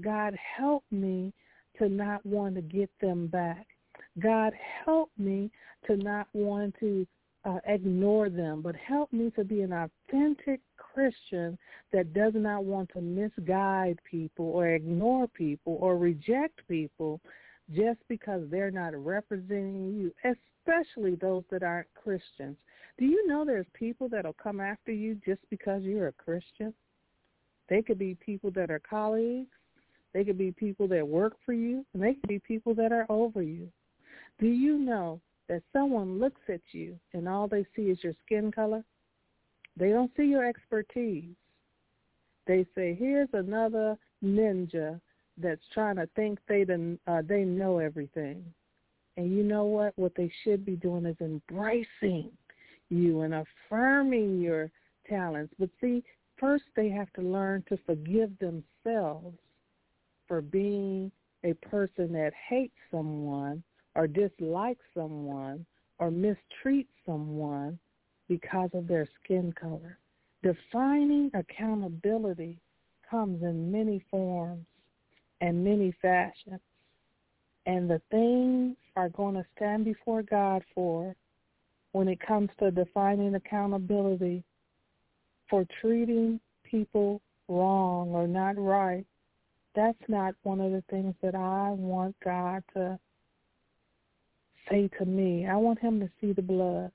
God, 0.00 0.36
help 0.56 0.84
me 0.90 1.32
to 1.78 1.88
not 1.88 2.24
want 2.24 2.54
to 2.56 2.62
get 2.62 2.90
them 3.00 3.26
back. 3.26 3.66
God, 4.20 4.52
help 4.84 5.10
me 5.18 5.50
to 5.86 5.96
not 5.96 6.26
want 6.32 6.74
to 6.80 7.06
uh, 7.44 7.58
ignore 7.66 8.28
them, 8.28 8.62
but 8.62 8.76
help 8.76 9.12
me 9.12 9.30
to 9.36 9.44
be 9.44 9.62
an 9.62 9.72
authentic 9.72 10.60
Christian 10.76 11.58
that 11.92 12.12
does 12.12 12.32
not 12.36 12.64
want 12.64 12.90
to 12.94 13.00
misguide 13.00 13.98
people 14.08 14.46
or 14.46 14.68
ignore 14.68 15.26
people 15.28 15.78
or 15.80 15.96
reject 15.96 16.60
people 16.68 17.20
just 17.74 18.00
because 18.08 18.42
they're 18.50 18.70
not 18.70 18.94
representing 18.94 19.94
you, 19.94 20.12
especially 20.24 21.14
those 21.16 21.44
that 21.50 21.62
aren't 21.62 21.92
Christians. 21.94 22.56
Do 22.98 23.06
you 23.06 23.26
know 23.26 23.44
there's 23.44 23.66
people 23.72 24.08
that'll 24.08 24.34
come 24.34 24.60
after 24.60 24.92
you 24.92 25.16
just 25.24 25.40
because 25.50 25.82
you're 25.82 26.08
a 26.08 26.12
Christian? 26.12 26.74
They 27.72 27.80
could 27.80 27.98
be 27.98 28.14
people 28.16 28.50
that 28.50 28.70
are 28.70 28.78
colleagues. 28.78 29.48
They 30.12 30.24
could 30.24 30.36
be 30.36 30.52
people 30.52 30.86
that 30.88 31.08
work 31.08 31.38
for 31.46 31.54
you, 31.54 31.86
and 31.94 32.02
they 32.02 32.12
could 32.12 32.28
be 32.28 32.38
people 32.38 32.74
that 32.74 32.92
are 32.92 33.06
over 33.08 33.40
you. 33.40 33.66
Do 34.38 34.46
you 34.46 34.76
know 34.76 35.22
that 35.48 35.62
someone 35.72 36.20
looks 36.20 36.42
at 36.50 36.60
you 36.72 36.98
and 37.14 37.26
all 37.26 37.48
they 37.48 37.64
see 37.74 37.84
is 37.84 37.96
your 38.04 38.12
skin 38.26 38.52
color? 38.52 38.84
They 39.74 39.88
don't 39.88 40.10
see 40.18 40.24
your 40.24 40.46
expertise. 40.46 41.34
They 42.46 42.66
say, 42.74 42.94
here's 42.94 43.30
another 43.32 43.96
ninja 44.22 45.00
that's 45.38 45.64
trying 45.72 45.96
to 45.96 46.06
think 46.14 46.40
they 46.46 46.66
uh, 47.06 47.22
they 47.26 47.44
know 47.44 47.78
everything. 47.78 48.44
And 49.16 49.34
you 49.34 49.42
know 49.44 49.64
what? 49.64 49.94
What 49.96 50.12
they 50.14 50.30
should 50.44 50.66
be 50.66 50.76
doing 50.76 51.06
is 51.06 51.16
embracing 51.22 52.32
you 52.90 53.22
and 53.22 53.32
affirming 53.32 54.42
your 54.42 54.70
talents. 55.08 55.54
But 55.58 55.70
see, 55.80 56.04
first 56.42 56.64
they 56.74 56.88
have 56.88 57.10
to 57.12 57.22
learn 57.22 57.62
to 57.68 57.78
forgive 57.86 58.30
themselves 58.40 59.38
for 60.26 60.42
being 60.42 61.10
a 61.44 61.54
person 61.54 62.12
that 62.12 62.32
hates 62.48 62.74
someone 62.90 63.62
or 63.94 64.08
dislikes 64.08 64.84
someone 64.92 65.64
or 65.98 66.10
mistreats 66.10 66.88
someone 67.06 67.78
because 68.28 68.70
of 68.74 68.88
their 68.88 69.08
skin 69.22 69.54
color. 69.58 69.98
Defining 70.42 71.30
accountability 71.34 72.58
comes 73.08 73.42
in 73.42 73.70
many 73.70 74.04
forms 74.10 74.66
and 75.40 75.62
many 75.62 75.94
fashions. 76.02 76.60
And 77.66 77.88
the 77.88 78.02
things 78.10 78.76
are 78.96 79.10
going 79.10 79.36
to 79.36 79.44
stand 79.56 79.84
before 79.84 80.22
God 80.22 80.64
for 80.74 81.14
when 81.92 82.08
it 82.08 82.18
comes 82.26 82.50
to 82.58 82.72
defining 82.72 83.36
accountability 83.36 84.42
for 85.52 85.66
treating 85.82 86.40
people 86.64 87.20
wrong 87.46 88.08
or 88.12 88.26
not 88.26 88.54
right. 88.56 89.04
That's 89.74 89.98
not 90.08 90.34
one 90.44 90.62
of 90.62 90.72
the 90.72 90.82
things 90.88 91.14
that 91.20 91.34
I 91.34 91.68
want 91.72 92.16
God 92.24 92.64
to 92.72 92.98
say 94.70 94.88
to 94.98 95.04
me. 95.04 95.46
I 95.46 95.56
want 95.56 95.78
him 95.78 96.00
to 96.00 96.08
see 96.20 96.32
the 96.32 96.40
blood 96.40 96.90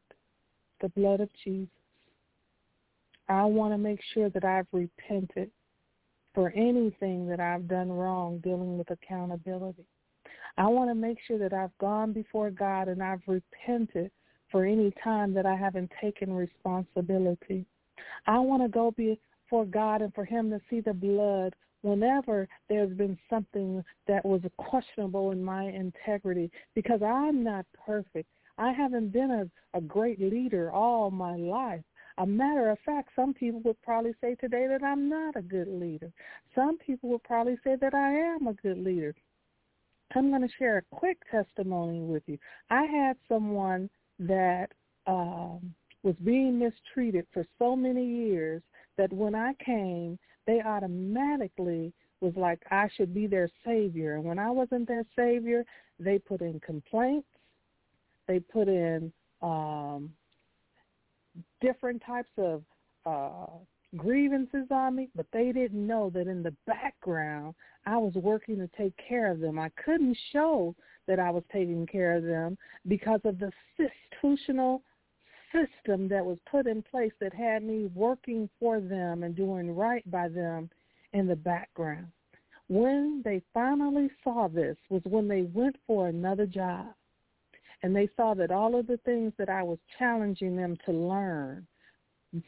the 0.81 0.89
blood 0.89 1.19
of 1.19 1.29
Jesus. 1.43 1.69
I 3.29 3.43
want 3.45 3.73
to 3.73 3.77
make 3.77 3.99
sure 4.13 4.29
that 4.29 4.43
I've 4.43 4.67
repented 4.71 5.51
for 6.33 6.49
anything 6.55 7.27
that 7.27 7.39
I've 7.39 7.67
done 7.67 7.91
wrong 7.91 8.39
dealing 8.43 8.77
with 8.79 8.89
accountability. 8.89 9.85
I 10.57 10.67
want 10.67 10.89
to 10.89 10.95
make 10.95 11.17
sure 11.27 11.37
that 11.37 11.53
I've 11.53 11.75
gone 11.79 12.11
before 12.11 12.49
God 12.49 12.87
and 12.87 13.03
I've 13.03 13.21
repented 13.27 14.09
for 14.51 14.65
any 14.65 14.93
time 15.03 15.33
that 15.35 15.45
I 15.45 15.55
haven't 15.55 15.91
taken 16.01 16.33
responsibility. 16.33 17.65
I 18.25 18.39
want 18.39 18.63
to 18.63 18.69
go 18.69 18.91
before 18.91 19.65
God 19.65 20.01
and 20.01 20.13
for 20.13 20.25
him 20.25 20.49
to 20.49 20.59
see 20.69 20.81
the 20.81 20.93
blood 20.93 21.55
whenever 21.81 22.47
there's 22.69 22.95
been 22.97 23.17
something 23.29 23.83
that 24.07 24.25
was 24.25 24.41
questionable 24.57 25.31
in 25.31 25.43
my 25.43 25.65
integrity 25.65 26.51
because 26.75 27.01
I'm 27.01 27.43
not 27.43 27.65
perfect. 27.85 28.29
I 28.57 28.71
haven't 28.71 29.13
been 29.13 29.31
a, 29.31 29.77
a 29.77 29.81
great 29.81 30.19
leader 30.19 30.71
all 30.71 31.11
my 31.11 31.35
life. 31.35 31.83
A 32.17 32.25
matter 32.25 32.71
of 32.71 32.79
fact, 32.83 33.09
some 33.15 33.33
people 33.33 33.61
would 33.63 33.79
probably 33.83 34.13
say 34.19 34.33
today 34.35 34.65
that 34.67 34.83
I'm 34.83 35.07
not 35.07 35.35
a 35.35 35.41
good 35.41 35.67
leader. 35.67 36.11
Some 36.55 36.79
people 36.79 37.09
would 37.09 37.23
probably 37.23 37.57
say 37.63 37.75
that 37.79 37.93
I 37.93 38.11
am 38.11 38.47
a 38.47 38.53
good 38.53 38.79
leader. 38.79 39.13
I'm 40.15 40.29
going 40.29 40.41
to 40.41 40.53
share 40.57 40.77
a 40.77 40.95
quick 40.95 41.17
testimony 41.29 41.99
with 41.99 42.23
you. 42.25 42.39
I 42.71 42.83
had 42.85 43.17
someone 43.29 43.89
that 44.19 44.69
um, 45.05 45.75
was 46.03 46.15
being 46.23 46.59
mistreated 46.59 47.25
for 47.33 47.45
so 47.59 47.75
many 47.75 48.05
years 48.05 48.61
that 48.97 49.11
when 49.11 49.35
I 49.35 49.53
came, 49.63 50.17
they 50.45 50.61
automatically 50.61 51.93
was 52.21 52.33
like 52.35 52.59
I 52.71 52.89
should 52.95 53.13
be 53.13 53.27
their 53.27 53.49
savior. 53.65 54.15
And 54.15 54.23
when 54.23 54.39
I 54.39 54.49
wasn't 54.49 54.87
their 54.87 55.05
savior, 55.15 55.63
they 55.99 56.19
put 56.19 56.41
in 56.41 56.59
complaints 56.59 57.27
they 58.27 58.39
put 58.39 58.67
in 58.67 59.11
um, 59.41 60.11
different 61.61 62.01
types 62.05 62.29
of 62.37 62.63
uh, 63.05 63.47
grievances 63.95 64.67
on 64.69 64.95
me, 64.95 65.09
but 65.15 65.25
they 65.31 65.51
didn't 65.51 65.85
know 65.87 66.09
that 66.13 66.27
in 66.27 66.43
the 66.43 66.53
background 66.65 67.55
I 67.85 67.97
was 67.97 68.13
working 68.15 68.57
to 68.57 68.69
take 68.77 68.93
care 68.97 69.31
of 69.31 69.39
them. 69.39 69.57
I 69.57 69.69
couldn't 69.83 70.17
show 70.33 70.75
that 71.07 71.19
I 71.19 71.29
was 71.29 71.43
taking 71.51 71.85
care 71.87 72.17
of 72.17 72.23
them 72.23 72.57
because 72.87 73.21
of 73.23 73.39
the 73.39 73.49
institutional 73.79 74.81
system 75.51 76.07
that 76.09 76.25
was 76.25 76.37
put 76.49 76.67
in 76.67 76.81
place 76.81 77.13
that 77.19 77.33
had 77.33 77.63
me 77.63 77.89
working 77.93 78.49
for 78.59 78.79
them 78.79 79.23
and 79.23 79.35
doing 79.35 79.75
right 79.75 80.09
by 80.09 80.27
them 80.27 80.69
in 81.13 81.27
the 81.27 81.35
background. 81.35 82.07
When 82.69 83.21
they 83.23 83.41
finally 83.53 84.09
saw 84.23 84.47
this 84.47 84.77
was 84.89 85.01
when 85.05 85.27
they 85.27 85.43
went 85.53 85.77
for 85.85 86.07
another 86.07 86.45
job 86.45 86.87
and 87.83 87.95
they 87.95 88.09
saw 88.17 88.33
that 88.33 88.51
all 88.51 88.77
of 88.77 88.87
the 88.87 88.97
things 88.97 89.33
that 89.37 89.49
I 89.49 89.63
was 89.63 89.77
challenging 89.97 90.55
them 90.55 90.77
to 90.85 90.91
learn 90.91 91.65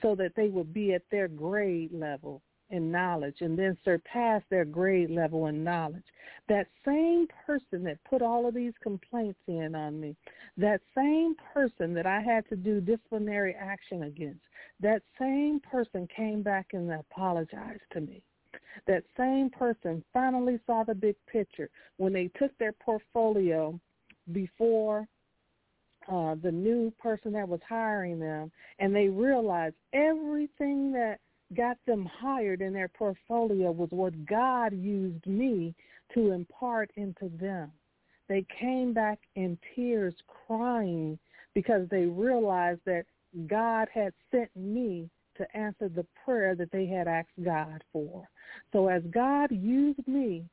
so 0.01 0.15
that 0.15 0.35
they 0.35 0.49
would 0.49 0.73
be 0.73 0.93
at 0.93 1.03
their 1.09 1.27
grade 1.27 1.93
level 1.93 2.41
in 2.69 2.91
knowledge 2.91 3.37
and 3.41 3.57
then 3.57 3.77
surpass 3.83 4.41
their 4.49 4.65
grade 4.65 5.09
level 5.09 5.47
in 5.47 5.63
knowledge. 5.63 6.03
That 6.47 6.67
same 6.85 7.27
person 7.45 7.83
that 7.83 8.03
put 8.03 8.21
all 8.21 8.47
of 8.47 8.53
these 8.53 8.73
complaints 8.81 9.39
in 9.47 9.75
on 9.75 9.99
me, 9.99 10.15
that 10.57 10.81
same 10.95 11.35
person 11.53 11.93
that 11.93 12.05
I 12.05 12.21
had 12.21 12.47
to 12.49 12.55
do 12.55 12.81
disciplinary 12.81 13.55
action 13.55 14.03
against, 14.03 14.41
that 14.79 15.01
same 15.19 15.59
person 15.59 16.07
came 16.15 16.41
back 16.41 16.67
and 16.73 16.91
apologized 16.91 17.81
to 17.93 18.01
me. 18.01 18.21
That 18.87 19.03
same 19.17 19.49
person 19.49 20.03
finally 20.13 20.59
saw 20.65 20.83
the 20.83 20.95
big 20.95 21.15
picture 21.31 21.69
when 21.97 22.13
they 22.13 22.29
took 22.39 22.57
their 22.57 22.73
portfolio 22.73 23.79
before 24.31 25.07
uh, 26.11 26.35
the 26.41 26.51
new 26.51 26.91
person 26.99 27.31
that 27.33 27.47
was 27.47 27.59
hiring 27.67 28.19
them, 28.19 28.51
and 28.79 28.95
they 28.95 29.09
realized 29.09 29.75
everything 29.93 30.91
that 30.91 31.19
got 31.55 31.77
them 31.85 32.05
hired 32.05 32.61
in 32.61 32.73
their 32.73 32.87
portfolio 32.87 33.71
was 33.71 33.89
what 33.91 34.25
God 34.25 34.73
used 34.73 35.25
me 35.25 35.73
to 36.13 36.31
impart 36.31 36.91
into 36.95 37.29
them. 37.39 37.71
they 38.27 38.45
came 38.59 38.93
back 38.93 39.19
in 39.35 39.57
tears 39.75 40.13
crying 40.45 41.17
because 41.55 41.87
they 41.89 42.05
realized 42.05 42.81
that 42.85 43.05
God 43.47 43.87
had 43.93 44.13
sent 44.31 44.55
me 44.55 45.09
to 45.37 45.57
answer 45.57 45.89
the 45.89 46.05
prayer 46.25 46.53
that 46.55 46.71
they 46.71 46.85
had 46.85 47.07
asked 47.07 47.43
God 47.43 47.83
for. 47.91 48.27
So 48.71 48.87
as 48.87 49.01
God 49.11 49.51
used 49.51 50.07
me 50.07 50.45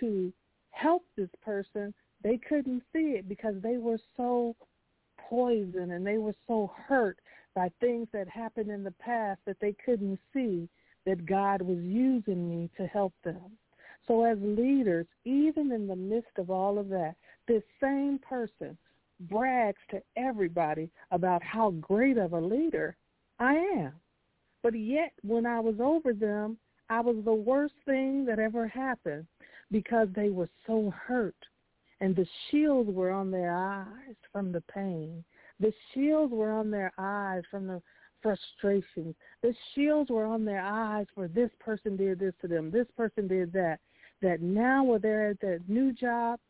to 0.00 0.32
help 0.70 1.02
this 1.16 1.30
person, 1.44 1.94
they 2.22 2.38
couldn't 2.48 2.82
see 2.92 3.16
it 3.16 3.28
because 3.28 3.54
they 3.62 3.78
were 3.78 3.98
so 4.16 4.54
poisoned 5.28 5.92
and 5.92 6.06
they 6.06 6.18
were 6.18 6.34
so 6.46 6.72
hurt 6.86 7.18
by 7.54 7.70
things 7.80 8.08
that 8.12 8.28
happened 8.28 8.70
in 8.70 8.84
the 8.84 8.90
past 8.92 9.40
that 9.46 9.58
they 9.60 9.74
couldn't 9.84 10.18
see 10.32 10.68
that 11.06 11.26
God 11.26 11.62
was 11.62 11.78
using 11.78 12.48
me 12.48 12.70
to 12.76 12.86
help 12.86 13.12
them. 13.24 13.58
So 14.06 14.24
as 14.24 14.38
leaders, 14.40 15.06
even 15.24 15.72
in 15.72 15.86
the 15.86 15.96
midst 15.96 16.38
of 16.38 16.50
all 16.50 16.78
of 16.78 16.88
that, 16.90 17.14
this 17.46 17.62
same 17.80 18.18
person 18.18 18.76
brags 19.20 19.78
to 19.90 20.02
everybody 20.16 20.90
about 21.10 21.42
how 21.42 21.70
great 21.72 22.18
of 22.18 22.32
a 22.32 22.40
leader 22.40 22.96
I 23.38 23.54
am. 23.54 23.92
But 24.62 24.74
yet, 24.74 25.12
when 25.22 25.46
I 25.46 25.60
was 25.60 25.76
over 25.80 26.12
them, 26.12 26.58
I 26.90 27.00
was 27.00 27.16
the 27.24 27.34
worst 27.34 27.74
thing 27.86 28.24
that 28.26 28.38
ever 28.38 28.66
happened 28.66 29.26
because 29.70 30.08
they 30.14 30.30
were 30.30 30.48
so 30.66 30.92
hurt. 31.06 31.36
And 32.00 32.14
the 32.14 32.26
shields 32.50 32.90
were 32.90 33.10
on 33.10 33.30
their 33.30 33.54
eyes 33.54 34.16
from 34.32 34.52
the 34.52 34.62
pain. 34.62 35.24
The 35.60 35.72
shields 35.92 36.32
were 36.32 36.52
on 36.52 36.70
their 36.70 36.92
eyes 36.98 37.42
from 37.50 37.66
the 37.66 37.80
frustrations. 38.22 39.14
The 39.42 39.54
shields 39.74 40.10
were 40.10 40.24
on 40.24 40.44
their 40.44 40.62
eyes 40.62 41.06
for 41.14 41.28
this 41.28 41.50
person 41.60 41.96
did 41.96 42.18
this 42.18 42.34
to 42.40 42.48
them, 42.48 42.70
this 42.70 42.86
person 42.96 43.28
did 43.28 43.52
that. 43.52 43.78
That 44.22 44.40
now 44.40 44.84
when 44.84 45.00
they're 45.02 45.30
at 45.30 45.40
that 45.40 45.60
new 45.68 45.92
job, 45.92 46.40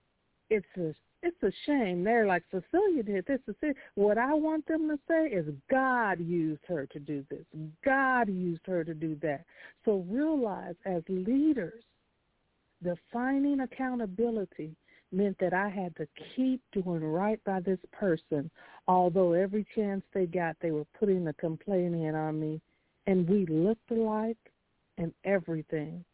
it's 0.51 0.67
a 0.77 0.95
it's 1.25 1.43
a 1.43 1.51
shame. 1.65 2.05
They're 2.05 2.27
like, 2.27 2.43
Cecilia 2.51 3.03
did 3.03 3.25
this. 3.27 3.41
Cecilia. 3.47 3.75
What 3.95 4.19
I 4.19 4.35
want 4.35 4.67
them 4.67 4.89
to 4.89 4.99
say 5.09 5.35
is 5.35 5.47
God 5.71 6.21
used 6.21 6.61
her 6.69 6.87
to 6.87 6.99
do 6.99 7.25
this. 7.31 7.45
God 7.83 8.29
used 8.29 8.67
her 8.67 8.85
to 8.85 8.93
do 8.93 9.17
that. 9.23 9.45
So 9.87 10.05
realize 10.09 10.75
as 10.85 11.03
leaders, 11.09 11.83
defining 12.83 13.61
accountability 13.61 14.77
meant 15.15 15.39
that 15.39 15.55
I 15.55 15.69
had 15.69 15.95
to 15.97 16.07
keep 16.35 16.61
doing 16.73 17.05
right 17.05 17.43
by 17.45 17.61
this 17.61 17.79
person, 17.93 18.51
although 18.89 19.33
every 19.33 19.67
chance 19.75 20.03
they 20.13 20.27
got, 20.27 20.57
they 20.61 20.71
were 20.71 20.87
putting 20.99 21.29
a 21.29 21.33
complaint 21.35 21.95
in 21.95 22.15
on 22.15 22.41
me. 22.41 22.61
And 23.07 23.29
we 23.29 23.47
looked 23.47 23.91
alike 23.91 24.39
and 24.99 25.13
everything. 25.25 26.05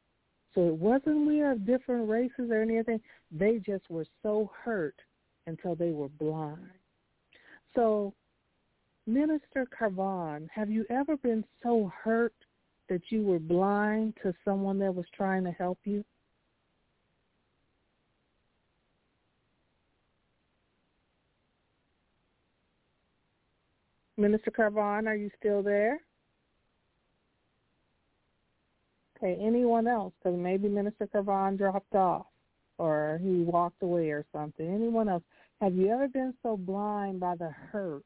So 0.55 0.67
it 0.67 0.75
wasn't 0.75 1.27
we 1.27 1.41
of 1.43 1.65
different 1.65 2.09
races 2.09 2.51
or 2.51 2.63
anything. 2.63 3.01
They 3.31 3.59
just 3.65 3.89
were 3.89 4.07
so 4.23 4.51
hurt 4.65 4.97
until 5.47 5.75
they 5.75 5.91
were 5.91 6.09
blind. 6.09 6.71
So, 7.75 8.13
Minister 9.07 9.67
Carvon, 9.67 10.49
have 10.53 10.71
you 10.71 10.85
ever 10.91 11.17
been 11.17 11.45
so 11.63 11.93
hurt 12.03 12.35
that 12.89 13.03
you 13.11 13.23
were 13.23 13.39
blind 13.39 14.15
to 14.23 14.35
someone 14.45 14.79
that 14.81 14.95
was 14.95 15.07
trying 15.17 15.45
to 15.45 15.53
help 15.53 15.79
you? 15.85 16.05
Minister 24.21 24.51
Carvon, 24.51 25.09
are 25.09 25.17
you 25.17 25.31
still 25.39 25.63
there? 25.63 25.99
Okay, 29.17 29.39
anyone 29.41 29.89
else? 29.89 30.13
Because 30.23 30.39
maybe 30.39 30.69
Minister 30.69 31.07
Carvon 31.07 31.57
dropped 31.57 31.95
off 31.95 32.27
or 32.79 33.19
he 33.23 33.43
walked 33.43 33.83
away 33.83 34.11
or 34.11 34.25
something. 34.33 34.67
Anyone 34.67 35.09
else? 35.09 35.23
Have 35.61 35.75
you 35.75 35.91
ever 35.91 36.09
been 36.09 36.35
so 36.43 36.57
blind 36.57 37.21
by 37.21 37.35
the 37.37 37.51
hurt 37.51 38.05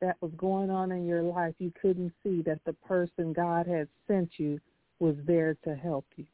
that 0.00 0.16
was 0.20 0.32
going 0.36 0.70
on 0.70 0.92
in 0.92 1.06
your 1.06 1.22
life 1.22 1.54
you 1.58 1.72
couldn't 1.80 2.12
see 2.22 2.42
that 2.42 2.60
the 2.64 2.72
person 2.72 3.32
God 3.32 3.66
had 3.66 3.88
sent 4.06 4.30
you 4.38 4.60
was 5.00 5.16
there 5.26 5.56
to 5.64 5.74
help 5.74 6.06
you? 6.16 6.26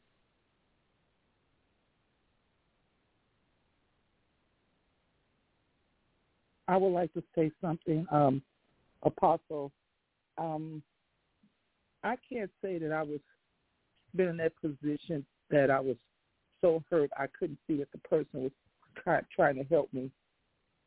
I 6.67 6.77
would 6.77 6.89
like 6.93 7.13
to 7.13 7.23
say 7.35 7.51
something, 7.61 8.05
um, 8.11 8.41
Apostle. 9.03 9.71
Um, 10.37 10.81
I 12.03 12.15
can't 12.31 12.51
say 12.63 12.77
that 12.79 12.91
I 12.91 13.03
was 13.03 13.19
been 14.15 14.27
in 14.27 14.37
that 14.37 14.53
position 14.61 15.25
that 15.49 15.71
I 15.71 15.79
was 15.79 15.95
so 16.61 16.83
hurt 16.89 17.09
I 17.17 17.27
couldn't 17.37 17.59
see 17.67 17.77
that 17.77 17.91
the 17.91 17.97
person 17.99 18.43
was 18.43 18.51
try, 19.01 19.21
trying 19.33 19.55
to 19.55 19.63
help 19.63 19.91
me. 19.93 20.11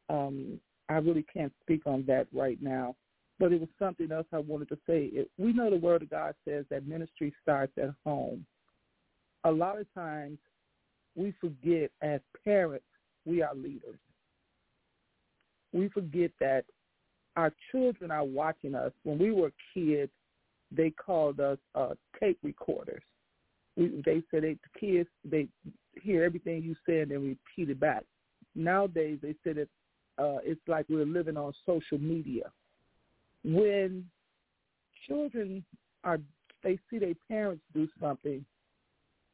Um, 0.09 0.61
I 0.89 0.95
really 0.95 1.25
can't 1.33 1.53
speak 1.63 1.87
on 1.87 2.05
that 2.07 2.27
right 2.33 2.59
now, 2.61 2.95
but 3.39 3.53
it 3.53 3.61
was 3.61 3.71
something 3.79 4.13
else 4.13 4.27
I 4.33 4.39
wanted 4.39 4.69
to 4.69 4.79
say. 4.87 5.07
It, 5.13 5.31
we 5.39 5.53
know 5.53 5.71
the 5.71 5.77
Word 5.77 6.03
of 6.03 6.11
God 6.11 6.35
says 6.47 6.65
that 6.71 6.87
ministry 6.87 7.33
starts 7.43 7.73
at 7.79 7.91
home. 8.05 8.45
A 9.45 9.51
lot 9.51 9.81
of 9.81 9.93
times 9.95 10.39
we 11.17 11.33
forget 11.41 11.91
as 12.03 12.21
parents 12.45 12.85
we 13.25 13.43
are 13.43 13.55
leaders. 13.55 13.99
We 15.73 15.89
forget 15.89 16.31
that 16.41 16.65
our 17.37 17.53
children 17.71 18.11
are 18.11 18.25
watching 18.25 18.75
us. 18.75 18.93
When 19.03 19.19
we 19.19 19.33
were 19.33 19.53
kids, 19.73 20.13
they 20.71 20.91
called 20.91 21.41
us 21.41 21.59
uh, 21.75 21.95
tape 22.21 22.39
recorders 22.43 23.03
we, 23.77 24.03
they 24.05 24.23
said 24.31 24.43
the 24.43 24.57
kids 24.79 25.09
they 25.25 25.49
hear 26.01 26.25
everything 26.25 26.63
you 26.63 26.75
say 26.87 27.01
and 27.01 27.11
then 27.11 27.23
repeat 27.23 27.71
it 27.71 27.81
back. 27.81 28.05
Nowadays 28.55 29.19
they 29.23 29.35
said 29.43 29.57
that 29.57 29.69
uh, 30.23 30.39
it's 30.45 30.61
like 30.69 30.87
we're 30.89 31.07
living 31.07 31.37
on 31.37 31.53
social 31.67 31.99
media. 31.99 32.45
When 33.45 34.09
children 35.07 35.65
are 36.05 36.19
they 36.63 36.79
see 36.91 36.99
their 36.99 37.15
parents 37.29 37.63
do 37.75 37.89
something, 38.01 38.45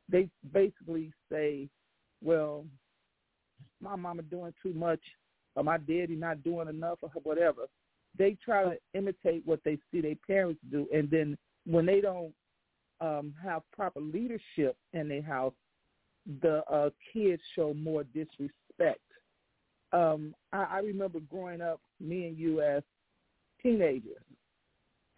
they 0.09 0.29
basically 0.53 1.13
say, 1.31 1.69
"Well, 2.23 2.65
my 3.81 3.95
mama 3.95 4.23
doing 4.23 4.55
too 4.63 4.73
much, 4.73 5.01
or 5.55 5.63
my 5.63 5.79
daddy 5.79 6.17
not 6.17 6.43
doing 6.43 6.69
enough, 6.69 6.99
or 7.03 7.11
whatever." 7.23 7.67
They 8.19 8.37
try 8.45 8.65
to 8.65 8.77
imitate 8.95 9.43
what 9.47 9.61
they 9.65 9.79
see 9.91 10.01
their 10.01 10.17
parents 10.27 10.61
do, 10.71 10.87
and 10.93 11.11
then 11.11 11.39
when 11.65 11.87
they 11.87 12.01
don't 12.01 12.33
um, 13.01 13.35
have 13.43 13.63
proper 13.73 14.01
leadership 14.01 14.77
in 14.93 15.09
their 15.09 15.23
house, 15.23 15.55
the 16.43 16.63
uh, 16.71 16.91
kids 17.13 17.41
show 17.55 17.73
more 17.75 18.05
disrespect. 18.05 19.01
Um, 19.93 20.35
I, 20.53 20.65
I 20.65 20.79
remember 20.79 21.21
growing 21.21 21.61
up, 21.61 21.81
me 22.01 22.27
and 22.27 22.37
you 22.37 22.61
as 22.61 22.83
teenagers, 23.63 24.23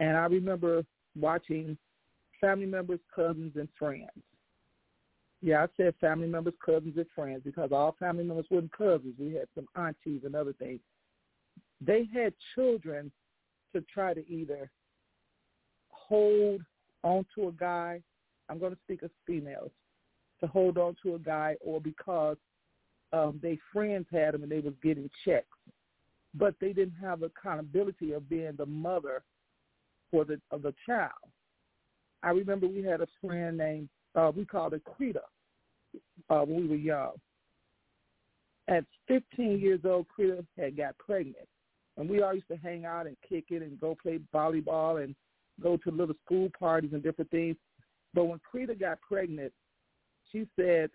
and 0.00 0.16
I 0.16 0.26
remember 0.26 0.84
watching 1.18 1.76
family 2.40 2.66
members, 2.66 3.00
cousins, 3.14 3.52
and 3.56 3.68
friends. 3.78 4.10
Yeah, 5.42 5.64
I 5.64 5.66
said 5.76 5.94
family 6.00 6.28
members, 6.28 6.54
cousins, 6.64 6.96
and 6.96 7.06
friends 7.14 7.42
because 7.44 7.70
all 7.72 7.96
family 7.98 8.24
members 8.24 8.46
weren't 8.50 8.72
cousins. 8.72 9.14
We 9.18 9.34
had 9.34 9.48
some 9.54 9.66
aunties 9.76 10.22
and 10.24 10.36
other 10.36 10.52
things. 10.52 10.80
They 11.84 12.08
had 12.12 12.32
children 12.54 13.10
to 13.74 13.82
try 13.92 14.14
to 14.14 14.28
either 14.30 14.70
hold 15.88 16.62
onto 17.02 17.48
a 17.48 17.52
guy, 17.52 18.00
I'm 18.48 18.58
going 18.58 18.72
to 18.72 18.78
speak 18.84 19.02
of 19.02 19.10
females, 19.26 19.70
to 20.40 20.46
hold 20.46 20.78
on 20.78 20.96
to 21.02 21.14
a 21.14 21.18
guy 21.18 21.56
or 21.60 21.80
because 21.80 22.36
um, 23.12 23.38
their 23.42 23.56
friends 23.72 24.06
had 24.12 24.34
him 24.34 24.42
and 24.42 24.52
they 24.52 24.60
was 24.60 24.74
getting 24.82 25.10
checks. 25.24 25.46
But 26.34 26.54
they 26.60 26.72
didn't 26.72 26.96
have 27.00 27.22
accountability 27.22 28.12
of 28.12 28.28
being 28.28 28.54
the 28.56 28.66
mother 28.66 29.22
for 30.10 30.24
the 30.24 30.40
of 30.50 30.62
the 30.62 30.74
child. 30.86 31.10
I 32.22 32.30
remember 32.30 32.66
we 32.66 32.82
had 32.82 33.00
a 33.00 33.08
friend 33.20 33.58
named 33.58 33.88
uh, 34.14 34.32
we 34.34 34.44
called 34.44 34.72
her 34.72 34.80
Creta 34.80 35.20
uh, 36.30 36.44
when 36.44 36.62
we 36.62 36.68
were 36.68 36.76
young. 36.76 37.12
At 38.68 38.84
15 39.08 39.58
years 39.58 39.80
old, 39.84 40.06
Creta 40.18 40.46
had 40.56 40.76
got 40.76 40.96
pregnant, 40.98 41.48
and 41.96 42.08
we 42.08 42.22
all 42.22 42.34
used 42.34 42.48
to 42.48 42.56
hang 42.56 42.84
out 42.84 43.06
and 43.06 43.16
kick 43.28 43.46
it 43.50 43.62
and 43.62 43.80
go 43.80 43.96
play 44.00 44.18
volleyball 44.34 45.02
and 45.02 45.14
go 45.62 45.76
to 45.76 45.90
little 45.90 46.14
school 46.24 46.48
parties 46.58 46.92
and 46.92 47.02
different 47.02 47.30
things. 47.30 47.56
But 48.14 48.24
when 48.24 48.40
Creta 48.40 48.78
got 48.78 49.00
pregnant, 49.00 49.52
she 50.30 50.46
said, 50.56 50.90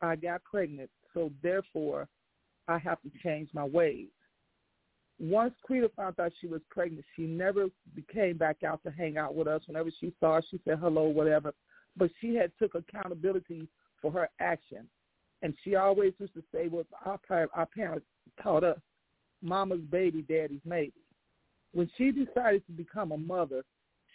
I 0.00 0.16
got 0.16 0.42
pregnant, 0.44 0.90
so 1.14 1.32
therefore 1.42 2.08
I 2.66 2.78
have 2.78 3.00
to 3.02 3.10
change 3.22 3.48
my 3.52 3.64
ways. 3.64 4.08
Once 5.20 5.54
Creta 5.68 5.92
found 5.96 6.18
out 6.20 6.32
she 6.40 6.46
was 6.46 6.60
pregnant, 6.70 7.04
she 7.16 7.22
never 7.22 7.66
came 8.12 8.36
back 8.36 8.62
out 8.62 8.82
to 8.84 8.90
hang 8.90 9.18
out 9.18 9.34
with 9.34 9.48
us. 9.48 9.62
Whenever 9.66 9.90
she 10.00 10.12
saw 10.20 10.38
us, 10.38 10.44
she 10.50 10.60
said 10.64 10.78
hello, 10.80 11.04
whatever. 11.04 11.52
But 11.96 12.10
she 12.20 12.36
had 12.36 12.52
took 12.58 12.74
accountability 12.76 13.68
for 14.00 14.12
her 14.12 14.28
action. 14.40 14.88
And 15.42 15.54
she 15.64 15.74
always 15.74 16.12
used 16.18 16.34
to 16.34 16.42
say 16.52 16.68
what 16.68 16.86
our, 17.04 17.48
our 17.54 17.66
parents 17.66 18.06
taught 18.40 18.62
us, 18.62 18.78
mama's 19.42 19.80
baby, 19.90 20.22
daddy's 20.22 20.60
maybe. 20.64 20.92
When 21.72 21.90
she 21.96 22.10
decided 22.10 22.66
to 22.66 22.72
become 22.72 23.12
a 23.12 23.18
mother, 23.18 23.62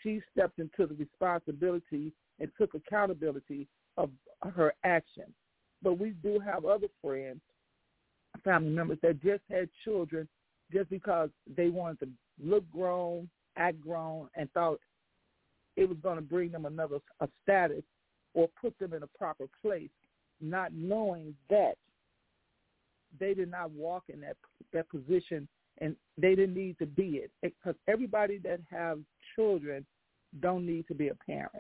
she 0.01 0.21
stepped 0.31 0.59
into 0.59 0.85
the 0.87 0.95
responsibility 0.95 2.11
and 2.39 2.51
took 2.57 2.73
accountability 2.73 3.67
of 3.97 4.09
her 4.55 4.73
actions. 4.83 5.33
But 5.81 5.99
we 5.99 6.11
do 6.11 6.39
have 6.39 6.65
other 6.65 6.87
friends 7.01 7.41
family 8.43 8.71
members 8.71 8.97
that 9.01 9.21
just 9.21 9.43
had 9.49 9.69
children 9.83 10.27
just 10.71 10.89
because 10.89 11.29
they 11.55 11.69
wanted 11.69 11.99
to 11.99 12.09
look 12.43 12.69
grown, 12.71 13.29
act 13.57 13.79
grown, 13.81 14.27
and 14.35 14.51
thought 14.53 14.79
it 15.75 15.87
was 15.87 15.97
going 16.01 16.15
to 16.15 16.21
bring 16.21 16.51
them 16.51 16.65
another 16.65 16.97
a 17.19 17.27
status 17.43 17.83
or 18.33 18.49
put 18.59 18.77
them 18.79 18.93
in 18.93 19.03
a 19.03 19.17
proper 19.17 19.45
place, 19.61 19.89
not 20.41 20.73
knowing 20.73 21.35
that 21.49 21.75
they 23.19 23.33
did 23.33 23.49
not 23.49 23.71
walk 23.71 24.03
in 24.09 24.21
that 24.21 24.37
that 24.71 24.89
position 24.89 25.47
and 25.79 25.95
they 26.17 26.35
didn't 26.35 26.55
need 26.55 26.77
to 26.79 26.85
be 26.85 27.21
it 27.23 27.31
because 27.41 27.75
everybody 27.87 28.37
that 28.37 28.59
have 28.69 28.99
children 29.35 29.85
don't 30.39 30.65
need 30.65 30.87
to 30.87 30.93
be 30.93 31.09
a 31.09 31.15
parent. 31.15 31.51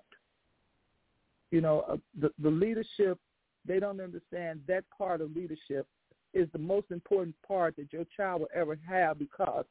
You 1.51 1.61
know, 1.61 1.81
uh, 1.87 1.97
the 2.19 2.31
the 2.39 2.49
leadership 2.49 3.19
they 3.65 3.79
don't 3.79 4.01
understand 4.01 4.61
that 4.67 4.83
part 4.95 5.21
of 5.21 5.35
leadership 5.35 5.87
is 6.33 6.47
the 6.51 6.59
most 6.59 6.91
important 6.91 7.35
part 7.47 7.75
that 7.77 7.93
your 7.93 8.05
child 8.17 8.41
will 8.41 8.49
ever 8.53 8.77
have 8.87 9.19
because 9.19 9.65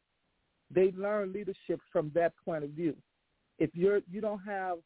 they 0.70 0.92
learn 0.96 1.32
leadership 1.32 1.80
from 1.92 2.10
that 2.14 2.32
point 2.44 2.64
of 2.64 2.70
view. 2.70 2.96
If 3.58 3.70
you're 3.74 4.00
you 4.10 4.20
don't 4.20 4.40
have 4.40 4.78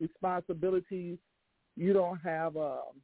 responsibilities, 0.00 1.18
you 1.76 1.92
don't 1.92 2.18
have 2.18 2.56
um 2.56 3.00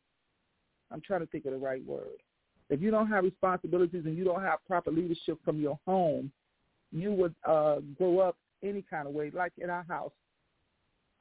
I'm 0.90 1.00
trying 1.00 1.20
to 1.20 1.26
think 1.26 1.44
of 1.44 1.52
the 1.52 1.58
right 1.58 1.84
word. 1.84 2.22
If 2.70 2.80
you 2.80 2.90
don't 2.90 3.08
have 3.08 3.24
responsibilities 3.24 4.04
and 4.04 4.16
you 4.16 4.24
don't 4.24 4.42
have 4.42 4.58
proper 4.66 4.90
leadership 4.90 5.38
from 5.44 5.60
your 5.60 5.78
home, 5.86 6.30
you 6.92 7.12
would 7.12 7.34
uh 7.46 7.76
grow 7.96 8.20
up 8.20 8.36
any 8.62 8.82
kind 8.82 9.06
of 9.06 9.14
way. 9.14 9.30
Like 9.30 9.52
in 9.58 9.70
our 9.70 9.84
house, 9.88 10.12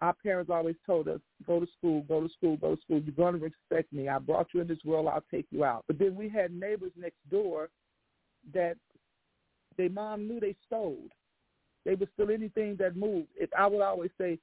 our 0.02 0.14
parents 0.14 0.52
always 0.52 0.76
told 0.86 1.08
us, 1.08 1.20
go 1.46 1.60
to 1.60 1.68
school, 1.78 2.02
go 2.08 2.22
to 2.22 2.30
school, 2.34 2.58
go 2.58 2.76
to 2.76 2.82
school. 2.82 3.00
You're 3.00 3.16
going 3.16 3.40
to 3.40 3.40
respect 3.40 3.92
me. 3.92 4.08
I 4.10 4.20
brought 4.20 4.48
you 4.54 4.62
in 4.62 4.68
this 4.68 4.78
world. 4.86 5.08
I'll 5.08 5.24
take 5.32 5.48
you 5.50 5.64
out. 5.64 5.86
But 5.88 5.98
then 5.98 6.16
we 6.16 6.30
had 6.30 6.52
neighbors 6.54 6.92
next 6.96 7.18
door 7.32 7.70
that 8.54 8.76
their 9.78 9.90
mom 9.90 10.28
knew 10.28 10.40
they 10.40 10.56
stole. 10.66 11.00
They 11.86 11.96
would 11.96 12.10
steal 12.14 12.32
anything 12.32 12.76
that 12.78 12.96
moved. 12.96 13.30
If 13.36 13.50
I 13.58 13.66
would 13.68 13.82
always 13.82 14.12
say, 14.20 14.40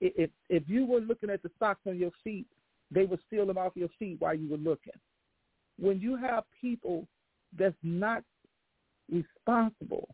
if 0.00 0.30
if 0.48 0.62
you 0.68 0.86
were 0.86 1.00
looking 1.00 1.30
at 1.30 1.42
the 1.42 1.50
socks 1.58 1.80
on 1.86 1.98
your 1.98 2.12
feet, 2.24 2.46
they 2.90 3.04
would 3.04 3.20
steal 3.26 3.46
them 3.46 3.58
off 3.58 3.72
your 3.74 3.88
feet 3.98 4.16
while 4.20 4.34
you 4.34 4.48
were 4.48 4.56
looking. 4.56 4.92
When 5.78 6.00
you 6.00 6.16
have 6.16 6.44
people 6.60 7.06
that's 7.58 7.74
not 7.82 8.22
responsible 9.10 10.08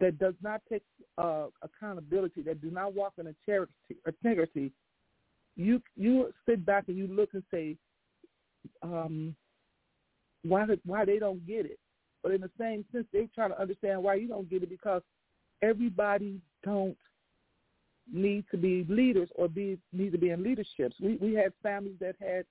that 0.00 0.18
does 0.18 0.34
not 0.42 0.60
take 0.70 0.82
uh, 1.18 1.46
accountability, 1.62 2.42
that 2.42 2.60
do 2.60 2.70
not 2.70 2.94
walk 2.94 3.14
in 3.18 3.34
charity, 3.46 3.72
integrity, 4.06 4.72
you 5.56 5.80
you 5.96 6.32
sit 6.46 6.66
back 6.66 6.84
and 6.88 6.98
you 6.98 7.06
look 7.06 7.30
and 7.32 7.42
say, 7.50 7.76
um, 8.82 9.34
why 10.42 10.66
why 10.84 11.04
they 11.04 11.18
don't 11.18 11.46
get 11.46 11.64
it? 11.64 11.78
But 12.22 12.32
in 12.32 12.40
the 12.40 12.50
same 12.58 12.84
sense, 12.92 13.06
they 13.12 13.28
try 13.34 13.48
to 13.48 13.60
understand 13.60 14.02
why 14.02 14.14
you 14.16 14.28
don't 14.28 14.50
get 14.50 14.62
it 14.62 14.68
because 14.68 15.02
everybody 15.62 16.40
don't 16.62 16.96
need 18.12 18.44
to 18.50 18.56
be 18.56 18.84
leaders 18.88 19.28
or 19.34 19.48
be 19.48 19.78
need 19.92 20.12
to 20.12 20.18
be 20.18 20.30
in 20.30 20.42
leaderships. 20.42 20.96
We 21.00 21.16
we 21.16 21.34
had 21.34 21.52
families 21.62 21.96
that 22.00 22.16
had 22.20 22.44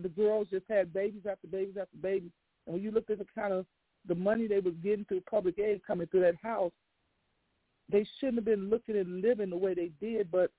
the 0.00 0.08
girls 0.08 0.48
just 0.50 0.64
had 0.68 0.92
babies 0.92 1.22
after 1.28 1.46
babies 1.46 1.76
after 1.80 1.96
babies, 1.96 2.30
and 2.66 2.74
when 2.74 2.82
you 2.82 2.90
look 2.90 3.10
at 3.10 3.18
the 3.18 3.26
kind 3.34 3.52
of 3.52 3.66
the 4.06 4.14
money 4.14 4.46
they 4.46 4.60
was 4.60 4.74
getting 4.82 5.04
through 5.04 5.22
public 5.22 5.58
aid 5.58 5.80
coming 5.86 6.06
through 6.06 6.20
that 6.20 6.36
house, 6.42 6.72
they 7.90 8.06
shouldn't 8.18 8.36
have 8.36 8.44
been 8.44 8.70
looking 8.70 8.96
and 8.96 9.22
living 9.22 9.50
the 9.50 9.56
way 9.56 9.74
they 9.74 9.90
did, 10.00 10.30
but 10.30 10.50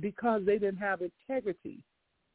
because 0.00 0.42
they 0.44 0.58
didn't 0.58 0.78
have 0.78 1.00
integrity, 1.02 1.78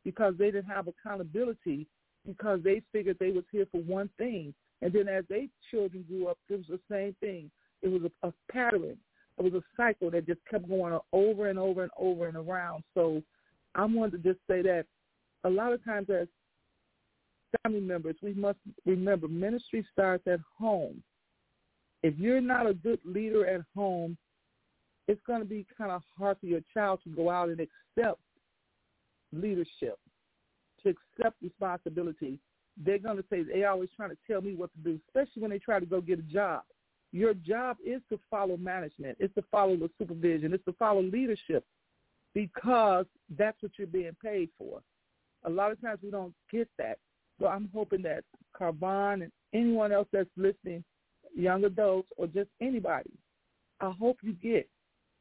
because 0.04 0.34
they 0.38 0.46
didn't 0.46 0.66
have 0.70 0.88
accountability, 0.88 1.88
because 2.26 2.62
they 2.64 2.82
figured 2.92 3.18
they 3.20 3.32
was 3.32 3.44
here 3.52 3.68
for 3.72 3.82
one 3.82 4.10
thing. 4.18 4.54
And 4.82 4.94
then 4.94 5.08
as 5.10 5.26
they 5.30 5.50
children 5.70 6.06
grew 6.08 6.28
up, 6.28 6.38
it 6.50 6.56
was 6.56 6.68
the 6.68 6.80
same 6.90 7.16
thing. 7.20 7.52
It 7.82 7.90
was 7.90 8.04
a, 8.04 8.28
a 8.28 8.34
pattern. 8.52 8.98
It 9.38 9.44
was 9.44 9.54
a 9.54 9.64
cycle 9.76 10.12
that 10.12 10.28
just 10.28 10.40
kept 10.50 10.70
going 10.70 10.98
over 11.12 11.48
and 11.50 11.60
over 11.60 11.84
and 11.84 11.92
over 11.98 12.28
and 12.28 12.38
around. 12.38 12.84
So 12.94 13.22
I 13.76 13.86
wanted 13.86 14.24
to 14.24 14.34
just 14.34 14.40
say 14.50 14.62
that 14.62 14.86
a 15.44 15.50
lot 15.50 15.74
of 15.74 15.84
times 15.84 16.10
as 16.10 16.28
family 17.64 17.82
members, 17.82 18.16
we 18.22 18.34
must 18.34 18.60
remember 18.86 19.28
ministry 19.28 19.86
starts 19.92 20.26
at 20.28 20.40
home. 20.58 21.02
If 22.04 22.18
you're 22.18 22.42
not 22.42 22.68
a 22.68 22.74
good 22.74 23.00
leader 23.04 23.46
at 23.46 23.62
home, 23.76 24.18
it's 25.08 25.22
going 25.26 25.40
to 25.40 25.46
be 25.46 25.66
kind 25.78 25.92
of 25.92 26.02
hard 26.18 26.38
for 26.40 26.46
your 26.46 26.62
child 26.74 27.00
to 27.04 27.10
go 27.10 27.30
out 27.30 27.50
and 27.50 27.60
accept 27.60 28.20
leadership, 29.34 29.98
to 30.84 30.90
accept 30.90 31.36
responsibility. 31.42 32.40
They're 32.78 33.00
going 33.00 33.18
to 33.18 33.26
say, 33.30 33.44
they're 33.44 33.70
always 33.70 33.90
trying 33.96 34.12
to 34.12 34.18
tell 34.30 34.42
me 34.42 34.56
what 34.56 34.72
to 34.74 34.80
do, 34.80 35.00
especially 35.08 35.42
when 35.42 35.52
they 35.52 35.60
try 35.60 35.80
to 35.80 35.86
go 35.86 36.00
get 36.00 36.20
a 36.20 36.24
job. 36.24 36.62
Your 37.12 37.34
job 37.34 37.78
is 37.86 38.02
to 38.10 38.20
follow 38.30 38.56
management. 38.56 39.18
It's 39.20 39.34
to 39.36 39.44
follow 39.52 39.76
the 39.76 39.90
supervision. 39.98 40.54
It's 40.54 40.64
to 40.66 40.74
follow 40.74 41.02
leadership 41.02 41.66
because 42.34 43.06
that's 43.38 43.62
what 43.62 43.72
you're 43.78 43.88
being 43.88 44.16
paid 44.24 44.50
for. 44.58 44.82
A 45.46 45.50
lot 45.50 45.72
of 45.72 45.82
times 45.82 46.00
we 46.04 46.12
don't 46.12 46.34
get 46.52 46.70
that. 46.78 47.00
So 47.40 47.48
I'm 47.48 47.70
hoping 47.74 48.02
that 48.04 48.24
Carvon 48.54 49.22
and 49.24 49.32
anyone 49.54 49.92
else 49.92 50.08
that's 50.12 50.30
listening, 50.36 50.84
young 51.36 51.64
adults 51.64 52.10
or 52.18 52.28
just 52.28 52.50
anybody, 52.62 53.12
I 53.82 53.92
hope 53.92 54.18
you 54.22 54.34
get 54.34 54.68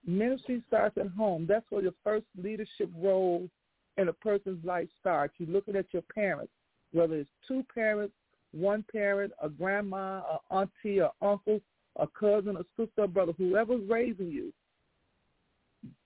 ministry 0.06 0.62
starts 0.66 0.96
at 0.98 1.08
home. 1.08 1.46
That's 1.48 1.66
where 1.70 1.82
your 1.82 1.92
first 2.02 2.26
leadership 2.36 2.90
role 2.96 3.48
in 3.96 4.08
a 4.08 4.12
person's 4.12 4.64
life 4.64 4.88
starts. 5.00 5.34
You're 5.38 5.50
looking 5.50 5.76
at 5.76 5.86
your 5.92 6.02
parents, 6.14 6.52
whether 6.92 7.16
it's 7.16 7.30
two 7.46 7.64
parents, 7.72 8.14
one 8.52 8.84
parent, 8.90 9.32
a 9.42 9.48
grandma, 9.48 10.22
a 10.22 10.38
auntie, 10.50 10.98
a 10.98 11.10
uncle, 11.20 11.60
a 11.96 12.06
cousin, 12.06 12.56
a 12.56 12.64
sister, 12.76 13.02
a 13.02 13.08
brother, 13.08 13.32
whoever's 13.36 13.82
raising 13.88 14.30
you. 14.30 14.52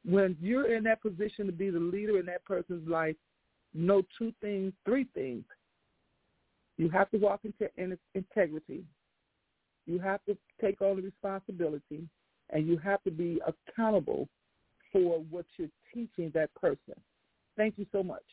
When 0.04 0.36
you're 0.40 0.74
in 0.74 0.84
that 0.84 1.00
position 1.00 1.46
to 1.46 1.52
be 1.52 1.70
the 1.70 1.78
leader 1.78 2.18
in 2.18 2.26
that 2.26 2.44
person's 2.44 2.88
life, 2.88 3.16
know 3.74 4.02
two 4.18 4.32
things, 4.40 4.72
three 4.84 5.06
things. 5.14 5.44
You 6.82 6.90
have 6.90 7.08
to 7.12 7.16
walk 7.16 7.42
into 7.44 7.70
integrity. 8.16 8.82
You 9.86 10.00
have 10.00 10.18
to 10.24 10.36
take 10.60 10.82
on 10.82 10.96
the 10.96 11.02
responsibility, 11.02 12.08
and 12.50 12.66
you 12.66 12.76
have 12.78 13.00
to 13.04 13.12
be 13.12 13.40
accountable 13.46 14.28
for 14.92 15.20
what 15.30 15.46
you're 15.56 15.68
teaching 15.94 16.32
that 16.34 16.52
person. 16.60 16.94
Thank 17.56 17.74
you 17.76 17.86
so 17.92 18.02
much. 18.02 18.24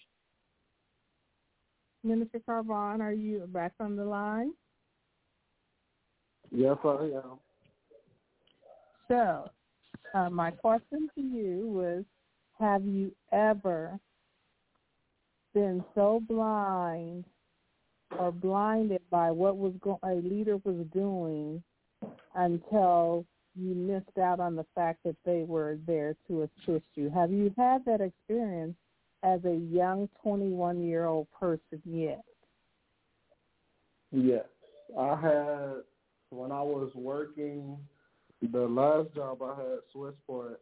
Minister 2.03 2.39
Carvon, 2.43 3.01
are 3.01 3.13
you 3.13 3.47
back 3.53 3.73
on 3.79 3.95
the 3.95 4.03
line? 4.03 4.53
Yes, 6.49 6.77
I 6.83 6.89
am. 6.89 7.39
So, 9.09 9.47
uh, 10.15 10.29
my 10.31 10.49
question 10.49 11.07
to 11.13 11.21
you 11.21 11.67
was, 11.67 12.03
have 12.57 12.83
you 12.83 13.11
ever 13.31 13.99
been 15.53 15.85
so 15.93 16.23
blind 16.27 17.25
or 18.17 18.31
blinded 18.31 19.01
by 19.09 19.31
what 19.31 19.57
was 19.57 19.73
go- 19.81 19.99
a 20.03 20.15
leader 20.15 20.57
was 20.57 20.85
doing 20.93 21.61
until 22.35 23.25
you 23.55 23.75
missed 23.75 24.17
out 24.17 24.39
on 24.39 24.55
the 24.55 24.65
fact 24.75 24.99
that 25.03 25.15
they 25.25 25.43
were 25.43 25.77
there 25.85 26.15
to 26.27 26.43
assist 26.43 26.85
you. 26.95 27.09
Have 27.09 27.31
you 27.31 27.53
had 27.57 27.83
that 27.85 28.01
experience 28.01 28.75
as 29.23 29.43
a 29.45 29.55
young 29.55 30.09
21 30.23 30.81
year 30.81 31.05
old 31.05 31.27
person 31.31 31.81
yet? 31.85 32.23
Yes, 34.11 34.45
I 34.97 35.15
had 35.15 35.73
when 36.29 36.51
I 36.51 36.61
was 36.61 36.91
working 36.95 37.77
the 38.41 38.59
last 38.59 39.13
job 39.13 39.41
I 39.41 39.55
had 39.55 39.79
Swissport. 39.93 40.55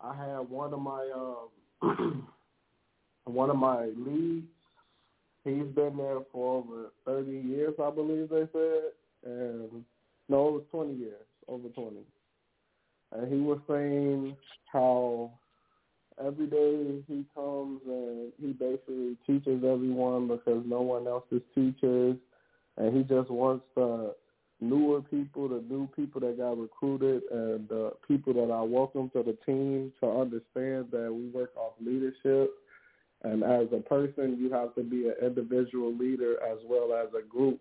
I 0.00 0.14
had 0.14 0.48
one 0.48 0.72
of 0.72 0.80
my 0.80 1.48
um, 1.82 2.28
one 3.24 3.50
of 3.50 3.56
my 3.56 3.86
leads 3.96 4.46
He's 5.44 5.74
been 5.74 5.96
there 5.96 6.18
for 6.32 6.58
over 6.58 6.92
30 7.06 7.30
years, 7.30 7.74
I 7.82 7.90
believe 7.90 8.28
they 8.28 8.46
said, 8.52 8.92
and 9.24 9.84
no, 10.28 10.48
it 10.48 10.52
was 10.52 10.62
20 10.70 10.94
years, 10.94 11.14
over 11.48 11.68
20. 11.68 11.96
And 13.12 13.32
he 13.32 13.40
was 13.40 13.58
saying 13.66 14.36
how 14.70 15.32
every 16.24 16.46
day 16.46 17.02
he 17.08 17.24
comes 17.34 17.80
and 17.86 18.32
he 18.40 18.52
basically 18.52 19.16
teaches 19.26 19.64
everyone 19.64 20.28
because 20.28 20.62
no 20.66 20.82
one 20.82 21.06
else 21.06 21.24
is 21.30 21.42
teachers, 21.54 22.16
and 22.76 22.96
he 22.96 23.02
just 23.02 23.30
wants 23.30 23.64
the 23.74 24.14
newer 24.60 25.00
people, 25.00 25.48
the 25.48 25.64
new 25.70 25.88
people 25.96 26.20
that 26.20 26.36
got 26.36 26.58
recruited, 26.58 27.22
and 27.32 27.66
the 27.68 27.92
people 28.06 28.34
that 28.34 28.52
are 28.52 28.66
welcome 28.66 29.08
to 29.10 29.22
the 29.22 29.36
team 29.46 29.90
to 30.00 30.06
understand 30.06 30.88
that 30.92 31.10
we 31.10 31.28
work 31.30 31.52
off 31.56 31.72
leadership 31.80 32.50
and 33.22 33.42
as 33.42 33.68
a 33.72 33.80
person, 33.80 34.38
you 34.40 34.50
have 34.50 34.74
to 34.76 34.82
be 34.82 35.08
an 35.08 35.14
individual 35.22 35.94
leader 35.94 36.36
as 36.42 36.58
well 36.64 36.94
as 36.94 37.08
a 37.14 37.26
group 37.26 37.60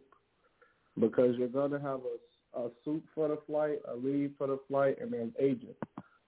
because 0.99 1.35
you're 1.37 1.47
going 1.47 1.71
to 1.71 1.79
have 1.79 1.99
a, 1.99 2.59
a 2.61 2.69
suit 2.85 3.03
for 3.13 3.27
the 3.27 3.39
flight, 3.45 3.79
a 3.91 3.95
lead 3.95 4.33
for 4.37 4.47
the 4.47 4.59
flight, 4.67 4.97
and 5.01 5.11
then 5.11 5.33
agent. 5.39 5.75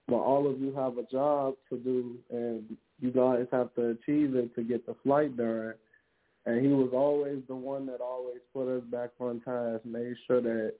But 0.08 0.16
all 0.16 0.50
of 0.50 0.60
you 0.60 0.74
have 0.74 0.98
a 0.98 1.04
job 1.04 1.54
to 1.70 1.78
do, 1.78 2.16
and 2.30 2.76
you 3.00 3.10
guys 3.10 3.46
have 3.52 3.74
to 3.74 3.90
achieve 3.90 4.34
it 4.34 4.54
to 4.54 4.62
get 4.62 4.86
the 4.86 4.94
flight 5.02 5.36
done. 5.36 5.74
and 6.44 6.60
he 6.60 6.68
was 6.72 6.90
always 6.92 7.38
the 7.48 7.54
one 7.54 7.86
that 7.86 8.00
always 8.00 8.40
put 8.52 8.68
us 8.68 8.82
back 8.90 9.10
on 9.18 9.40
task, 9.40 9.84
made 9.84 10.16
sure 10.26 10.42
that 10.42 10.74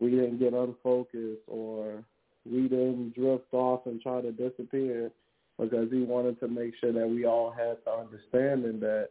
we 0.00 0.10
didn't 0.10 0.38
get 0.38 0.52
unfocused 0.54 1.42
or 1.46 2.04
we 2.46 2.62
didn't 2.62 3.14
drift 3.14 3.52
off 3.52 3.86
and 3.86 4.00
try 4.00 4.20
to 4.20 4.32
disappear 4.32 5.10
because 5.58 5.90
he 5.90 6.02
wanted 6.02 6.38
to 6.40 6.48
make 6.48 6.74
sure 6.80 6.92
that 6.92 7.08
we 7.08 7.24
all 7.24 7.50
had 7.50 7.76
the 7.84 7.92
understanding 7.92 8.80
that 8.80 9.10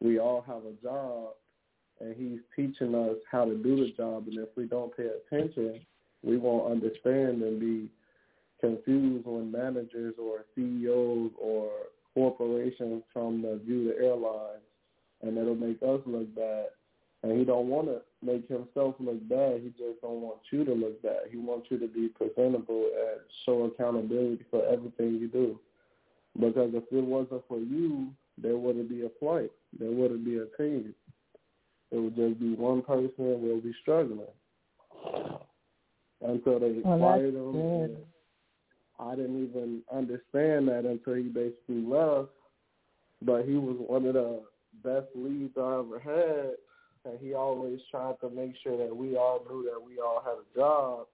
we 0.00 0.18
all 0.18 0.42
have 0.46 0.62
a 0.64 0.72
job 0.82 1.30
and 2.00 2.14
he's 2.16 2.40
teaching 2.54 2.94
us 2.94 3.16
how 3.30 3.44
to 3.44 3.56
do 3.56 3.76
the 3.76 3.92
job 3.96 4.26
and 4.28 4.38
if 4.38 4.48
we 4.56 4.64
don't 4.66 4.94
pay 4.96 5.06
attention 5.06 5.80
we 6.22 6.36
won't 6.36 6.70
understand 6.70 7.42
and 7.42 7.60
be 7.60 7.88
confused 8.60 9.26
when 9.26 9.50
managers 9.50 10.14
or 10.18 10.44
CEOs 10.54 11.30
or 11.40 11.70
corporations 12.14 13.02
come 13.12 13.42
to 13.42 13.58
view 13.58 13.88
the 13.88 14.04
airlines 14.04 14.62
and 15.22 15.36
it'll 15.36 15.54
make 15.54 15.78
us 15.82 16.00
look 16.06 16.34
bad. 16.34 16.66
And 17.22 17.38
he 17.38 17.44
don't 17.44 17.68
want 17.68 17.88
to 17.88 18.00
make 18.22 18.48
himself 18.48 18.94
look 19.00 19.26
bad. 19.28 19.60
He 19.62 19.70
just 19.70 20.00
don't 20.02 20.20
want 20.20 20.38
you 20.50 20.64
to 20.64 20.72
look 20.72 21.02
bad. 21.02 21.28
He 21.30 21.36
wants 21.36 21.66
you 21.70 21.78
to 21.78 21.88
be 21.88 22.08
presentable 22.08 22.90
and 22.94 23.20
show 23.44 23.64
accountability 23.64 24.44
for 24.50 24.64
everything 24.66 25.14
you 25.14 25.28
do. 25.28 25.58
Because 26.38 26.70
if 26.74 26.84
it 26.90 27.04
wasn't 27.04 27.42
for 27.48 27.58
you, 27.58 28.08
there 28.40 28.56
wouldn't 28.56 28.90
be 28.90 29.06
a 29.06 29.10
flight. 29.18 29.50
There 29.78 29.90
wouldn't 29.90 30.24
be 30.24 30.36
a 30.36 30.46
team. 30.56 30.94
It 31.90 31.96
would 31.98 32.16
just 32.16 32.40
be 32.40 32.54
one 32.54 32.82
person 32.82 33.12
and 33.18 33.42
we'll 33.42 33.60
be 33.60 33.74
struggling. 33.80 34.26
Until 36.20 36.60
they 36.60 36.80
well, 36.84 36.98
fired 36.98 37.34
him. 37.34 37.96
I 38.98 39.14
didn't 39.14 39.44
even 39.44 39.82
understand 39.94 40.68
that 40.68 40.84
until 40.84 41.14
he 41.14 41.24
basically 41.24 41.82
left. 41.82 42.28
But 43.22 43.44
he 43.44 43.54
was 43.54 43.76
one 43.86 44.06
of 44.06 44.14
the 44.14 44.42
best 44.84 45.06
leads 45.14 45.56
I 45.56 45.78
ever 45.78 45.98
had, 45.98 47.10
and 47.10 47.18
he 47.20 47.34
always 47.34 47.80
tried 47.90 48.20
to 48.20 48.30
make 48.30 48.54
sure 48.62 48.76
that 48.76 48.94
we 48.94 49.16
all 49.16 49.40
knew 49.48 49.62
that 49.64 49.82
we 49.82 49.98
all 49.98 50.22
had 50.22 50.34
a 50.34 50.58
job, 50.58 51.06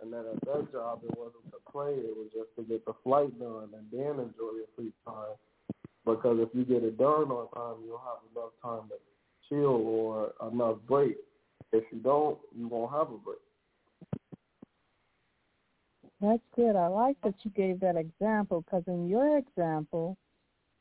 and 0.00 0.12
that 0.12 0.26
at 0.26 0.40
that 0.46 0.72
job 0.72 1.00
it 1.04 1.16
wasn't 1.16 1.44
to 1.50 1.58
play, 1.70 1.92
it 1.92 2.16
was 2.16 2.28
just 2.32 2.48
to 2.56 2.62
get 2.62 2.84
the 2.84 2.94
flight 3.02 3.38
done 3.38 3.68
and 3.76 3.86
then 3.90 4.20
enjoy 4.20 4.56
your 4.56 4.70
free 4.76 4.92
time. 5.06 5.36
Because 6.04 6.38
if 6.40 6.48
you 6.52 6.64
get 6.64 6.82
it 6.82 6.98
done 6.98 7.30
on 7.30 7.48
time, 7.50 7.82
you'll 7.84 7.98
have 7.98 8.18
enough 8.34 8.52
time 8.62 8.88
to 8.88 8.96
chill 9.48 9.66
or 9.66 10.32
enough 10.50 10.78
break. 10.88 11.16
If 11.72 11.84
you 11.92 11.98
don't, 11.98 12.38
you 12.56 12.68
won't 12.68 12.92
have 12.92 13.08
a 13.12 13.18
break. 13.18 13.38
That's 16.20 16.42
good. 16.54 16.76
I 16.76 16.86
like 16.86 17.16
that 17.24 17.34
you 17.42 17.50
gave 17.50 17.80
that 17.80 17.96
example 17.96 18.62
because 18.62 18.84
in 18.86 19.08
your 19.08 19.38
example, 19.38 20.16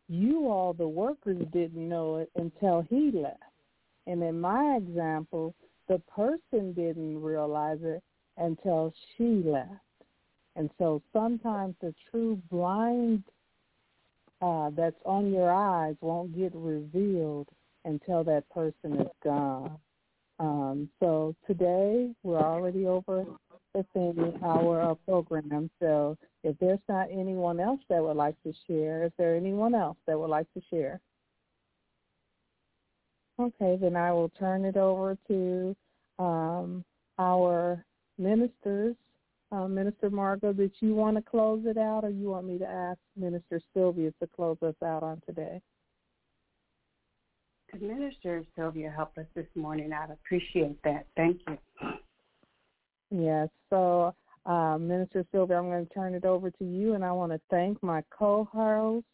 you 0.08 0.50
all, 0.50 0.74
the 0.74 0.88
workers, 0.88 1.42
didn't 1.52 1.88
know 1.88 2.18
it 2.18 2.30
until 2.36 2.86
he 2.90 3.12
left. 3.12 3.38
And 4.08 4.22
in 4.22 4.40
my 4.40 4.78
example, 4.78 5.56
the 5.88 6.00
person 6.14 6.74
didn't 6.74 7.22
realize 7.22 7.80
it 7.82 8.04
until 8.42 8.94
she 9.16 9.44
left. 9.46 9.70
And 10.56 10.70
so 10.78 11.02
sometimes 11.14 11.76
the 11.82 11.94
true 12.10 12.42
blind 12.50 13.24
uh, 14.42 14.72
that's 14.76 15.00
on 15.06 15.32
your 15.32 15.52
eyes 15.52 15.96
won't 16.02 16.36
get 16.36 16.52
revealed 16.54 17.48
until 17.86 18.24
that 18.26 18.50
person 18.50 19.00
is 19.00 19.08
gone. 19.24 19.78
Um, 20.40 20.90
so 21.00 21.36
today 21.46 22.10
we're 22.24 22.40
already 22.40 22.88
over 22.88 23.26
the 23.74 23.86
same 23.96 24.34
hour 24.44 24.82
of 24.82 24.98
program. 25.06 25.70
So 25.80 26.18
if 26.44 26.58
there's 26.60 26.80
not 26.90 27.08
anyone 27.12 27.60
else 27.60 27.80
that 27.90 28.02
would 28.04 28.18
like 28.18 28.36
to 28.44 28.54
share, 28.68 29.06
is 29.06 29.12
there 29.18 29.36
anyone 29.36 29.76
else 29.76 29.98
that 30.08 30.20
would 30.20 30.30
like 30.30 30.52
to 30.56 30.62
share? 30.70 31.00
Okay, 33.40 33.78
then 33.80 33.96
I 33.96 34.12
will 34.12 34.30
turn 34.30 34.66
it 34.66 34.78
over 34.78 35.18
to 35.28 35.76
um, 36.20 36.84
our 37.18 37.84
ministers. 38.18 38.96
Uh, 39.52 39.68
Minister 39.68 40.10
Margot, 40.10 40.54
did 40.54 40.72
you 40.80 40.96
want 40.96 41.18
to 41.18 41.22
close 41.22 41.64
it 41.66 41.78
out 41.78 42.06
or 42.06 42.10
you 42.10 42.30
want 42.30 42.48
me 42.48 42.58
to 42.58 42.68
ask 42.68 43.00
Minister 43.18 43.60
Sylvia 43.74 44.14
to 44.22 44.28
close 44.28 44.58
us 44.62 44.76
out 44.84 45.04
on 45.04 45.22
today? 45.26 45.62
Could 47.70 47.82
Minister 47.82 48.44
Sylvia 48.56 48.94
help 48.96 49.18
us 49.18 49.26
this 49.36 49.48
morning? 49.56 49.92
I'd 49.92 50.12
appreciate 50.12 50.82
that. 50.84 51.06
Thank 51.18 51.42
you. 51.48 51.58
Yes. 53.12 53.50
So 53.70 54.16
uh, 54.46 54.78
Minister 54.78 55.26
Sylvia, 55.32 55.58
I'm 55.58 55.66
going 55.66 55.86
to 55.86 55.94
turn 55.94 56.14
it 56.14 56.26
over 56.26 56.50
to 56.50 56.66
you, 56.66 56.96
and 56.96 57.06
I 57.06 57.12
want 57.12 57.32
to 57.32 57.40
thank 57.50 57.82
my 57.84 58.04
co-host, 58.10 59.06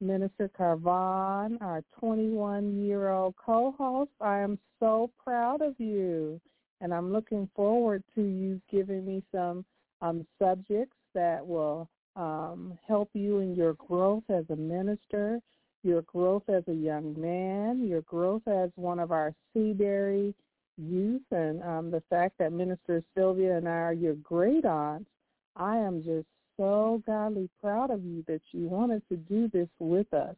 Minister 0.00 0.50
Carvon, 0.56 1.58
our 1.60 1.82
21-year-old 2.02 3.34
co-host. 3.36 4.10
I 4.20 4.40
am 4.40 4.58
so 4.78 5.10
proud 5.22 5.62
of 5.62 5.74
you, 5.78 6.40
and 6.80 6.92
I'm 6.94 7.12
looking 7.12 7.48
forward 7.54 8.02
to 8.14 8.22
you 8.22 8.60
giving 8.70 9.04
me 9.04 9.22
some 9.32 9.64
um, 10.00 10.26
subjects 10.40 10.96
that 11.14 11.46
will 11.46 11.88
um, 12.16 12.78
help 12.86 13.10
you 13.14 13.38
in 13.38 13.54
your 13.54 13.74
growth 13.74 14.24
as 14.28 14.44
a 14.50 14.56
minister, 14.56 15.40
your 15.82 16.02
growth 16.02 16.48
as 16.48 16.62
a 16.68 16.74
young 16.74 17.18
man, 17.20 17.86
your 17.86 18.02
growth 18.02 18.46
as 18.46 18.70
one 18.76 18.98
of 18.98 19.12
our 19.12 19.34
Seabury 19.52 20.34
youth 20.76 21.22
and 21.32 21.62
um, 21.62 21.90
the 21.90 22.02
fact 22.08 22.34
that 22.38 22.52
Minister 22.52 23.02
Sylvia 23.16 23.56
and 23.56 23.68
I 23.68 23.72
are 23.72 23.92
your 23.92 24.14
great 24.14 24.64
aunts, 24.64 25.10
I 25.56 25.76
am 25.76 26.02
just 26.02 26.26
so 26.56 27.02
godly 27.06 27.48
proud 27.60 27.90
of 27.90 28.04
you 28.04 28.24
that 28.28 28.42
you 28.52 28.68
wanted 28.68 29.02
to 29.08 29.16
do 29.16 29.48
this 29.48 29.68
with 29.78 30.12
us. 30.12 30.36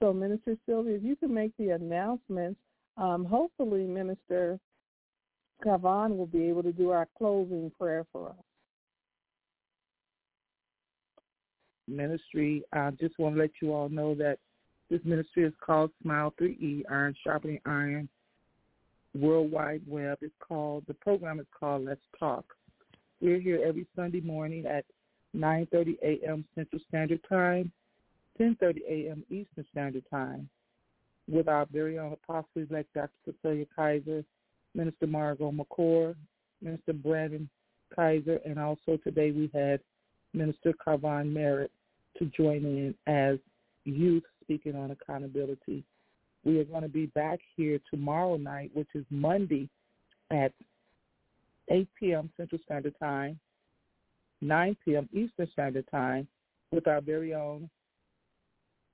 So, 0.00 0.12
Minister 0.12 0.56
Sylvia, 0.66 0.96
if 0.96 1.02
you 1.02 1.16
can 1.16 1.34
make 1.34 1.52
the 1.58 1.70
announcements, 1.70 2.60
um, 2.96 3.24
hopefully 3.24 3.84
Minister 3.84 4.58
Carvon 5.62 6.16
will 6.16 6.26
be 6.26 6.48
able 6.48 6.62
to 6.62 6.72
do 6.72 6.90
our 6.90 7.08
closing 7.16 7.70
prayer 7.78 8.04
for 8.12 8.30
us. 8.30 8.34
Ministry, 11.86 12.62
I 12.72 12.90
just 12.92 13.18
want 13.18 13.36
to 13.36 13.40
let 13.40 13.50
you 13.62 13.72
all 13.72 13.88
know 13.88 14.14
that 14.16 14.38
this 14.90 15.00
ministry 15.04 15.44
is 15.44 15.54
called 15.64 15.90
Smile 16.02 16.34
3E, 16.40 16.82
Iron 16.90 17.14
Sharpening 17.24 17.60
Iron. 17.66 18.08
World 19.14 19.50
Wide 19.50 19.82
Web. 19.86 20.18
It's 20.20 20.34
called 20.40 20.84
the 20.86 20.94
program 20.94 21.40
is 21.40 21.46
called 21.58 21.84
Let's 21.84 22.00
Talk. 22.18 22.44
We're 23.20 23.40
here 23.40 23.62
every 23.66 23.86
Sunday 23.96 24.20
morning 24.20 24.66
at 24.66 24.84
9:30 25.36 25.96
a.m. 26.02 26.44
Central 26.54 26.80
Standard 26.88 27.20
Time, 27.28 27.72
10:30 28.40 28.80
a.m. 28.88 29.24
Eastern 29.30 29.64
Standard 29.70 30.04
Time, 30.10 30.48
with 31.26 31.48
our 31.48 31.66
very 31.72 31.98
own 31.98 32.12
Apostle 32.12 32.66
elect 32.70 32.92
Dr. 32.94 33.10
Cecilia 33.24 33.66
Kaiser, 33.74 34.24
Minister 34.74 35.06
Margot 35.06 35.52
McCord, 35.52 36.16
Minister 36.62 36.92
Brandon 36.92 37.48
Kaiser, 37.94 38.40
and 38.44 38.58
also 38.58 38.98
today 39.02 39.30
we 39.30 39.50
had 39.54 39.80
Minister 40.34 40.72
Carvon 40.82 41.32
Merritt 41.32 41.70
to 42.18 42.26
join 42.26 42.64
in 42.64 42.94
as 43.06 43.38
youth 43.84 44.24
speaking 44.42 44.76
on 44.76 44.90
accountability. 44.90 45.84
We 46.44 46.58
are 46.58 46.64
going 46.64 46.82
to 46.82 46.88
be 46.88 47.06
back 47.06 47.40
here 47.56 47.78
tomorrow 47.90 48.36
night, 48.36 48.70
which 48.74 48.88
is 48.94 49.04
Monday 49.10 49.68
at 50.30 50.52
8 51.70 51.88
p.m. 51.98 52.30
Central 52.36 52.60
Standard 52.64 52.94
Time, 52.98 53.38
9 54.40 54.76
p.m. 54.84 55.08
Eastern 55.12 55.48
Standard 55.52 55.86
Time, 55.90 56.26
with 56.70 56.86
our 56.86 57.00
very 57.00 57.34
own 57.34 57.68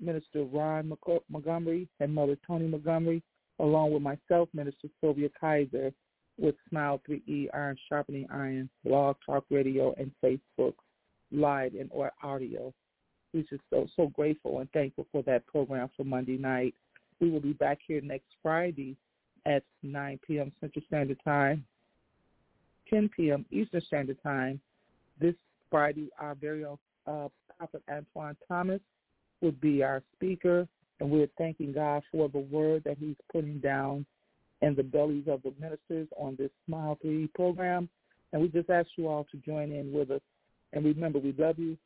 Minister 0.00 0.44
Ron 0.44 0.92
Montgomery 1.28 1.88
and 2.00 2.14
Mother 2.14 2.36
Tony 2.46 2.66
Montgomery, 2.66 3.22
along 3.58 3.92
with 3.92 4.02
myself, 4.02 4.48
Minister 4.52 4.88
Sylvia 5.00 5.28
Kaiser, 5.40 5.92
with 6.38 6.54
Smile 6.68 7.00
3E, 7.08 7.48
Iron 7.54 7.76
Sharpening 7.88 8.26
Iron, 8.30 8.68
Blog 8.84 9.16
Talk 9.24 9.44
Radio, 9.50 9.94
and 9.98 10.10
Facebook 10.22 10.74
Live 11.30 11.74
and 11.74 11.90
or 11.92 12.12
audio. 12.22 12.72
We're 13.32 13.42
just 13.42 13.62
so, 13.70 13.86
so 13.96 14.08
grateful 14.08 14.60
and 14.60 14.70
thankful 14.70 15.06
for 15.10 15.22
that 15.24 15.46
program 15.46 15.90
for 15.96 16.04
Monday 16.04 16.36
night. 16.38 16.74
We 17.20 17.30
will 17.30 17.40
be 17.40 17.52
back 17.54 17.78
here 17.86 18.00
next 18.00 18.28
Friday 18.42 18.96
at 19.46 19.62
9 19.82 20.20
p.m. 20.26 20.52
Central 20.60 20.84
Standard 20.86 21.18
Time, 21.24 21.64
10 22.90 23.10
p.m. 23.16 23.44
Eastern 23.50 23.80
Standard 23.82 24.22
Time. 24.22 24.60
This 25.20 25.34
Friday, 25.70 26.10
our 26.18 26.34
very 26.34 26.64
own 26.64 26.78
uh, 27.06 27.28
Prophet 27.58 27.82
Antoine 27.90 28.36
Thomas 28.48 28.80
would 29.40 29.60
be 29.60 29.82
our 29.82 30.02
speaker, 30.14 30.66
and 31.00 31.10
we're 31.10 31.28
thanking 31.38 31.72
God 31.72 32.02
for 32.12 32.28
the 32.28 32.38
word 32.38 32.84
that 32.84 32.98
he's 32.98 33.16
putting 33.32 33.58
down 33.58 34.06
in 34.62 34.74
the 34.74 34.82
bellies 34.82 35.24
of 35.28 35.42
the 35.42 35.52
ministers 35.60 36.08
on 36.16 36.36
this 36.38 36.50
Smile 36.66 36.98
3 37.02 37.28
program. 37.34 37.88
And 38.32 38.40
we 38.40 38.48
just 38.48 38.70
ask 38.70 38.88
you 38.96 39.08
all 39.08 39.26
to 39.30 39.36
join 39.38 39.72
in 39.72 39.92
with 39.92 40.10
us. 40.10 40.20
And 40.72 40.84
remember, 40.84 41.18
we 41.18 41.34
love 41.36 41.58
you 41.58 41.76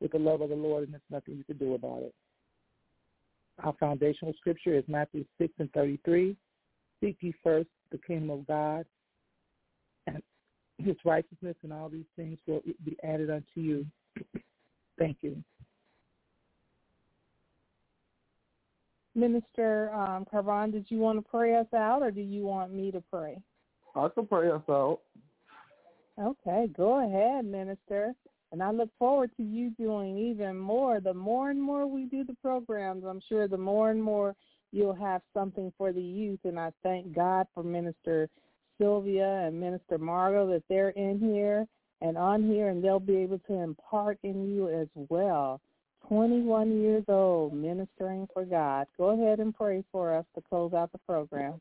with 0.00 0.12
the 0.12 0.18
love 0.18 0.40
of 0.40 0.50
the 0.50 0.54
Lord, 0.54 0.84
and 0.84 0.92
there's 0.92 1.02
nothing 1.10 1.36
you 1.36 1.44
can 1.44 1.56
do 1.58 1.74
about 1.74 2.02
it. 2.02 2.14
Our 3.62 3.74
foundational 3.80 4.34
scripture 4.38 4.74
is 4.74 4.84
Matthew 4.86 5.24
6 5.38 5.52
and 5.58 5.72
33. 5.72 6.36
Seek 7.00 7.16
ye 7.20 7.34
first 7.42 7.68
the 7.90 7.98
kingdom 7.98 8.30
of 8.30 8.46
God 8.46 8.84
and 10.06 10.22
his 10.78 10.96
righteousness, 11.04 11.56
and 11.62 11.72
all 11.72 11.88
these 11.88 12.04
things 12.16 12.38
will 12.46 12.62
be 12.84 12.96
added 13.02 13.30
unto 13.30 13.46
you. 13.56 13.86
Thank 14.98 15.18
you. 15.22 15.42
Minister 19.18 19.92
um, 19.92 20.24
Carvon, 20.30 20.70
did 20.70 20.86
you 20.88 20.98
want 20.98 21.18
to 21.18 21.28
pray 21.28 21.56
us 21.56 21.66
out, 21.74 22.02
or 22.02 22.10
do 22.10 22.20
you 22.20 22.44
want 22.44 22.72
me 22.72 22.92
to 22.92 23.02
pray? 23.12 23.36
I 23.96 24.08
can 24.08 24.26
pray 24.26 24.50
us 24.50 24.62
out. 24.68 25.00
Okay, 26.20 26.68
go 26.76 27.04
ahead, 27.04 27.44
Minister. 27.44 28.14
And 28.52 28.62
I 28.62 28.70
look 28.70 28.90
forward 28.98 29.30
to 29.36 29.42
you 29.42 29.70
doing 29.70 30.16
even 30.16 30.56
more. 30.56 31.00
The 31.00 31.12
more 31.12 31.50
and 31.50 31.60
more 31.60 31.86
we 31.86 32.04
do 32.04 32.24
the 32.24 32.36
programs, 32.42 33.04
I'm 33.04 33.20
sure 33.28 33.46
the 33.46 33.58
more 33.58 33.90
and 33.90 34.02
more 34.02 34.34
you'll 34.72 34.94
have 34.94 35.22
something 35.34 35.72
for 35.76 35.92
the 35.92 36.00
youth. 36.00 36.40
And 36.44 36.58
I 36.58 36.70
thank 36.82 37.14
God 37.14 37.46
for 37.54 37.62
Minister 37.62 38.28
Sylvia 38.80 39.46
and 39.46 39.60
Minister 39.60 39.98
Margot 39.98 40.46
that 40.52 40.62
they're 40.68 40.90
in 40.90 41.18
here 41.18 41.66
and 42.00 42.16
on 42.16 42.44
here, 42.48 42.68
and 42.68 42.82
they'll 42.82 43.00
be 43.00 43.16
able 43.16 43.40
to 43.40 43.54
impart 43.54 44.18
in 44.22 44.48
you 44.48 44.68
as 44.68 44.88
well. 44.94 45.60
21 46.06 46.80
years 46.80 47.04
old, 47.08 47.52
ministering 47.52 48.28
for 48.32 48.44
God. 48.44 48.86
Go 48.96 49.10
ahead 49.10 49.40
and 49.40 49.54
pray 49.54 49.84
for 49.90 50.14
us 50.14 50.24
to 50.34 50.42
close 50.48 50.72
out 50.72 50.92
the 50.92 50.98
program. 50.98 51.60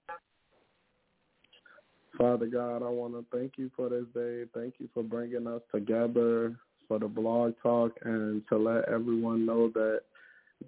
Father 2.18 2.48
God, 2.48 2.78
I 2.82 2.90
want 2.90 3.14
to 3.14 3.26
thank 3.38 3.54
you 3.58 3.70
for 3.76 3.90
this 3.90 4.06
day. 4.14 4.46
Thank 4.54 4.76
you 4.80 4.90
for 4.94 5.04
bringing 5.04 5.46
us 5.48 5.62
together 5.74 6.56
for 6.88 7.00
the 7.00 7.08
blog 7.08 7.54
talk 7.62 7.92
and 8.04 8.42
to 8.50 8.58
let 8.58 8.88
everyone 8.90 9.46
know 9.46 9.70
that 9.70 10.02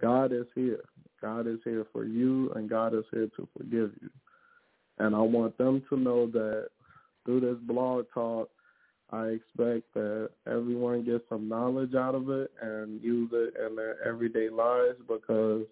God 0.02 0.32
is 0.32 0.46
here. 0.54 0.84
God 1.22 1.48
is 1.48 1.60
here 1.64 1.86
for 1.92 2.06
you 2.06 2.52
and 2.54 2.70
God 2.70 2.94
is 2.94 3.06
here 3.12 3.30
to 3.36 3.48
forgive 3.58 3.92
you. 4.02 4.10
And 5.00 5.16
I 5.16 5.20
want 5.20 5.58
them 5.58 5.82
to 5.90 5.98
know 5.98 6.28
that 6.28 6.68
through 7.26 7.42
this 7.42 7.58
blog 7.62 8.06
talk, 8.14 8.50
I 9.12 9.26
expect 9.28 9.94
that 9.96 10.30
everyone 10.48 11.04
gets 11.04 11.24
some 11.30 11.50
knowledge 11.50 11.96
out 11.96 12.16
of 12.16 12.30
it 12.30 12.52
and 12.62 13.02
use 13.02 13.30
it 13.34 13.56
in 13.66 13.76
their 13.76 14.02
everyday 14.08 14.50
lives 14.50 14.98
because 15.08 15.66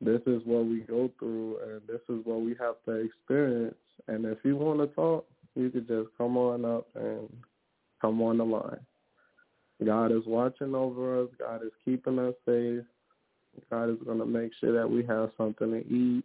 this 0.00 0.20
is 0.26 0.42
what 0.44 0.66
we 0.66 0.80
go 0.80 1.10
through 1.18 1.58
and 1.62 1.80
this 1.86 2.00
is 2.08 2.24
what 2.24 2.42
we 2.42 2.54
have 2.60 2.74
to 2.86 2.92
experience. 2.92 3.74
And 4.08 4.26
if 4.26 4.38
you 4.44 4.56
want 4.56 4.80
to 4.80 4.86
talk, 4.88 5.26
you 5.54 5.70
could 5.70 5.88
just 5.88 6.08
come 6.18 6.36
on 6.36 6.64
up 6.64 6.88
and 6.94 7.28
come 8.00 8.20
on 8.20 8.38
the 8.38 8.44
line. 8.44 8.80
God 9.84 10.12
is 10.12 10.22
watching 10.26 10.74
over 10.74 11.22
us. 11.22 11.28
God 11.38 11.62
is 11.62 11.72
keeping 11.84 12.18
us 12.18 12.34
safe. 12.46 12.84
God 13.70 13.90
is 13.90 13.98
going 14.04 14.18
to 14.18 14.26
make 14.26 14.52
sure 14.60 14.72
that 14.78 14.88
we 14.88 15.04
have 15.06 15.30
something 15.36 15.70
to 15.70 15.78
eat. 15.78 16.24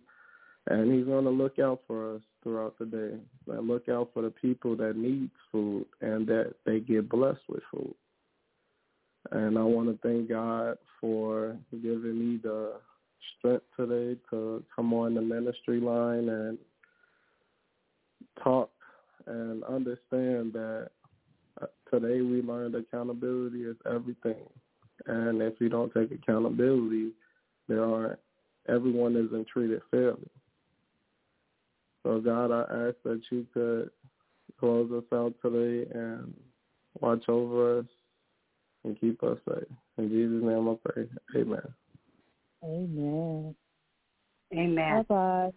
And 0.68 0.94
he's 0.94 1.06
going 1.06 1.24
to 1.24 1.32
look 1.32 1.60
out 1.60 1.82
for 1.88 2.16
us 2.16 2.22
throughout 2.48 2.80
the 2.80 2.86
day. 2.86 3.53
And 3.53 3.68
look 3.68 3.90
out 3.90 4.11
for 4.14 4.22
the 4.22 4.32
people 4.32 4.78
that 4.78 4.95
need 4.95 5.30
food 5.52 5.86
and 5.99 6.26
that 6.28 6.53
they 6.65 6.80
get 6.80 7.10
blessed 7.10 7.41
with 7.49 7.61
food. 7.69 7.94
And 9.32 9.57
I 9.57 9.64
want 9.64 9.90
to 9.90 10.07
thank 10.07 10.30
God 10.30 10.78
for 11.02 11.57
giving 11.72 12.18
me 12.18 12.40
the 12.41 12.76
strength 13.38 13.65
today 13.76 14.18
to 14.30 14.64
come 14.74 14.94
on 14.94 15.15
the 15.15 15.22
ministry 15.22 15.82
line 15.82 16.30
and 16.30 16.57
talk 18.41 18.69
and 19.26 19.65
understand 19.65 20.53
that 20.53 20.88
uh, 21.61 21.65
today 21.91 22.22
we 22.22 22.41
learned 22.41 22.76
accountability 22.76 23.64
is 23.64 23.76
everything. 23.86 24.45
And 25.07 25.41
if 25.41 25.56
you 25.60 25.68
don't 25.68 25.94
take 25.94 26.11
accountability, 26.11 27.11
there 27.68 27.84
are 27.84 28.18
everyone 28.69 29.18
isn't 29.18 29.48
treated 29.48 29.82
fairly. 29.91 30.30
So 32.08 32.22
God, 32.22 32.52
I 32.54 32.62
ask 32.88 32.96
that 33.04 33.22
you 33.30 33.46
could 33.54 33.90
close 34.58 34.90
us 34.94 35.04
out 35.14 35.34
today 35.42 35.92
and 35.94 36.34
watch 37.02 37.28
over 37.28 37.80
us 37.80 37.86
and 38.86 38.98
keep 38.98 39.22
us 39.24 39.38
safe. 39.46 39.68
In 39.98 40.08
Jesus' 40.08 40.42
name 40.42 40.70
I 40.70 40.76
pray. 40.90 41.10
Amen. 41.36 41.62
Amen. 42.64 43.56
Amen. 44.54 45.06
Bye-bye. 45.10 45.52